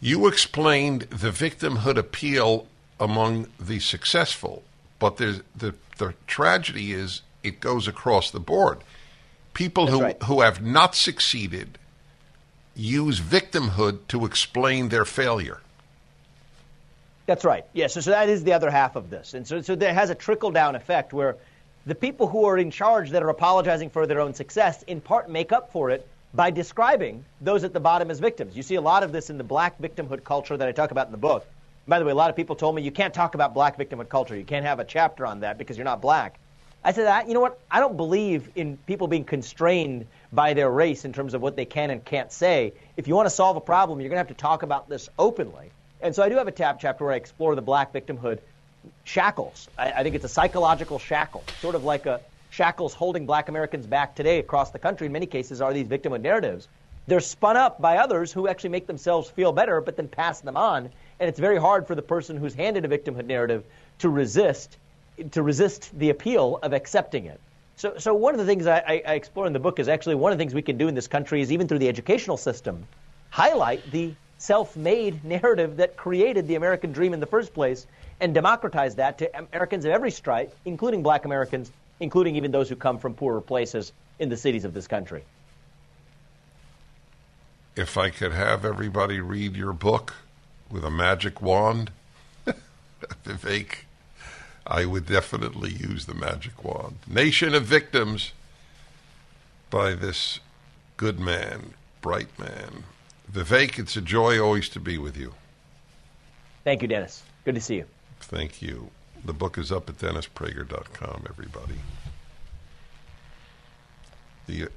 You 0.00 0.26
explained 0.26 1.02
the 1.02 1.30
victimhood 1.30 1.98
appeal 1.98 2.66
among 2.98 3.48
the 3.58 3.80
successful, 3.80 4.62
but 4.98 5.16
the 5.16 5.42
the 5.56 6.14
tragedy 6.26 6.92
is 6.92 7.22
it 7.42 7.60
goes 7.60 7.86
across 7.86 8.30
the 8.30 8.40
board. 8.40 8.78
People 9.52 9.86
That's 9.86 9.98
who 9.98 10.02
right. 10.02 10.22
who 10.24 10.40
have 10.40 10.62
not 10.62 10.94
succeeded 10.94 11.78
use 12.74 13.20
victimhood 13.20 13.98
to 14.08 14.24
explain 14.24 14.88
their 14.88 15.04
failure. 15.04 15.60
That's 17.30 17.44
right. 17.44 17.64
Yes. 17.72 17.94
so, 17.94 18.00
so 18.00 18.10
that 18.10 18.28
is 18.28 18.42
the 18.42 18.54
other 18.54 18.72
half 18.72 18.96
of 18.96 19.08
this. 19.08 19.34
And 19.34 19.46
so, 19.46 19.62
so 19.62 19.76
there 19.76 19.94
has 19.94 20.10
a 20.10 20.16
trickle 20.16 20.50
down 20.50 20.74
effect 20.74 21.12
where 21.12 21.36
the 21.86 21.94
people 21.94 22.26
who 22.26 22.44
are 22.46 22.58
in 22.58 22.72
charge 22.72 23.10
that 23.10 23.22
are 23.22 23.28
apologizing 23.28 23.90
for 23.90 24.04
their 24.04 24.18
own 24.18 24.34
success 24.34 24.82
in 24.82 25.00
part 25.00 25.30
make 25.30 25.52
up 25.52 25.70
for 25.70 25.90
it 25.90 26.08
by 26.34 26.50
describing 26.50 27.24
those 27.40 27.62
at 27.62 27.72
the 27.72 27.78
bottom 27.78 28.10
as 28.10 28.18
victims. 28.18 28.56
You 28.56 28.64
see 28.64 28.74
a 28.74 28.80
lot 28.80 29.04
of 29.04 29.12
this 29.12 29.30
in 29.30 29.38
the 29.38 29.44
black 29.44 29.78
victimhood 29.78 30.24
culture 30.24 30.56
that 30.56 30.66
I 30.66 30.72
talk 30.72 30.90
about 30.90 31.06
in 31.06 31.12
the 31.12 31.18
book. 31.18 31.46
By 31.86 32.00
the 32.00 32.04
way, 32.04 32.10
a 32.10 32.16
lot 32.16 32.30
of 32.30 32.34
people 32.34 32.56
told 32.56 32.74
me 32.74 32.82
you 32.82 32.90
can't 32.90 33.14
talk 33.14 33.36
about 33.36 33.54
black 33.54 33.78
victimhood 33.78 34.08
culture. 34.08 34.36
You 34.36 34.44
can't 34.44 34.66
have 34.66 34.80
a 34.80 34.84
chapter 34.84 35.24
on 35.24 35.38
that 35.40 35.56
because 35.56 35.76
you're 35.78 35.84
not 35.84 36.02
black. 36.02 36.36
I 36.82 36.90
said, 36.90 37.28
you 37.28 37.34
know 37.34 37.40
what? 37.40 37.60
I 37.70 37.78
don't 37.78 37.96
believe 37.96 38.50
in 38.56 38.76
people 38.88 39.06
being 39.06 39.24
constrained 39.24 40.08
by 40.32 40.54
their 40.54 40.68
race 40.68 41.04
in 41.04 41.12
terms 41.12 41.34
of 41.34 41.42
what 41.42 41.54
they 41.54 41.64
can 41.64 41.90
and 41.90 42.04
can't 42.04 42.32
say. 42.32 42.72
If 42.96 43.06
you 43.06 43.14
want 43.14 43.26
to 43.26 43.34
solve 43.34 43.56
a 43.56 43.60
problem, 43.60 44.00
you're 44.00 44.08
going 44.08 44.16
to 44.16 44.28
have 44.28 44.36
to 44.36 44.42
talk 44.42 44.64
about 44.64 44.88
this 44.88 45.08
openly. 45.16 45.70
And 46.02 46.14
so 46.14 46.22
I 46.22 46.28
do 46.28 46.36
have 46.36 46.48
a 46.48 46.52
tab 46.52 46.78
chapter 46.80 47.04
where 47.04 47.14
I 47.14 47.16
explore 47.16 47.54
the 47.54 47.62
black 47.62 47.92
victimhood 47.92 48.38
shackles. 49.04 49.68
I, 49.78 49.92
I 49.92 50.02
think 50.02 50.14
it's 50.14 50.24
a 50.24 50.28
psychological 50.28 50.98
shackle, 50.98 51.44
sort 51.60 51.74
of 51.74 51.84
like 51.84 52.06
a 52.06 52.20
shackles 52.50 52.94
holding 52.94 53.26
black 53.26 53.48
Americans 53.48 53.86
back 53.86 54.14
today 54.14 54.38
across 54.38 54.70
the 54.70 54.78
country. 54.78 55.06
In 55.06 55.12
many 55.12 55.26
cases, 55.26 55.60
are 55.60 55.72
these 55.72 55.86
victimhood 55.86 56.22
narratives. 56.22 56.68
They're 57.06 57.20
spun 57.20 57.56
up 57.56 57.80
by 57.80 57.98
others 57.98 58.32
who 58.32 58.48
actually 58.48 58.70
make 58.70 58.86
themselves 58.86 59.28
feel 59.30 59.52
better, 59.52 59.80
but 59.80 59.96
then 59.96 60.08
pass 60.08 60.40
them 60.40 60.56
on. 60.56 60.90
And 61.18 61.28
it's 61.28 61.38
very 61.38 61.58
hard 61.58 61.86
for 61.86 61.94
the 61.94 62.02
person 62.02 62.36
who's 62.36 62.54
handed 62.54 62.84
a 62.84 62.88
victimhood 62.88 63.26
narrative 63.26 63.64
to 63.98 64.08
resist 64.08 64.76
to 65.32 65.42
resist 65.42 65.90
the 65.98 66.10
appeal 66.10 66.58
of 66.62 66.72
accepting 66.72 67.26
it. 67.26 67.40
So, 67.76 67.98
so 67.98 68.14
one 68.14 68.34
of 68.34 68.40
the 68.40 68.46
things 68.46 68.66
I, 68.66 68.78
I, 68.78 69.02
I 69.06 69.14
explore 69.14 69.46
in 69.46 69.52
the 69.52 69.58
book 69.58 69.78
is 69.78 69.88
actually 69.88 70.14
one 70.14 70.32
of 70.32 70.38
the 70.38 70.42
things 70.42 70.54
we 70.54 70.62
can 70.62 70.78
do 70.78 70.88
in 70.88 70.94
this 70.94 71.08
country 71.08 71.40
is 71.40 71.52
even 71.52 71.68
through 71.68 71.78
the 71.78 71.88
educational 71.88 72.36
system, 72.36 72.86
highlight 73.30 73.90
the 73.90 74.14
self-made 74.40 75.24
narrative 75.24 75.76
that 75.76 75.96
created 75.96 76.48
the 76.48 76.56
American 76.56 76.90
dream 76.90 77.14
in 77.14 77.20
the 77.20 77.26
first 77.26 77.54
place 77.54 77.86
and 78.18 78.34
democratized 78.34 78.96
that 78.96 79.18
to 79.18 79.38
Americans 79.38 79.84
of 79.84 79.92
every 79.92 80.10
stripe, 80.10 80.54
including 80.64 81.02
black 81.02 81.24
Americans, 81.24 81.70
including 82.00 82.36
even 82.36 82.50
those 82.50 82.68
who 82.68 82.76
come 82.76 82.98
from 82.98 83.14
poorer 83.14 83.40
places 83.40 83.92
in 84.18 84.28
the 84.28 84.36
cities 84.36 84.64
of 84.64 84.74
this 84.74 84.86
country. 84.86 85.22
If 87.76 87.96
I 87.96 88.10
could 88.10 88.32
have 88.32 88.64
everybody 88.64 89.20
read 89.20 89.56
your 89.56 89.72
book 89.72 90.14
with 90.70 90.84
a 90.84 90.90
magic 90.90 91.40
wand, 91.40 91.90
Vivek, 93.24 93.84
I 94.66 94.84
would 94.84 95.06
definitely 95.06 95.70
use 95.70 96.06
the 96.06 96.14
magic 96.14 96.62
wand. 96.62 96.96
Nation 97.06 97.54
of 97.54 97.64
Victims 97.64 98.32
by 99.70 99.94
this 99.94 100.40
good 100.96 101.18
man, 101.18 101.74
bright 102.02 102.38
man. 102.38 102.84
Vivek, 103.30 103.78
it's 103.78 103.96
a 103.96 104.00
joy 104.00 104.40
always 104.40 104.68
to 104.70 104.80
be 104.80 104.98
with 104.98 105.16
you. 105.16 105.34
Thank 106.64 106.82
you, 106.82 106.88
Dennis. 106.88 107.22
Good 107.44 107.54
to 107.54 107.60
see 107.60 107.76
you. 107.76 107.86
Thank 108.20 108.60
you. 108.60 108.90
The 109.24 109.32
book 109.32 109.56
is 109.58 109.70
up 109.70 109.88
at 109.88 109.98
DennisPrager.com, 109.98 111.26
everybody. 111.28 111.76
The, 114.46 114.68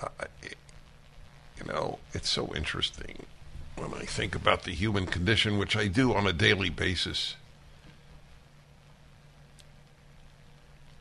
uh, 0.00 0.08
you 0.42 1.66
know, 1.66 1.98
it's 2.12 2.28
so 2.28 2.52
interesting 2.54 3.26
when 3.76 3.94
I 3.94 4.04
think 4.04 4.34
about 4.34 4.64
the 4.64 4.72
human 4.72 5.06
condition, 5.06 5.58
which 5.58 5.76
I 5.76 5.86
do 5.86 6.14
on 6.14 6.26
a 6.26 6.32
daily 6.32 6.70
basis. 6.70 7.36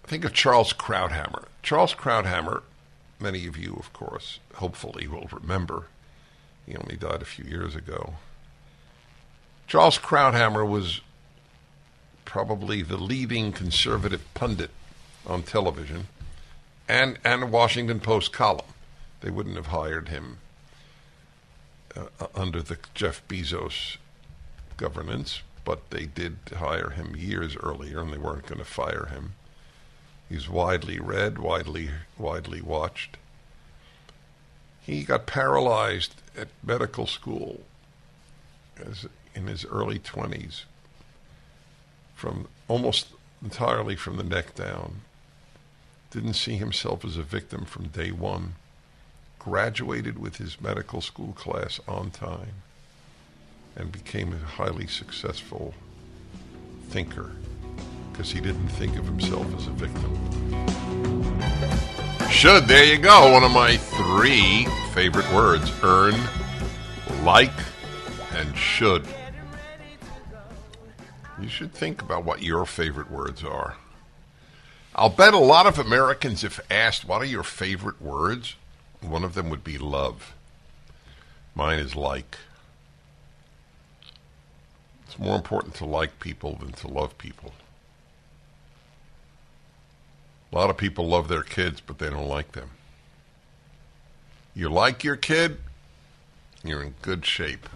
Think 0.04 0.26
of 0.26 0.34
Charles 0.34 0.74
Krauthammer. 0.74 1.46
Charles 1.64 1.94
Krauthammer, 1.94 2.64
many 3.20 3.48
of 3.48 3.58
you, 3.58 3.76
of 3.76 3.94
course, 3.94 4.40
hopefully 4.56 5.08
will 5.08 5.30
remember. 5.32 5.88
He 6.70 6.78
only 6.78 6.98
died 6.98 7.24
a 7.24 7.26
few 7.26 7.46
years 7.46 7.76
ago. 7.76 8.14
Charles 9.68 9.98
Krauthammer 9.98 10.68
was 10.70 11.02
probably 12.26 12.84
the 12.84 12.96
leading 12.96 13.52
conservative 13.52 14.24
pundit 14.36 14.70
on 15.26 15.42
television 15.42 16.08
and, 16.88 17.18
and 17.26 17.42
a 17.42 17.48
Washington 17.48 18.00
Post 18.00 18.32
column. 18.32 18.68
They 19.22 19.32
wouldn't 19.32 19.56
have 19.56 19.68
hired 19.68 20.10
him 20.10 20.38
uh, 21.98 22.28
under 22.36 22.62
the 22.62 22.78
Jeff 22.94 23.28
Bezos 23.28 23.98
governance, 24.78 25.42
but 25.66 25.90
they 25.90 26.06
did 26.06 26.38
hire 26.56 26.92
him 26.92 27.16
years 27.16 27.58
earlier 27.58 28.02
and 28.02 28.14
they 28.14 28.20
weren't 28.20 28.46
going 28.46 28.60
to 28.60 28.66
fire 28.66 29.08
him. 29.12 29.34
He's 30.30 30.48
widely 30.48 31.00
read, 31.00 31.40
widely 31.40 31.90
widely 32.16 32.62
watched. 32.62 33.18
He 34.90 35.04
got 35.04 35.28
paralyzed 35.28 36.16
at 36.36 36.48
medical 36.64 37.06
school 37.06 37.62
as 38.84 39.06
in 39.36 39.46
his 39.46 39.64
early 39.66 40.00
20s 40.00 40.64
from 42.16 42.48
almost 42.68 43.10
entirely 43.44 43.96
from 43.96 44.18
the 44.18 44.24
neck 44.24 44.56
down. 44.56 45.02
Didn't 46.10 46.34
see 46.34 46.56
himself 46.56 47.06
as 47.06 47.18
a 47.18 47.24
victim 47.24 47.66
from 47.66 47.90
day 47.90 48.12
one. 48.12 48.56
graduated 49.40 50.20
with 50.20 50.38
his 50.38 50.60
medical 50.60 51.02
school 51.02 51.34
class 51.34 51.80
on 51.88 52.12
time, 52.12 52.62
and 53.76 53.92
became 53.92 54.34
a 54.34 54.38
highly 54.38 54.86
successful 54.86 55.74
thinker 56.90 57.32
because 58.12 58.32
he 58.32 58.42
didn't 58.42 58.68
think 58.70 58.98
of 58.98 59.06
himself 59.06 59.48
as 59.56 59.68
a 59.68 59.72
victim. 59.72 61.89
Should, 62.40 62.70
there 62.70 62.86
you 62.86 62.98
go. 62.98 63.34
One 63.34 63.44
of 63.44 63.52
my 63.52 63.76
three 63.76 64.66
favorite 64.94 65.30
words 65.34 65.70
earn, 65.84 66.16
like, 67.22 67.52
and 68.32 68.56
should. 68.56 69.06
You 71.42 71.50
should 71.50 71.74
think 71.74 72.02
about 72.02 72.24
what 72.24 72.42
your 72.42 72.66
favorite 72.66 73.12
words 73.12 73.44
are. 73.44 73.76
I'll 74.96 75.10
bet 75.10 75.34
a 75.34 75.38
lot 75.38 75.66
of 75.66 75.78
Americans, 75.78 76.46
if 76.46 76.62
asked, 76.72 77.06
what 77.06 77.22
are 77.22 77.26
your 77.26 77.44
favorite 77.44 78.02
words? 78.02 78.56
One 79.02 79.26
of 79.26 79.34
them 79.34 79.50
would 79.50 79.66
be 79.66 79.78
love. 79.78 80.34
Mine 81.54 81.80
is 81.80 81.94
like. 81.94 82.38
It's 85.06 85.20
more 85.20 85.36
important 85.36 85.76
to 85.76 85.86
like 85.86 86.22
people 86.22 86.56
than 86.56 86.72
to 86.72 86.88
love 86.88 87.18
people. 87.18 87.52
A 90.52 90.56
lot 90.56 90.70
of 90.70 90.78
people 90.78 91.08
love 91.08 91.28
their 91.28 91.44
kids, 91.44 91.82
but 91.82 92.00
they 92.00 92.10
don't 92.10 92.28
like 92.28 92.54
them. 92.54 92.72
You 94.56 94.70
like 94.70 95.04
your 95.04 95.16
kid, 95.16 95.60
you're 96.64 96.82
in 96.82 96.96
good 97.02 97.26
shape. 97.26 97.70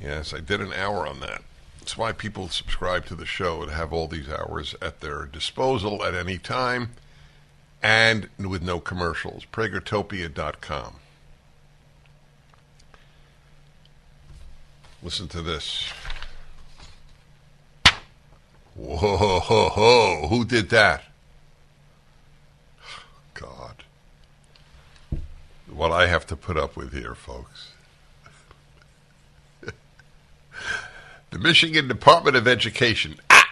Yes, 0.00 0.34
I 0.34 0.40
did 0.40 0.60
an 0.60 0.72
hour 0.72 1.06
on 1.06 1.20
that. 1.20 1.42
That's 1.80 1.96
why 1.96 2.12
people 2.12 2.48
subscribe 2.48 3.06
to 3.06 3.14
the 3.14 3.24
show 3.24 3.62
and 3.62 3.70
have 3.70 3.92
all 3.92 4.08
these 4.08 4.28
hours 4.28 4.74
at 4.82 5.00
their 5.00 5.24
disposal 5.24 6.04
at 6.04 6.14
any 6.14 6.36
time 6.36 6.90
and 7.82 8.28
with 8.38 8.62
no 8.62 8.80
commercials. 8.80 9.44
Pragertopia.com. 9.52 10.96
Listen 15.02 15.28
to 15.28 15.42
this. 15.42 15.92
Whoa, 18.74 19.15
ho, 19.46 19.68
ho. 19.68 20.26
who 20.28 20.44
did 20.44 20.70
that? 20.70 21.04
God. 23.34 23.84
What 25.72 25.92
I 25.92 26.08
have 26.08 26.26
to 26.26 26.36
put 26.36 26.56
up 26.56 26.76
with 26.76 26.92
here, 26.92 27.14
folks. 27.14 27.70
the 31.30 31.38
Michigan 31.38 31.86
Department 31.86 32.36
of 32.36 32.48
Education. 32.48 33.20
Ah, 33.30 33.48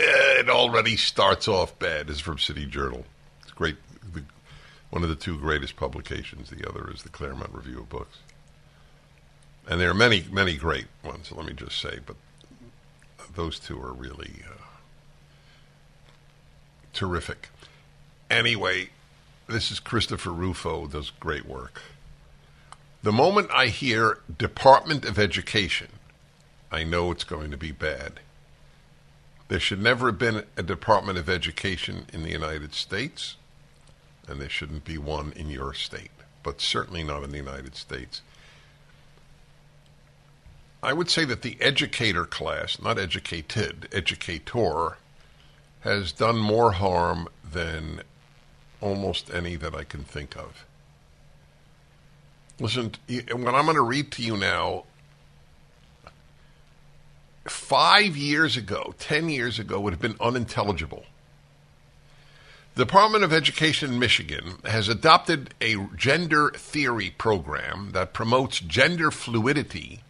it 0.00 0.48
already 0.50 0.96
starts 0.96 1.46
off 1.46 1.78
bad. 1.78 2.08
This 2.08 2.16
is 2.16 2.22
from 2.22 2.38
City 2.38 2.66
Journal. 2.66 3.04
It's 3.42 3.52
great. 3.52 3.76
The, 4.12 4.24
one 4.90 5.04
of 5.04 5.08
the 5.08 5.14
two 5.14 5.38
greatest 5.38 5.76
publications. 5.76 6.50
The 6.50 6.68
other 6.68 6.90
is 6.92 7.04
the 7.04 7.08
Claremont 7.08 7.54
Review 7.54 7.78
of 7.78 7.88
Books. 7.88 8.18
And 9.68 9.80
there 9.80 9.90
are 9.90 9.94
many, 9.94 10.24
many 10.32 10.56
great 10.56 10.86
ones, 11.04 11.30
let 11.30 11.46
me 11.46 11.52
just 11.52 11.80
say, 11.80 12.00
but 12.04 12.16
those 13.36 13.60
two 13.60 13.80
are 13.80 13.92
really 13.92 14.42
uh, 14.50 14.60
terrific. 16.92 17.48
Anyway, 18.30 18.90
this 19.48 19.70
is 19.70 19.80
Christopher 19.80 20.30
Rufo, 20.30 20.86
does 20.86 21.10
great 21.10 21.46
work. 21.46 21.82
The 23.02 23.12
moment 23.12 23.50
I 23.52 23.66
hear 23.66 24.18
Department 24.38 25.04
of 25.04 25.18
Education, 25.18 25.88
I 26.70 26.84
know 26.84 27.10
it's 27.10 27.24
going 27.24 27.50
to 27.50 27.56
be 27.56 27.72
bad. 27.72 28.20
There 29.48 29.58
should 29.58 29.82
never 29.82 30.06
have 30.06 30.18
been 30.18 30.44
a 30.56 30.62
Department 30.62 31.18
of 31.18 31.28
Education 31.28 32.06
in 32.12 32.22
the 32.22 32.30
United 32.30 32.74
States, 32.74 33.36
and 34.28 34.40
there 34.40 34.48
shouldn't 34.48 34.84
be 34.84 34.98
one 34.98 35.32
in 35.34 35.50
your 35.50 35.74
state, 35.74 36.12
but 36.42 36.60
certainly 36.60 37.02
not 37.02 37.24
in 37.24 37.30
the 37.30 37.38
United 37.38 37.74
States. 37.74 38.22
I 40.82 40.92
would 40.92 41.10
say 41.10 41.24
that 41.24 41.42
the 41.42 41.56
educator 41.60 42.24
class, 42.24 42.80
not 42.80 42.98
educated, 42.98 43.88
educator, 43.92 44.98
has 45.80 46.12
done 46.12 46.38
more 46.38 46.72
harm 46.72 47.28
than 47.52 48.02
almost 48.80 49.32
any 49.32 49.56
that 49.56 49.74
I 49.74 49.84
can 49.84 50.04
think 50.04 50.36
of. 50.36 50.64
Listen, 52.58 52.92
what 53.08 53.54
I'm 53.54 53.64
going 53.64 53.74
to 53.74 53.82
read 53.82 54.10
to 54.12 54.22
you 54.22 54.36
now, 54.36 54.84
five 57.46 58.16
years 58.16 58.56
ago, 58.56 58.94
ten 58.98 59.30
years 59.30 59.58
ago, 59.58 59.80
would 59.80 59.94
have 59.94 60.02
been 60.02 60.16
unintelligible. 60.20 61.04
The 62.74 62.84
Department 62.84 63.24
of 63.24 63.32
Education 63.32 63.92
in 63.92 63.98
Michigan 63.98 64.58
has 64.64 64.88
adopted 64.88 65.54
a 65.60 65.76
gender 65.96 66.50
theory 66.50 67.10
program 67.10 67.90
that 67.92 68.12
promotes 68.12 68.60
gender 68.60 69.10
fluidity 69.10 70.00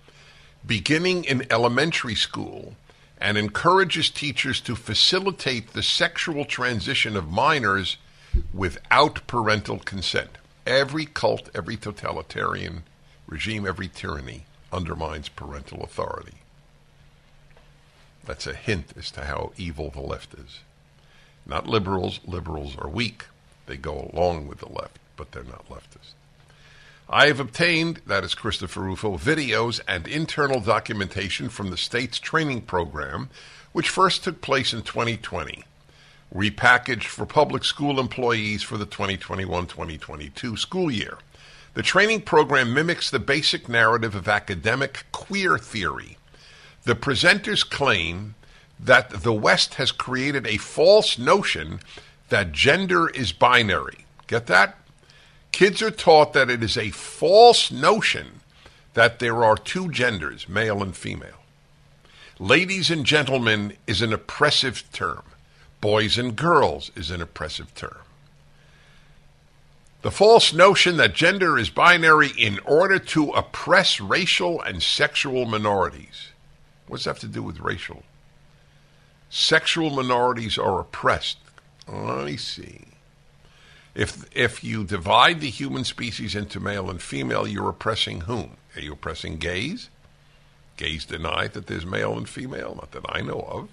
beginning 0.66 1.24
in 1.24 1.46
elementary 1.50 2.14
school 2.14 2.74
and 3.20 3.36
encourages 3.36 4.10
teachers 4.10 4.60
to 4.62 4.74
facilitate 4.74 5.72
the 5.72 5.82
sexual 5.82 6.44
transition 6.44 7.16
of 7.16 7.30
minors 7.30 7.98
without 8.54 9.26
parental 9.26 9.78
consent. 9.78 10.38
Every 10.66 11.04
cult, 11.04 11.50
every 11.54 11.76
totalitarian 11.76 12.84
regime, 13.26 13.66
every 13.66 13.88
tyranny 13.88 14.44
undermines 14.72 15.28
parental 15.28 15.82
authority. 15.82 16.38
That's 18.24 18.46
a 18.46 18.54
hint 18.54 18.92
as 18.96 19.10
to 19.12 19.24
how 19.24 19.52
evil 19.56 19.90
the 19.90 20.00
left 20.00 20.34
is. 20.34 20.60
Not 21.46 21.66
liberals. 21.66 22.20
Liberals 22.24 22.76
are 22.78 22.88
weak. 22.88 23.24
They 23.66 23.76
go 23.76 24.10
along 24.12 24.46
with 24.46 24.58
the 24.58 24.68
left, 24.68 24.98
but 25.16 25.32
they're 25.32 25.42
not 25.42 25.68
leftists. 25.68 26.12
I 27.12 27.26
have 27.26 27.40
obtained, 27.40 28.02
that 28.06 28.22
is 28.22 28.36
Christopher 28.36 28.82
Rufo, 28.82 29.18
videos 29.18 29.80
and 29.88 30.06
internal 30.06 30.60
documentation 30.60 31.48
from 31.48 31.70
the 31.70 31.76
state's 31.76 32.20
training 32.20 32.62
program, 32.62 33.30
which 33.72 33.88
first 33.88 34.22
took 34.22 34.40
place 34.40 34.72
in 34.72 34.82
2020, 34.82 35.64
repackaged 36.32 37.06
for 37.06 37.26
public 37.26 37.64
school 37.64 37.98
employees 37.98 38.62
for 38.62 38.78
the 38.78 38.86
2021 38.86 39.66
2022 39.66 40.56
school 40.56 40.88
year. 40.88 41.18
The 41.74 41.82
training 41.82 42.22
program 42.22 42.72
mimics 42.72 43.10
the 43.10 43.18
basic 43.18 43.68
narrative 43.68 44.14
of 44.14 44.28
academic 44.28 45.04
queer 45.10 45.58
theory. 45.58 46.16
The 46.84 46.94
presenters 46.94 47.68
claim 47.68 48.36
that 48.78 49.10
the 49.10 49.32
West 49.32 49.74
has 49.74 49.90
created 49.90 50.46
a 50.46 50.58
false 50.58 51.18
notion 51.18 51.80
that 52.28 52.52
gender 52.52 53.08
is 53.08 53.32
binary. 53.32 54.06
Get 54.28 54.46
that? 54.46 54.76
Kids 55.52 55.82
are 55.82 55.90
taught 55.90 56.32
that 56.32 56.50
it 56.50 56.62
is 56.62 56.76
a 56.76 56.90
false 56.90 57.70
notion 57.70 58.40
that 58.94 59.18
there 59.18 59.44
are 59.44 59.56
two 59.56 59.90
genders, 59.90 60.48
male 60.48 60.82
and 60.82 60.96
female. 60.96 61.40
Ladies 62.38 62.90
and 62.90 63.04
gentlemen 63.04 63.74
is 63.86 64.00
an 64.00 64.12
oppressive 64.12 64.84
term. 64.92 65.22
Boys 65.80 66.18
and 66.18 66.36
girls 66.36 66.90
is 66.94 67.10
an 67.10 67.20
oppressive 67.20 67.74
term. 67.74 67.98
The 70.02 70.10
false 70.10 70.54
notion 70.54 70.96
that 70.96 71.14
gender 71.14 71.58
is 71.58 71.68
binary 71.68 72.30
in 72.38 72.58
order 72.60 72.98
to 72.98 73.30
oppress 73.32 74.00
racial 74.00 74.60
and 74.62 74.82
sexual 74.82 75.44
minorities. 75.44 76.28
What 76.86 76.98
does 76.98 77.04
that 77.04 77.10
have 77.10 77.18
to 77.20 77.26
do 77.26 77.42
with 77.42 77.60
racial? 77.60 78.04
Sexual 79.28 79.90
minorities 79.90 80.56
are 80.56 80.80
oppressed. 80.80 81.38
I 81.86 82.36
see. 82.36 82.89
If 83.94 84.24
if 84.36 84.62
you 84.62 84.84
divide 84.84 85.40
the 85.40 85.50
human 85.50 85.84
species 85.84 86.34
into 86.34 86.60
male 86.60 86.90
and 86.90 87.02
female, 87.02 87.46
you're 87.46 87.68
oppressing 87.68 88.22
whom? 88.22 88.56
Are 88.76 88.80
you 88.80 88.92
oppressing 88.92 89.38
gays? 89.38 89.90
Gays 90.76 91.04
deny 91.04 91.48
that 91.48 91.66
there's 91.66 91.84
male 91.84 92.16
and 92.16 92.28
female, 92.28 92.76
not 92.76 92.92
that 92.92 93.04
I 93.08 93.20
know 93.20 93.46
of. 93.48 93.68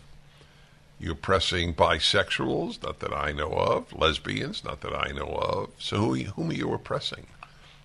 You're 0.99 1.13
oppressing 1.13 1.75
bisexuals, 1.75 2.81
not 2.81 2.99
that 2.99 3.13
I 3.13 3.31
know 3.31 3.51
of. 3.51 3.93
Lesbians, 3.93 4.63
not 4.63 4.81
that 4.81 4.93
I 4.93 5.11
know 5.11 5.35
of. 5.35 5.69
So 5.77 5.97
who, 5.97 6.15
whom 6.15 6.49
are 6.49 6.53
you 6.53 6.73
oppressing? 6.73 7.27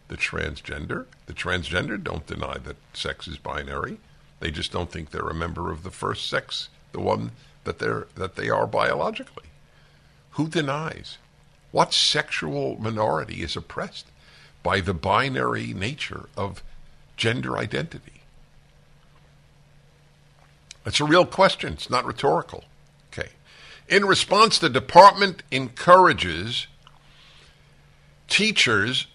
The 0.08 0.16
transgender? 0.16 1.06
The 1.26 1.34
transgender 1.34 2.02
don't 2.02 2.26
deny 2.26 2.56
that 2.58 2.76
sex 2.94 3.28
is 3.28 3.36
binary. 3.36 3.98
They 4.40 4.50
just 4.50 4.72
don't 4.72 4.90
think 4.90 5.10
they're 5.10 5.28
a 5.28 5.34
member 5.34 5.70
of 5.70 5.82
the 5.82 5.90
first 5.90 6.28
sex, 6.28 6.70
the 6.92 7.00
one 7.00 7.32
that 7.64 7.78
they're 7.78 8.08
that 8.16 8.34
they 8.36 8.50
are 8.50 8.66
biologically. 8.66 9.50
Who 10.32 10.48
denies? 10.48 11.18
What 11.72 11.92
sexual 11.92 12.76
minority 12.78 13.42
is 13.42 13.56
oppressed 13.56 14.06
by 14.62 14.80
the 14.80 14.94
binary 14.94 15.74
nature 15.74 16.28
of 16.36 16.62
gender 17.16 17.58
identity? 17.58 18.22
It's 20.84 21.00
a 21.00 21.04
real 21.04 21.26
question. 21.26 21.72
It's 21.72 21.90
not 21.90 22.04
rhetorical. 22.04 22.64
Okay. 23.12 23.30
In 23.88 24.04
response, 24.04 24.58
the 24.58 24.68
department 24.68 25.42
encourages 25.50 26.66
teachers 28.28 29.06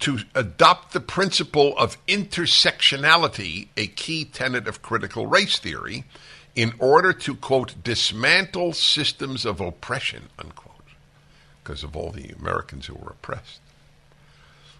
to 0.00 0.20
adopt 0.34 0.92
the 0.92 1.00
principle 1.00 1.76
of 1.76 2.04
intersectionality, 2.06 3.68
a 3.76 3.88
key 3.88 4.24
tenet 4.24 4.68
of 4.68 4.80
critical 4.80 5.26
race 5.26 5.58
theory, 5.58 6.04
in 6.54 6.72
order 6.78 7.12
to, 7.12 7.34
quote, 7.34 7.82
dismantle 7.82 8.72
systems 8.72 9.44
of 9.44 9.60
oppression, 9.60 10.28
unquote. 10.38 10.67
Because 11.68 11.84
of 11.84 11.94
all 11.94 12.10
the 12.10 12.30
Americans 12.40 12.86
who 12.86 12.94
were 12.94 13.10
oppressed, 13.10 13.60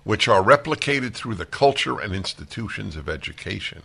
which 0.05 0.27
are 0.27 0.43
replicated 0.43 1.13
through 1.13 1.35
the 1.35 1.45
culture 1.45 2.01
and 2.01 2.15
institutions 2.15 2.97
of 2.97 3.11
education. 3.11 3.83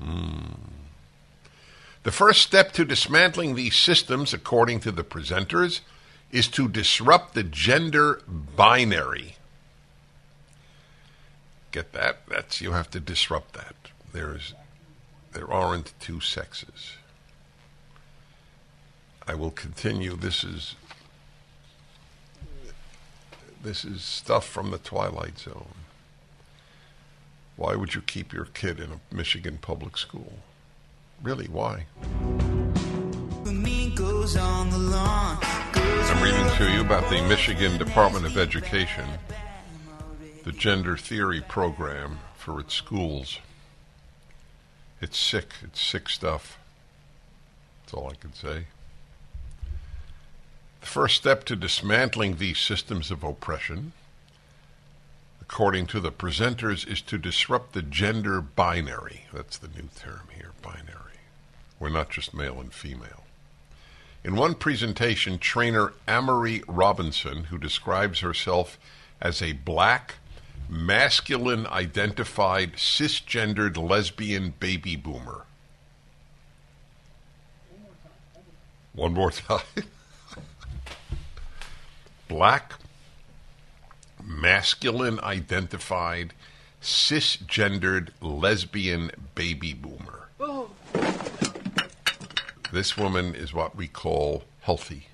Hmm. 0.00 0.52
The 2.04 2.12
first 2.12 2.42
step 2.42 2.70
to 2.74 2.84
dismantling 2.84 3.56
these 3.56 3.74
systems, 3.74 4.32
according 4.32 4.78
to 4.80 4.92
the 4.92 5.02
presenters, 5.02 5.80
is 6.30 6.46
to 6.48 6.68
disrupt 6.68 7.34
the 7.34 7.42
gender 7.42 8.22
binary. 8.28 9.34
Get 11.72 11.92
that? 11.94 12.20
That's 12.28 12.60
you 12.60 12.70
have 12.72 12.90
to 12.90 13.00
disrupt 13.00 13.54
that. 13.54 13.74
There's 14.12 14.54
there 15.32 15.52
aren't 15.52 15.94
two 15.98 16.20
sexes. 16.20 16.92
I 19.26 19.34
will 19.34 19.50
continue. 19.50 20.14
This 20.14 20.44
is 20.44 20.76
this 23.62 23.84
is 23.84 24.02
stuff 24.02 24.46
from 24.46 24.70
the 24.70 24.78
Twilight 24.78 25.38
Zone. 25.38 25.74
Why 27.56 27.74
would 27.76 27.94
you 27.94 28.00
keep 28.00 28.32
your 28.32 28.46
kid 28.46 28.80
in 28.80 28.90
a 28.92 29.14
Michigan 29.14 29.58
public 29.60 29.96
school? 29.98 30.38
Really, 31.22 31.46
why? 31.46 31.84
I'm 36.12 36.22
reading 36.22 36.50
to 36.56 36.70
you 36.72 36.80
about 36.80 37.10
the 37.10 37.22
Michigan 37.28 37.76
Department 37.76 38.24
of 38.24 38.38
Education, 38.38 39.06
the 40.44 40.52
gender 40.52 40.96
theory 40.96 41.42
program 41.42 42.20
for 42.36 42.60
its 42.60 42.74
schools. 42.74 43.38
It's 45.02 45.18
sick. 45.18 45.52
It's 45.62 45.82
sick 45.82 46.08
stuff. 46.08 46.58
That's 47.82 47.94
all 47.94 48.10
I 48.10 48.14
can 48.14 48.32
say. 48.32 48.64
The 50.80 50.86
first 50.86 51.16
step 51.16 51.44
to 51.44 51.56
dismantling 51.56 52.36
these 52.36 52.58
systems 52.58 53.10
of 53.10 53.22
oppression, 53.22 53.92
according 55.40 55.86
to 55.88 56.00
the 56.00 56.12
presenters, 56.12 56.86
is 56.90 57.02
to 57.02 57.18
disrupt 57.18 57.72
the 57.72 57.82
gender 57.82 58.40
binary. 58.40 59.26
That's 59.32 59.58
the 59.58 59.68
new 59.68 59.88
term 59.98 60.28
here 60.34 60.52
binary. 60.62 61.18
We're 61.78 61.90
not 61.90 62.10
just 62.10 62.34
male 62.34 62.60
and 62.60 62.72
female. 62.72 63.24
In 64.22 64.36
one 64.36 64.54
presentation, 64.54 65.38
trainer 65.38 65.92
Amorie 66.06 66.62
Robinson, 66.68 67.44
who 67.44 67.58
describes 67.58 68.20
herself 68.20 68.78
as 69.20 69.40
a 69.40 69.52
black, 69.52 70.16
masculine 70.68 71.66
identified, 71.66 72.74
cisgendered 72.74 73.76
lesbian 73.76 74.54
baby 74.60 74.94
boomer. 74.94 75.44
One 78.92 79.14
more 79.14 79.30
time. 79.30 79.60
black, 82.30 82.74
masculine 84.22 85.18
identified, 85.18 86.32
cisgendered 86.80 88.10
lesbian 88.20 89.10
baby 89.34 89.74
boomer. 89.74 90.28
This 92.72 92.96
woman 92.96 93.34
is 93.34 93.52
what 93.52 93.74
we 93.74 93.88
call 93.88 94.44
healthy. 94.60 95.08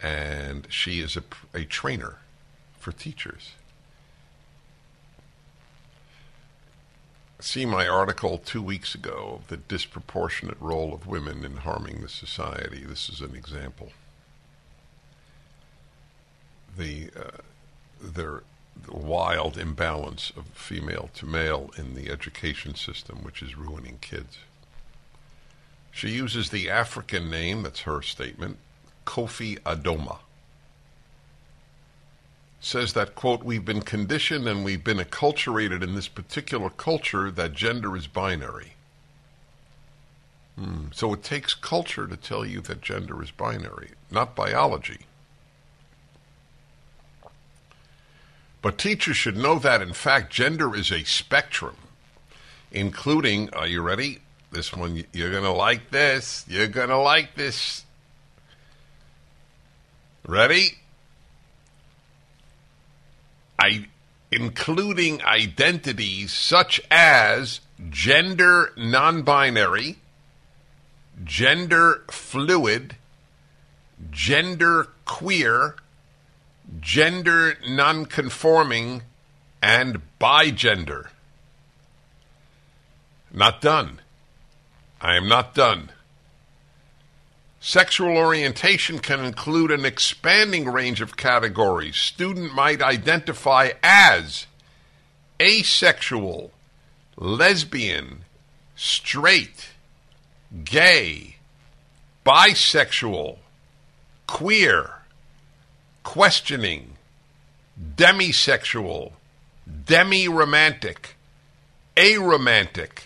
And 0.00 0.68
she 0.70 1.00
is 1.00 1.16
a, 1.16 1.24
a 1.52 1.64
trainer 1.64 2.18
for 2.78 2.92
teachers. 2.92 3.50
See 7.40 7.66
my 7.66 7.88
article 7.88 8.38
two 8.38 8.62
weeks 8.62 8.94
ago 8.94 9.40
of 9.40 9.48
the 9.48 9.56
disproportionate 9.56 10.60
role 10.60 10.94
of 10.94 11.08
women 11.08 11.44
in 11.44 11.56
harming 11.56 12.02
the 12.02 12.08
society. 12.08 12.84
This 12.86 13.08
is 13.08 13.20
an 13.20 13.34
example. 13.34 13.90
The, 16.76 17.10
uh, 17.16 17.38
their 18.02 18.42
the 18.86 18.96
wild 18.96 19.58
imbalance 19.58 20.32
of 20.36 20.46
female 20.46 21.10
to 21.14 21.26
male 21.26 21.70
in 21.76 21.94
the 21.94 22.10
education 22.10 22.74
system, 22.74 23.18
which 23.22 23.42
is 23.42 23.56
ruining 23.56 23.98
kids. 24.00 24.38
She 25.90 26.10
uses 26.10 26.50
the 26.50 26.70
African 26.70 27.30
name, 27.30 27.62
that's 27.62 27.80
her 27.80 28.00
statement, 28.02 28.58
Kofi 29.04 29.58
Adoma. 29.60 30.18
Says 32.60 32.92
that, 32.92 33.14
quote, 33.14 33.42
we've 33.42 33.64
been 33.64 33.82
conditioned 33.82 34.46
and 34.46 34.64
we've 34.64 34.84
been 34.84 34.98
acculturated 34.98 35.82
in 35.82 35.94
this 35.94 36.08
particular 36.08 36.70
culture 36.70 37.30
that 37.30 37.54
gender 37.54 37.96
is 37.96 38.06
binary. 38.06 38.74
Hmm. 40.56 40.86
So 40.92 41.14
it 41.14 41.22
takes 41.22 41.54
culture 41.54 42.06
to 42.06 42.16
tell 42.16 42.44
you 42.44 42.60
that 42.62 42.82
gender 42.82 43.22
is 43.22 43.30
binary, 43.30 43.90
not 44.10 44.36
biology. 44.36 45.00
But 48.62 48.78
teachers 48.78 49.16
should 49.16 49.36
know 49.36 49.58
that, 49.58 49.80
in 49.80 49.92
fact, 49.92 50.32
gender 50.32 50.74
is 50.74 50.90
a 50.90 51.04
spectrum, 51.04 51.76
including, 52.70 53.50
are 53.54 53.66
you 53.66 53.80
ready? 53.80 54.20
This 54.52 54.72
one, 54.72 55.04
you're 55.12 55.30
going 55.30 55.44
to 55.44 55.52
like 55.52 55.90
this. 55.90 56.44
You're 56.48 56.68
going 56.68 56.88
to 56.88 56.98
like 56.98 57.36
this. 57.36 57.84
Ready? 60.26 60.78
I, 63.58 63.86
including 64.30 65.22
identities 65.22 66.32
such 66.32 66.80
as 66.90 67.60
gender 67.88 68.72
non 68.76 69.22
binary, 69.22 69.98
gender 71.24 72.02
fluid, 72.10 72.96
gender 74.10 74.88
queer, 75.04 75.76
gender 76.78 77.54
non-conforming, 77.66 79.02
and 79.62 80.00
bigender. 80.20 81.08
Not 83.32 83.60
done. 83.60 84.00
I 85.00 85.16
am 85.16 85.28
not 85.28 85.54
done. 85.54 85.90
Sexual 87.60 88.16
orientation 88.16 88.98
can 89.00 89.24
include 89.24 89.70
an 89.70 89.84
expanding 89.84 90.66
range 90.66 91.00
of 91.00 91.16
categories. 91.16 91.96
Student 91.96 92.54
might 92.54 92.80
identify 92.80 93.72
as 93.82 94.46
asexual, 95.40 96.52
lesbian, 97.16 98.24
straight, 98.76 99.70
gay, 100.64 101.36
bisexual, 102.24 103.38
queer, 104.26 104.99
questioning, 106.02 106.96
demisexual, 107.96 109.12
demi-romantic, 109.86 111.16
aromantic, 111.96 113.04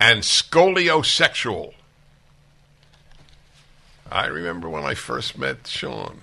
and 0.00 0.22
skoliosexual. 0.22 1.74
I 4.10 4.26
remember 4.26 4.68
when 4.68 4.84
I 4.84 4.94
first 4.94 5.38
met 5.38 5.66
Sean, 5.66 6.20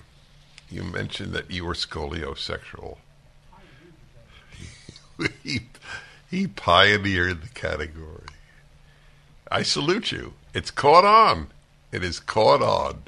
you 0.70 0.82
mentioned 0.82 1.32
that 1.32 1.50
you 1.50 1.64
were 1.64 1.74
skoliosexual. 1.74 2.98
he, 5.42 5.60
he 6.30 6.46
pioneered 6.46 7.42
the 7.42 7.48
category. 7.48 8.26
I 9.50 9.62
salute 9.62 10.12
you. 10.12 10.32
It's 10.54 10.70
caught 10.70 11.04
on. 11.04 11.48
It 11.92 12.02
is 12.02 12.20
caught 12.20 12.62
on. 12.62 13.02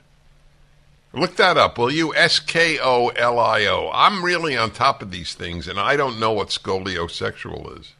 Look 1.14 1.36
that 1.36 1.56
up, 1.56 1.78
will 1.78 1.92
you? 1.92 2.12
S 2.14 2.40
K 2.40 2.78
O 2.82 3.08
L 3.08 3.38
I 3.38 3.66
O. 3.66 3.88
I'm 3.94 4.24
really 4.24 4.56
on 4.56 4.72
top 4.72 5.00
of 5.00 5.12
these 5.12 5.34
things, 5.34 5.68
and 5.68 5.78
I 5.78 5.96
don't 5.96 6.18
know 6.18 6.32
what 6.32 6.48
skoliosexual 6.48 7.78
is. 7.78 7.92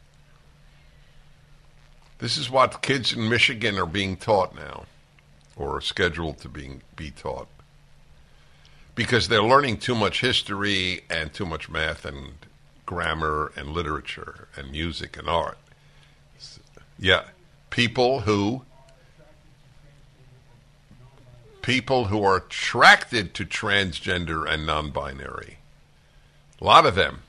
This 2.19 2.37
is 2.37 2.49
what 2.49 2.81
kids 2.81 3.13
in 3.13 3.29
Michigan 3.29 3.77
are 3.77 3.85
being 3.85 4.17
taught 4.17 4.53
now, 4.53 4.85
or 5.55 5.77
are 5.77 5.81
scheduled 5.81 6.39
to 6.39 6.49
being, 6.49 6.81
be 6.97 7.09
taught. 7.09 7.47
Because 8.95 9.29
they're 9.29 9.43
learning 9.43 9.77
too 9.77 9.95
much 9.95 10.19
history 10.19 11.01
and 11.09 11.33
too 11.33 11.45
much 11.45 11.69
math 11.69 12.03
and 12.03 12.33
grammar 12.85 13.51
and 13.55 13.69
literature 13.69 14.49
and 14.57 14.71
music 14.71 15.17
and 15.17 15.29
art. 15.29 15.57
Yeah, 16.99 17.23
people 17.69 18.21
who 18.21 18.63
people 21.65 22.05
who 22.05 22.23
are 22.23 22.37
attracted 22.37 23.33
to 23.33 23.43
transgender 23.43 24.47
and 24.47 24.67
non 24.67 24.91
binary. 24.91 25.57
A 26.61 26.63
lot 26.63 26.85
of 26.85 26.93
them. 26.93 27.23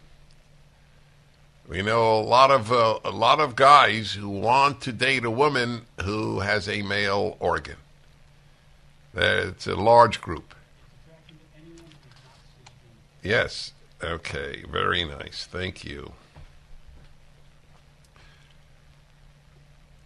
We 1.67 1.81
know 1.81 2.21
a 2.21 2.21
lot 2.21 2.51
of 2.51 2.71
uh, 2.71 2.99
a 3.03 3.11
lot 3.11 3.41
of 3.41 3.57
guys 3.57 4.13
who 4.13 4.29
want 4.29 4.83
to 4.83 4.93
date 4.93 5.25
a 5.25 5.31
woman 5.31 5.87
who 6.03 6.41
has 6.41 6.69
a 6.69 6.83
male 6.83 7.39
organ. 7.41 7.77
It's 9.15 9.67
a 9.67 9.75
large 9.75 10.21
group. 10.21 10.55
Yes. 13.23 13.73
Okay. 14.05 14.65
Very 14.71 15.05
nice. 15.05 15.49
Thank 15.51 15.83
you. 15.83 16.13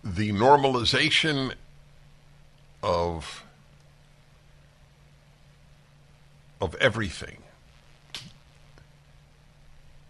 The 0.05 0.31
normalization 0.33 1.55
of 2.81 3.45
of 6.61 6.75
everything. 6.77 7.39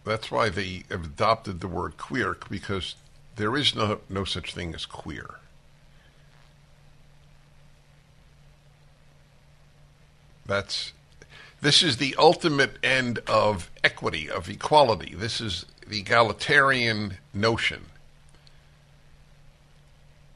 That's 0.05 0.31
why 0.31 0.49
they 0.49 0.85
have 0.91 1.05
adopted 1.05 1.61
the 1.61 1.69
word 1.69 1.97
queer 1.97 2.37
because 2.49 2.95
there 3.37 3.57
is 3.57 3.75
no, 3.75 4.01
no 4.09 4.25
such 4.25 4.55
thing 4.55 4.75
as 4.75 4.87
queer. 4.87 5.37
That's 10.47 10.93
this 11.61 11.83
is 11.83 11.99
the 11.99 12.17
ultimate 12.19 12.79
end 12.83 13.21
of 13.27 13.71
equity, 13.85 14.31
of 14.31 14.49
equality. 14.49 15.15
This 15.15 15.41
is 15.41 15.67
the 15.87 16.01
egalitarian 16.01 17.19
notion. 17.35 17.87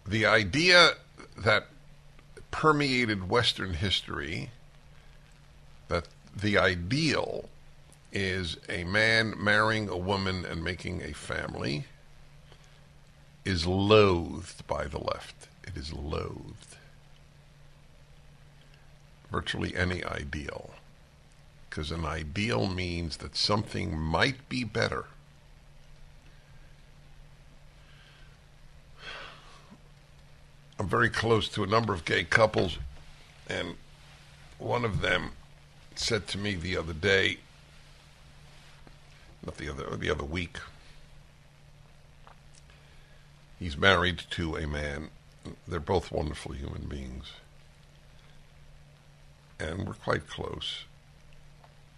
The 0.06 0.26
idea 0.26 0.92
that 1.38 1.68
permeated 2.50 3.28
Western 3.30 3.74
history 3.74 4.50
the 6.34 6.58
ideal 6.58 7.48
is 8.12 8.56
a 8.68 8.84
man 8.84 9.34
marrying 9.36 9.88
a 9.88 9.96
woman 9.96 10.44
and 10.44 10.62
making 10.62 11.02
a 11.02 11.12
family 11.12 11.84
is 13.44 13.66
loathed 13.66 14.66
by 14.66 14.86
the 14.86 14.98
left. 14.98 15.48
It 15.64 15.76
is 15.76 15.92
loathed. 15.92 16.76
Virtually 19.30 19.74
any 19.76 20.04
ideal. 20.04 20.70
Because 21.68 21.90
an 21.90 22.04
ideal 22.04 22.68
means 22.68 23.16
that 23.18 23.36
something 23.36 23.98
might 23.98 24.48
be 24.48 24.64
better. 24.64 25.06
I'm 30.78 30.88
very 30.88 31.10
close 31.10 31.48
to 31.50 31.62
a 31.62 31.66
number 31.66 31.92
of 31.92 32.04
gay 32.04 32.24
couples, 32.24 32.78
and 33.48 33.76
one 34.58 34.84
of 34.84 35.00
them 35.00 35.30
said 35.98 36.26
to 36.28 36.38
me 36.38 36.54
the 36.54 36.76
other 36.76 36.92
day, 36.92 37.38
not 39.44 39.56
the 39.56 39.68
other, 39.68 39.96
the 39.96 40.10
other 40.10 40.24
week. 40.24 40.58
He's 43.58 43.76
married 43.76 44.22
to 44.30 44.56
a 44.56 44.66
man. 44.66 45.10
They're 45.68 45.80
both 45.80 46.10
wonderful 46.10 46.52
human 46.52 46.82
beings, 46.82 47.32
and 49.60 49.86
we're 49.86 49.94
quite 49.94 50.26
close. 50.26 50.84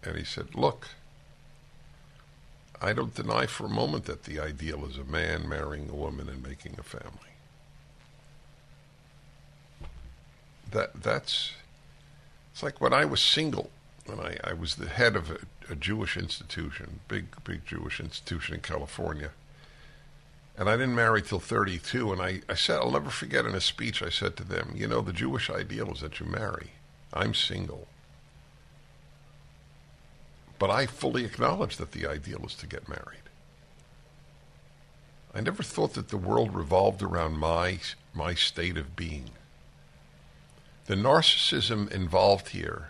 And 0.03 0.17
he 0.17 0.25
said, 0.25 0.55
"Look, 0.55 0.89
I 2.81 2.93
don't 2.93 3.15
deny 3.15 3.47
for 3.47 3.67
a 3.67 3.71
moment 3.71 4.05
that 4.05 4.25
the 4.25 4.39
ideal 4.39 4.85
is 4.85 4.99
a 4.99 5.05
man 5.05 5.49
marrying 5.49 5.89
a 5.89 5.95
woman 5.95 6.29
and 6.29 6.43
making 6.43 6.77
a 6.79 6.83
family. 6.83 7.11
That 10.71 11.03
that's 11.03 11.53
it's 12.53 12.63
like 12.63 12.81
when 12.81 12.93
I 12.93 13.05
was 13.05 13.23
single 13.23 13.71
and 14.09 14.21
I, 14.21 14.39
I 14.45 14.53
was 14.53 14.77
the 14.77 14.89
head 14.89 15.17
of 15.17 15.31
a, 15.31 15.39
a 15.71 15.77
Jewish 15.77 16.17
institution, 16.17 17.01
big 17.09 17.27
big 17.45 17.65
Jewish 17.65 18.01
institution 18.01 18.55
in 18.55 18.61
California. 18.61 19.31
And 20.59 20.71
I 20.71 20.77
didn't 20.77 20.95
marry 20.95 21.21
till 21.21 21.39
32. 21.39 22.13
And 22.13 22.23
I, 22.23 22.41
I 22.49 22.55
said, 22.55 22.79
I'll 22.79 22.91
never 22.91 23.11
forget 23.11 23.45
in 23.45 23.55
a 23.55 23.61
speech, 23.61 24.03
I 24.03 24.09
said 24.09 24.37
to 24.37 24.45
them, 24.45 24.73
you 24.75 24.89
know, 24.89 25.03
the 25.03 25.13
Jewish 25.13 25.51
ideal 25.51 25.93
is 25.93 26.01
that 26.01 26.19
you 26.19 26.27
marry. 26.27 26.71
I'm 27.13 27.35
single. 27.35 27.87
But 30.59 30.71
I 30.71 30.87
fully 30.87 31.25
acknowledge 31.25 31.77
that 31.77 31.93
the 31.93 32.07
ideal 32.07 32.43
is 32.47 32.55
to 32.55 32.67
get 32.67 32.89
married. 32.89 33.21
I 35.35 35.43
never 35.43 35.63
thought 35.63 35.93
that 35.95 36.09
the 36.09 36.17
world 36.17 36.55
revolved 36.55 37.03
around 37.03 37.37
my, 37.37 37.79
my 38.15 38.35
state 38.35 38.79
of 38.79 38.97
being. 38.97 39.33
The 40.87 40.95
narcissism 40.95 41.93
involved 41.93 42.51
here 42.51 42.89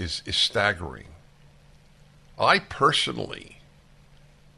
is, 0.00 0.22
is 0.24 0.36
staggering. 0.36 1.08
I 2.38 2.58
personally 2.58 3.58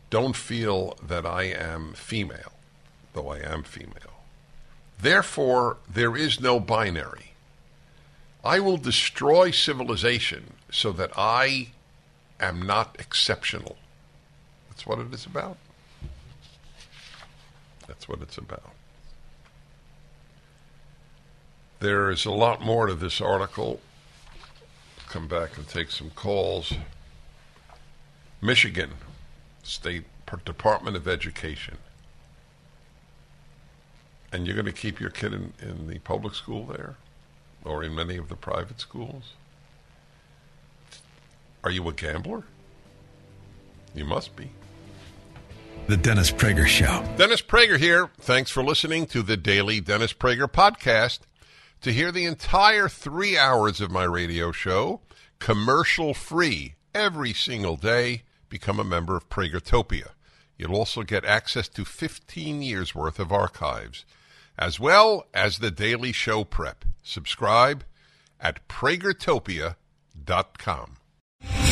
don't 0.08 0.36
feel 0.36 0.96
that 1.02 1.26
I 1.26 1.44
am 1.44 1.94
female, 1.94 2.52
though 3.12 3.28
I 3.28 3.38
am 3.38 3.64
female. 3.64 4.22
Therefore, 5.00 5.78
there 5.92 6.16
is 6.16 6.40
no 6.40 6.60
binary. 6.60 7.32
I 8.44 8.60
will 8.60 8.76
destroy 8.76 9.50
civilization 9.50 10.54
so 10.70 10.92
that 10.92 11.10
I 11.16 11.70
am 12.38 12.62
not 12.62 12.96
exceptional. 13.00 13.76
That's 14.68 14.86
what 14.86 15.00
it 15.00 15.12
is 15.12 15.26
about. 15.26 15.56
That's 17.88 18.08
what 18.08 18.22
it's 18.22 18.38
about. 18.38 18.70
There 21.80 22.10
is 22.10 22.24
a 22.24 22.30
lot 22.30 22.62
more 22.62 22.86
to 22.86 22.94
this 22.94 23.20
article. 23.20 23.80
Come 25.12 25.28
back 25.28 25.58
and 25.58 25.68
take 25.68 25.90
some 25.90 26.08
calls. 26.08 26.72
Michigan 28.40 28.92
State 29.62 30.04
Department 30.46 30.96
of 30.96 31.06
Education. 31.06 31.76
And 34.32 34.46
you're 34.46 34.56
going 34.56 34.64
to 34.64 34.72
keep 34.72 35.00
your 35.00 35.10
kid 35.10 35.34
in, 35.34 35.52
in 35.60 35.86
the 35.86 35.98
public 35.98 36.34
school 36.34 36.64
there? 36.64 36.96
Or 37.62 37.84
in 37.84 37.94
many 37.94 38.16
of 38.16 38.30
the 38.30 38.36
private 38.36 38.80
schools? 38.80 39.34
Are 41.62 41.70
you 41.70 41.86
a 41.90 41.92
gambler? 41.92 42.44
You 43.94 44.06
must 44.06 44.34
be. 44.34 44.48
The 45.88 45.98
Dennis 45.98 46.30
Prager 46.30 46.66
Show. 46.66 47.06
Dennis 47.18 47.42
Prager 47.42 47.76
here. 47.76 48.08
Thanks 48.18 48.50
for 48.50 48.64
listening 48.64 49.04
to 49.08 49.22
the 49.22 49.36
daily 49.36 49.78
Dennis 49.78 50.14
Prager 50.14 50.50
podcast. 50.50 51.18
To 51.82 51.92
hear 51.92 52.10
the 52.12 52.24
entire 52.26 52.88
three 52.88 53.36
hours 53.36 53.80
of 53.80 53.90
my 53.90 54.04
radio 54.04 54.52
show, 54.52 55.00
commercial 55.40 56.14
free, 56.14 56.76
every 56.94 57.32
single 57.32 57.76
day, 57.76 58.22
become 58.48 58.78
a 58.78 58.84
member 58.84 59.16
of 59.16 59.28
Pragertopia. 59.28 60.10
You'll 60.56 60.76
also 60.76 61.02
get 61.02 61.24
access 61.24 61.66
to 61.70 61.84
15 61.84 62.62
years 62.62 62.94
worth 62.94 63.18
of 63.18 63.32
archives, 63.32 64.04
as 64.56 64.78
well 64.78 65.26
as 65.34 65.58
the 65.58 65.72
daily 65.72 66.12
show 66.12 66.44
prep. 66.44 66.84
Subscribe 67.02 67.82
at 68.40 68.68
pragertopia.com. 68.68 70.96